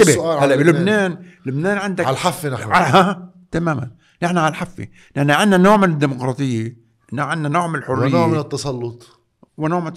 [0.00, 3.28] السؤال هلا بلبنان لبنان عندك على الحافه نحن.
[3.50, 3.90] تماما.
[4.22, 6.79] نحن على الحافه لأن عندنا نوع من الديمقراطية.
[7.18, 8.06] عندنا نوع من الحرية.
[8.06, 9.20] ونوع من التسلط.
[9.56, 9.92] ونوع من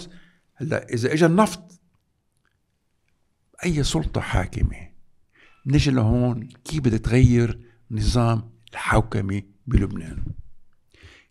[0.54, 1.80] هلا إذا اجى النفط
[3.64, 4.88] أي سلطة حاكمة
[5.66, 7.60] نجي لهون كيف بدها تغير
[7.90, 10.24] نظام الحوكمة بلبنان؟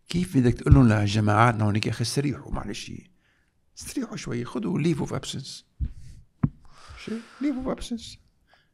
[0.09, 2.91] كيف بدك تقول لهم لجماعاتنا هونيك يا أخي استريحوا معلش
[3.77, 5.65] استريحوا شوي خذوا leave of absence
[7.41, 8.17] leave of absence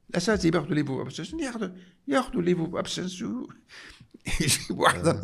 [0.09, 1.69] الأساتذة بياخذوا leave of absence ياخذوا
[2.07, 5.21] ياخذوا leave of absence ويجيبوا واحد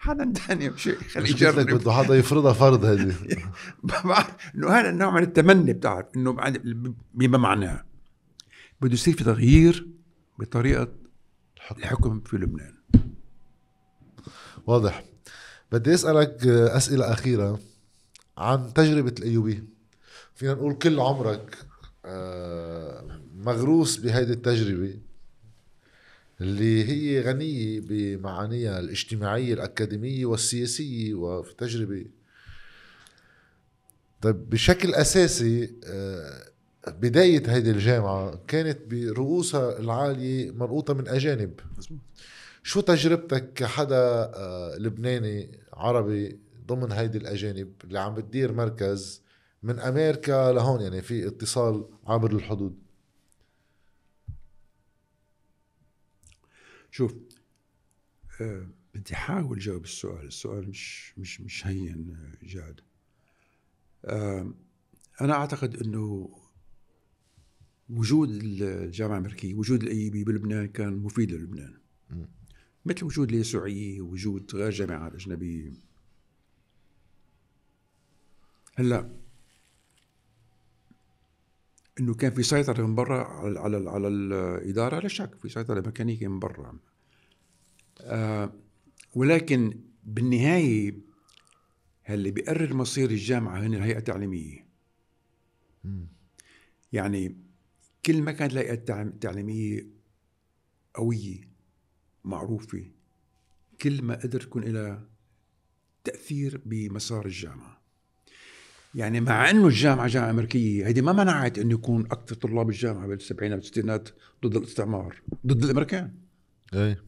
[0.00, 1.66] حدا ثاني شيء خليه يجرب.
[1.66, 3.14] بده حدا يفرضها فرض هذه.
[4.54, 6.36] إنه هذا النوع من التمني بتعرف إنه
[7.14, 7.84] بما معناه.
[8.80, 9.88] بده يصير في تغيير
[10.38, 10.88] بطريقة
[11.78, 12.20] الحكم.
[12.20, 12.74] في لبنان.
[14.66, 15.04] واضح.
[15.72, 17.60] بدي أسألك أسئلة أخيرة
[18.38, 19.64] عن تجربة ال AUB
[20.34, 21.58] فينا نقول كل عمرك
[22.04, 25.09] آه، مغروس بهيدي التجربة.
[26.40, 32.06] اللي هي غنية بمعانيها الاجتماعية الأكاديمية والسياسية وفي تجربة
[34.22, 36.50] طيب بشكل أساسي آه،
[36.88, 41.60] بداية هيدي الجامعة كانت برؤوسها العالية مرقوطة من أجانب.
[42.62, 43.96] شو تجربتك كحدا
[44.34, 49.22] آه، لبناني عربي ضمن هيدي الأجانب اللي عم بتدير مركز
[49.62, 52.89] من أمريكا لهون؟ يعني في اتصال عبر الحدود.
[56.90, 57.14] شوف
[58.40, 60.26] أه بدي أحاول جاوب السؤال.
[60.26, 62.80] السؤال مش مش مش هين جاد.
[64.04, 64.54] أه
[65.20, 66.30] أنا أعتقد إنه
[67.88, 71.78] وجود الجامعة الأمريكية وجود ال AUB بلبنان كان مفيد للبنان.
[72.84, 75.72] مثل وجود اليسوعيه وجود غير جامعات أجنبية.
[78.74, 79.19] هلأ
[82.00, 86.28] إنه كان في سيطرة من برا على على, على الإدارة لا شك في سيطرة ميكانيكية
[86.28, 86.78] من برا.
[88.00, 88.52] آه
[89.14, 90.94] ولكن بالنهاية
[92.10, 94.66] اللي بيقرر مصير الجامعة هن الهيئة التعليمية؟
[96.92, 97.36] يعني
[98.06, 98.72] كل ما كانت الهيئة
[99.02, 99.86] التعليمية
[100.94, 101.40] قوية
[102.24, 102.90] معروفة
[103.80, 105.08] كل ما قدر يكون لها
[106.04, 107.79] تأثير بمسار الجامعة.
[108.94, 113.58] يعني مع إنه الجامعة جامعة أمريكية هيدي ما منعت إنه يكون أكثر طلاب الجامعة بالسبعينات
[113.58, 114.08] والستينات
[114.46, 116.12] ضد الاستعمار ضد الأمريكان.
[116.74, 117.02] إيه.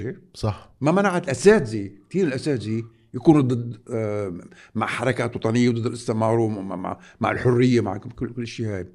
[0.00, 0.74] هيك؟ صح.
[0.80, 4.40] ما منعت الأساتذة كثير الأساتذة يكونوا ضد آه،
[4.74, 8.86] مع حركات وطنية وضد الاستعمار ومع مع الحرية مع كل كل الشيء هاي.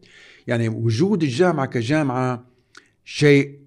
[0.48, 2.46] يعني وجود الجامعة كجامعة
[3.04, 3.60] شيء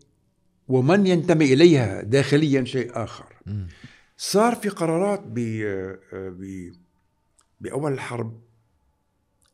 [0.69, 3.27] ومن ينتمي إليها داخليا شيء آخر.
[4.16, 5.39] صار في قرارات ب
[6.12, 6.73] ب
[7.60, 8.40] بأول الحرب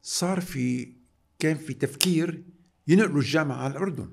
[0.02, 0.92] صار في
[1.38, 2.42] كان في تفكير
[2.88, 4.10] ينقلوا الجامعة على الأردن.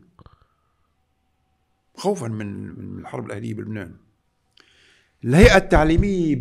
[1.96, 3.98] خوفا من من الحرب الأهلية بلبنان.
[5.24, 6.36] الهيئة التعليمية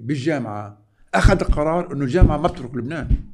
[0.00, 0.78] بالجامعة
[1.14, 3.24] أخذ قرار إنه الجامعة ما بتترك لبنان.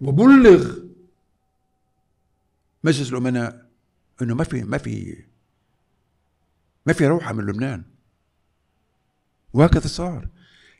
[0.00, 0.78] وبلغ
[2.84, 3.70] مجلس الأمناء
[4.22, 5.24] إنه ما في ما في
[6.86, 7.84] ما في روحة من لبنان.
[9.52, 10.28] وهكذا صار.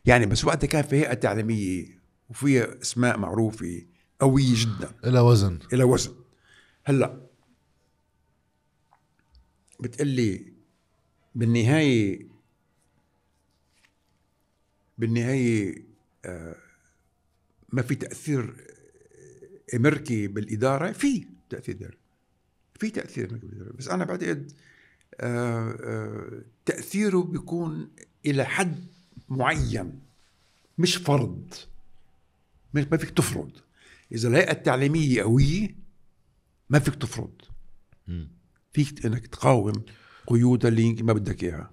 [0.07, 1.99] يعني بس وقتها كان في هيئة تعليمية
[2.31, 3.83] وفيها أسماء معروفة
[4.21, 4.91] قوية جدا.
[5.05, 5.59] إلى وزن.
[5.73, 6.15] إلى وزن.
[6.85, 7.27] هلأ
[9.81, 10.53] بتقلي
[11.35, 12.29] بالنهاية
[14.99, 15.85] بالنهاية
[16.25, 16.57] آه،
[17.73, 18.55] ما في تأثير
[19.75, 21.99] أمريكي بالإدارة؟ في تأثير
[22.81, 23.73] في تأثير أمريكي بالإدارة.
[23.77, 24.53] بس أنا بعتقد
[25.21, 27.91] آه، آه، تأثيره بيكون
[28.27, 28.94] إلى حد
[29.29, 30.01] معين.
[30.79, 31.55] مش فرض.
[32.75, 33.51] ما فيك تفرض.
[34.13, 35.77] إذا الهيئة التعليمية قوية
[36.71, 37.35] ما فيك تفرض.
[38.73, 39.85] فيك إنك تقاوم
[40.27, 41.71] قيودها اللي ما بدك إياها.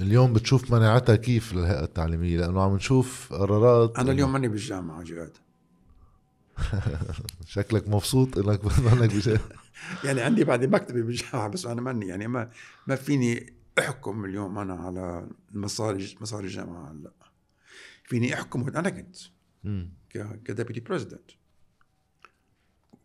[0.00, 5.36] اليوم بتشوف مناعتها كيف للهيئة التعليمية؟ لأنه عم نشوف قرارات أنا اليوم ماني بالجامعة جاد
[7.46, 9.40] شكلك مبسوط انك بالجامعة
[10.04, 12.50] يعني عندي بعد مكتبي بالجامعة بس أنا ماني يعني ما
[12.86, 17.12] ما فيني أحكم اليوم أنا على مصاري مصاري الجامعة هلأ.
[18.04, 19.16] فيني أحكم أنا كنت.
[20.44, 21.30] كديبيتي بريزيدنت.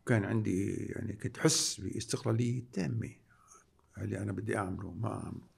[0.05, 3.09] كان عندي يعني كنت حس باستقلالية تامة
[3.97, 5.51] اللي أنا بدي أعمله ما أعمله.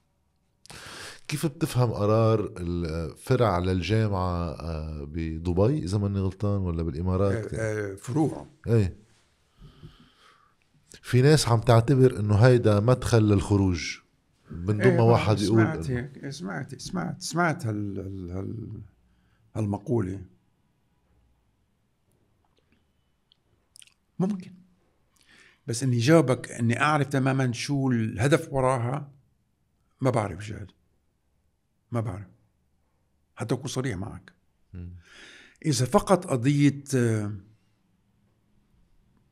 [1.28, 8.48] كيف بتفهم قرار الفرع للجامعة آه، بدبي؟ إذا ماني غلطان ولا بالإمارات؟ آه، آه، فروع.
[8.68, 8.98] إيه.
[11.02, 14.03] في ناس عم تعتبر إنه هيدا مدخل للخروج.
[14.54, 18.00] من دون ما واحد يقول سمعت هيك سمعت سمعت سمعت هال
[18.32, 18.82] هال
[19.56, 20.26] هالمقولة.
[24.20, 24.52] ممكن.
[25.68, 29.12] بس إني جاوبك إني أعرف تماما شو الهدف وراها
[30.02, 30.72] ما بعرف جاد.
[31.92, 32.28] ما بعرف.
[33.36, 34.34] حتى أكون صريح معك.
[35.66, 36.84] إذا فقط قضية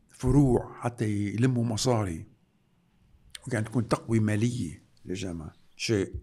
[0.09, 2.25] فروع حتى يلموا مصاري
[3.47, 6.13] وكانت تكون تقوية مالية للجامعة شيء.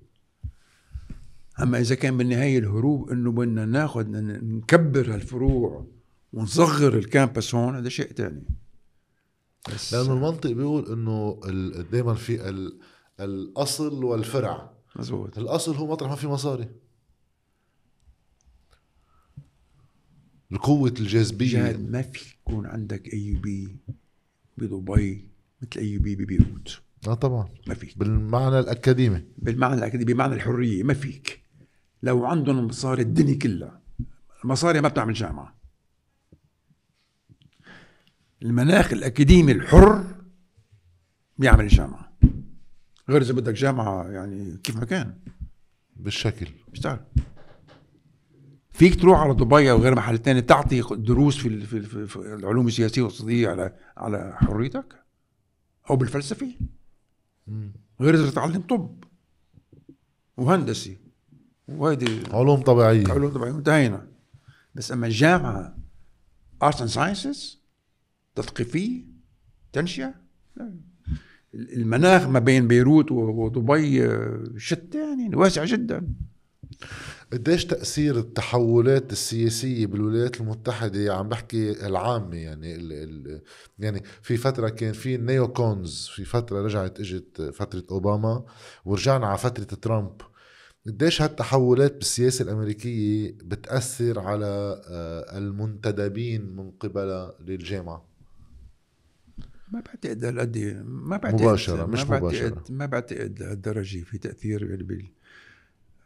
[1.62, 5.86] أما إذا كان بالنهاية الهروب إنه بدنا ناخذ نكبر هالفروع
[6.32, 8.44] ونصغر ال campus هون هذا شيء ثاني
[9.92, 11.40] لأنه المنطق بيقول إنه
[11.92, 12.48] دائما في
[13.20, 14.72] الأصل والفرع.
[14.96, 16.68] مزبوط الأصل هو مطرح ما في مصاري.
[20.52, 21.76] القوة الجاذبية.
[21.76, 23.76] ما في يكون عندك AUB
[24.58, 25.30] بدبي
[25.62, 26.82] مثل AUB ببيروت.
[27.06, 27.48] آه طبعا.
[27.66, 27.98] ما فيك.
[27.98, 29.24] بالمعنى الأكاديمي.
[29.38, 31.42] بالمعنى الأكاديمي بمعنى الحرية ما فيك.
[32.02, 33.80] لو عندهم مصاري الدنيا كلها
[34.44, 35.58] المصاري ما بتعمل جامعة.
[38.42, 40.04] المناخ الأكاديمي الحر
[41.38, 42.12] بيعمل جامعة.
[43.08, 45.18] غير إذا بدك جامعة يعني كيف ما كان.
[45.96, 46.46] بالشكل.
[46.68, 47.00] بيشتغل.
[48.70, 52.66] فيك تروح على دبي أو غير محل تاني تعطي دروس في, في, في, في العلوم
[52.66, 55.04] السياسية والاقتصاديه على على حريتك؟
[55.90, 56.54] أو بالفلسفة؟
[58.00, 59.04] غير إذا تتعلم طب
[60.36, 60.96] وهندسه
[61.68, 63.08] وهيدي علوم طبيعية.
[63.08, 63.50] علوم طبيعية.
[63.52, 64.08] انتهينا.
[64.74, 65.78] بس أما الجامعة
[66.62, 67.62] arts and sciences
[68.34, 69.04] تثقيفية
[69.72, 70.14] تنشئة
[71.54, 76.08] المناخ ما بين بيروت ودبي آه، شقة يعني واسع جدا.
[77.32, 83.42] قديش تأثير التحولات السياسية بالولايات المتحدة؟ عم بحكي العامة يعني ال ال
[83.78, 88.44] يعني في فترة كان في نيو كونز في فترة رجعت إجت فترة أوباما
[88.84, 90.20] ورجعنا على فترة ترامب.
[90.86, 98.08] قديش هالتحولات بالسياسة الأمريكية بتأثر على آه، المنتدبين من قبل للجامعة؟
[99.72, 105.08] ما بعتقد هالقد ما بعتقد مباشرة مش ما بعتقد ما بعتقد لهالدرجة في تأثير بال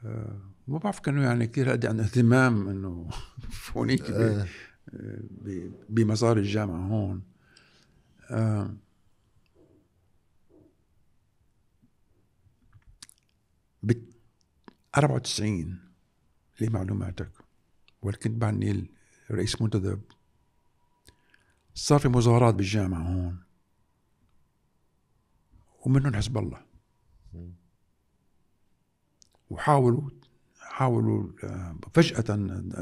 [0.05, 3.09] آه ما بعرف كانوا يعني كثير قد عندنا اهتمام إنه
[3.77, 4.47] هونيك آه.
[5.89, 7.23] بمزار الجامعة هون.
[8.31, 8.75] آه.
[13.83, 13.93] ب
[14.97, 15.79] 94
[16.61, 17.31] لمعلوماتك
[18.03, 18.91] وكنت بعني
[19.31, 20.03] رئيس منتدب.
[21.75, 23.43] صار في مظاهرات بالجامعة هون.
[25.87, 26.63] ومنهم حزب الله.
[29.51, 30.11] وحاولوا
[30.73, 32.25] حاولوا آه، فجأة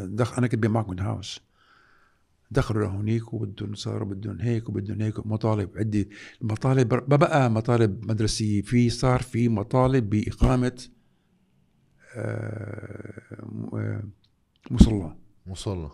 [0.06, 1.40] دخل أنا كنت بماكمنت هاوس.
[2.50, 6.06] دخلوا لهونيك وبدهم صاروا بدهم هيك وبدهم هيك مطالب عدة
[6.40, 10.82] مطالب ما بقى مطالب مدرسية في صار في مطالب بإقامة
[12.14, 13.22] آه،
[13.74, 14.02] آه،
[14.70, 15.16] مصلى.
[15.46, 15.90] مصلى.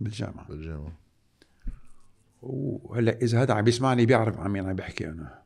[0.00, 0.48] بالجامعة.
[0.48, 0.98] بالجامعة.
[2.42, 5.43] وهلأ إذا هذا عم يسمعني بيعرف عن مين عم بحكي أنا.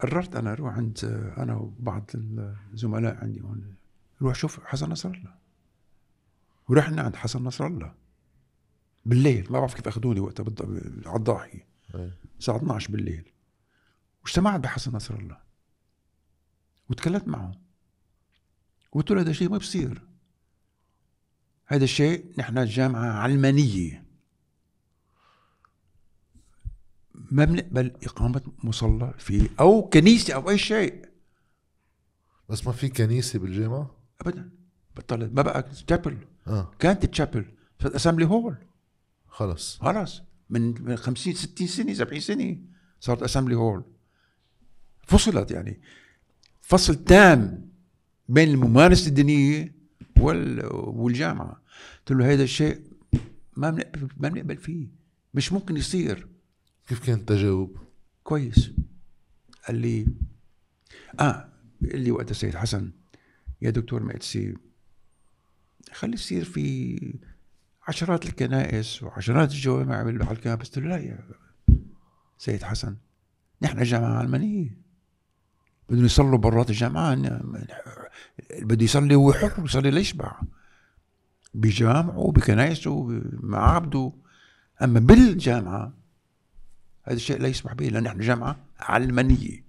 [0.00, 0.98] قررت أنا أروح عند
[1.38, 2.10] أنا وبعض
[2.72, 3.74] الزملاء عندي هون.
[4.22, 5.34] روح شوف حسن نصر الله.
[6.68, 7.94] ورحنا عند حسن نصر الله.
[9.06, 12.18] بالليل ما بعرف كيف أخذوني وقتها بالض- على الضاحيه إيه.
[12.38, 13.32] الساعة 12 بالليل.
[14.24, 15.38] واجتمعت بحسن نصر الله.
[16.88, 17.52] وتكلمت معه.
[18.92, 20.02] قلت له هذا شيء ما بصير.
[21.66, 24.05] هذا الشيء نحن جامعة علمانية.
[27.30, 31.04] ما بنقبل إقامة مصلى فيه أو كنيسة أو أي شيء.
[32.48, 34.50] بس ما في كنيسة بالجامعة؟ أبدا.
[34.96, 36.16] بطلت ما بقى تشابل
[36.46, 36.70] آه.
[36.78, 37.44] كانت تشابل
[37.82, 38.56] صارت أسامبلي هول
[39.28, 39.78] خلص.
[39.80, 42.56] خلاص من من 50 60 سنة 70 سنة
[43.00, 43.84] صارت أسامبلي هول
[45.06, 45.80] فصلت يعني.
[46.60, 47.70] فصل تام
[48.28, 49.74] بين الممارسة الدينية
[50.20, 51.62] وال والجامعة.
[51.98, 52.80] قلت له هذا الشيء
[53.56, 54.88] ما بنقبل ما بنقبل فيه.
[55.34, 56.28] مش ممكن يصير.
[56.86, 57.76] كيف كان التجاوب؟
[58.24, 58.72] كويس.
[59.66, 60.06] قال لي
[61.20, 61.48] آه
[61.92, 62.90] قال لي وقتها السيد حسن
[63.62, 64.54] يا دكتور مقدسي
[65.92, 66.98] خلي يصير في
[67.88, 71.18] عشرات الكنائس وعشرات الجوامع قلت له لا يا
[72.38, 72.96] سيد حسن
[73.62, 74.78] نحن جامعة علمانية
[75.88, 77.14] بدهم يصلوا برات الجامعة
[78.62, 80.40] بده يصلي هو حر يصلي ليشبع
[81.54, 84.12] بجامعه بكنايسه بمعابده.
[84.82, 85.92] أما بالجامعة
[87.06, 89.64] هذا الشيء لا يسمح به لأن نحن جامعه علمانية.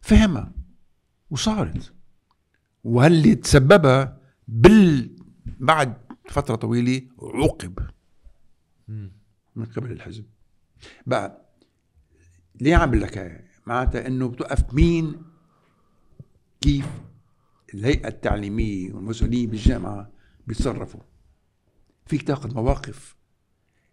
[0.00, 0.52] فهمها
[1.30, 1.92] وصارت.
[2.84, 5.94] واللي تسببها بال بعد
[6.28, 7.90] فترة طويلة عوقب
[9.56, 10.24] من قبل الحزب.
[11.06, 11.46] بقى
[12.60, 15.22] ليه عم لك؟ معناتها إنه بتوقف مين؟
[16.60, 16.88] كيف
[17.74, 20.10] الهيئة التعليمية والمسؤولين بالجامعة
[20.46, 21.00] بيتصرفوا؟
[22.06, 23.16] فيك تأخذ مواقف.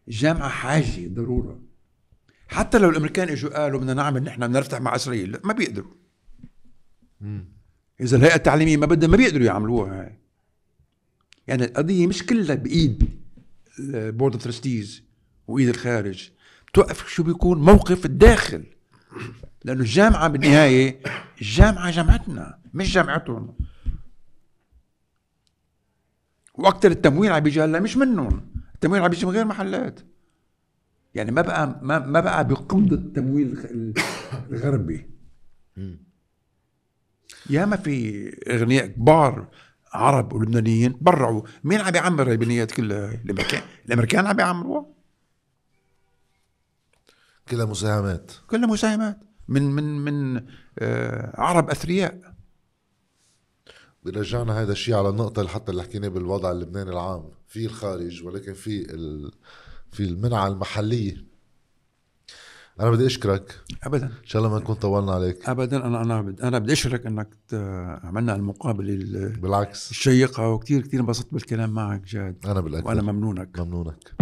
[0.07, 1.62] الجامعة حاجة ضرورة.
[2.53, 5.91] حتى لو الأمريكان إجوا قالوا بدنا نعمل نحن بدنا نفتح مع إسرائيل لا، ما بيقدروا.
[8.01, 10.19] إذا الهيئة التعليمية ما بدها ما بيقدروا يعملوها هاي.
[11.47, 13.09] يعني القضية مش كلها بإيد
[13.79, 15.03] ال board of trustees
[15.47, 16.29] وإيد الخارج.
[16.67, 18.63] بتوقف شو بيكون موقف الداخل.
[19.63, 20.99] لأنه الجامعة بالنهاية
[21.41, 23.57] الجامعة جامعتنا مش جامعتهم.
[26.53, 28.53] وأكثر التمويل عم بيجي هلا مش منهم.
[28.75, 29.99] التمويل عم بيجي من غير محلات.
[31.15, 33.57] يعني ما بقى ما, ما بقى بقبضه التمويل
[34.51, 35.09] الغربي.
[37.49, 39.47] ياما في أغنياء كبار
[39.93, 41.41] عرب ولبنانيين برعوا.
[41.63, 44.85] مين عم بيعمر البنيات كلها؟ الامريكان الأمريكان عم بيعمروها
[47.49, 48.31] كلها مساهمات.
[48.47, 49.19] كلها مساهمات.
[49.47, 50.45] من من من
[50.79, 52.33] آه عرب أثرياء.
[54.03, 57.29] بيرجعنا هذا الشيء على النقطة اللي حتى اللي حكيناه بالوضع اللبناني العام.
[57.47, 59.31] في الخارج ولكن في ال...
[59.93, 61.33] في المنعة المحلية.
[62.79, 63.59] أنا بدي أشكرك.
[63.83, 64.05] ابدا.
[64.05, 65.49] إن شاء الله ما نكون طولنا عليك.
[65.49, 65.85] ابدا.
[65.85, 67.29] أنا أنا بد- أنا بدي أشكرك إنك
[68.03, 69.91] عملنا المقابلة ال- بالعكس.
[69.91, 72.35] الشيقة وكثير كثير انبسطت بالكلام معك جاد.
[72.45, 73.59] أنا بالأكثر وأنا ممنونك.
[73.59, 74.13] ممنونك.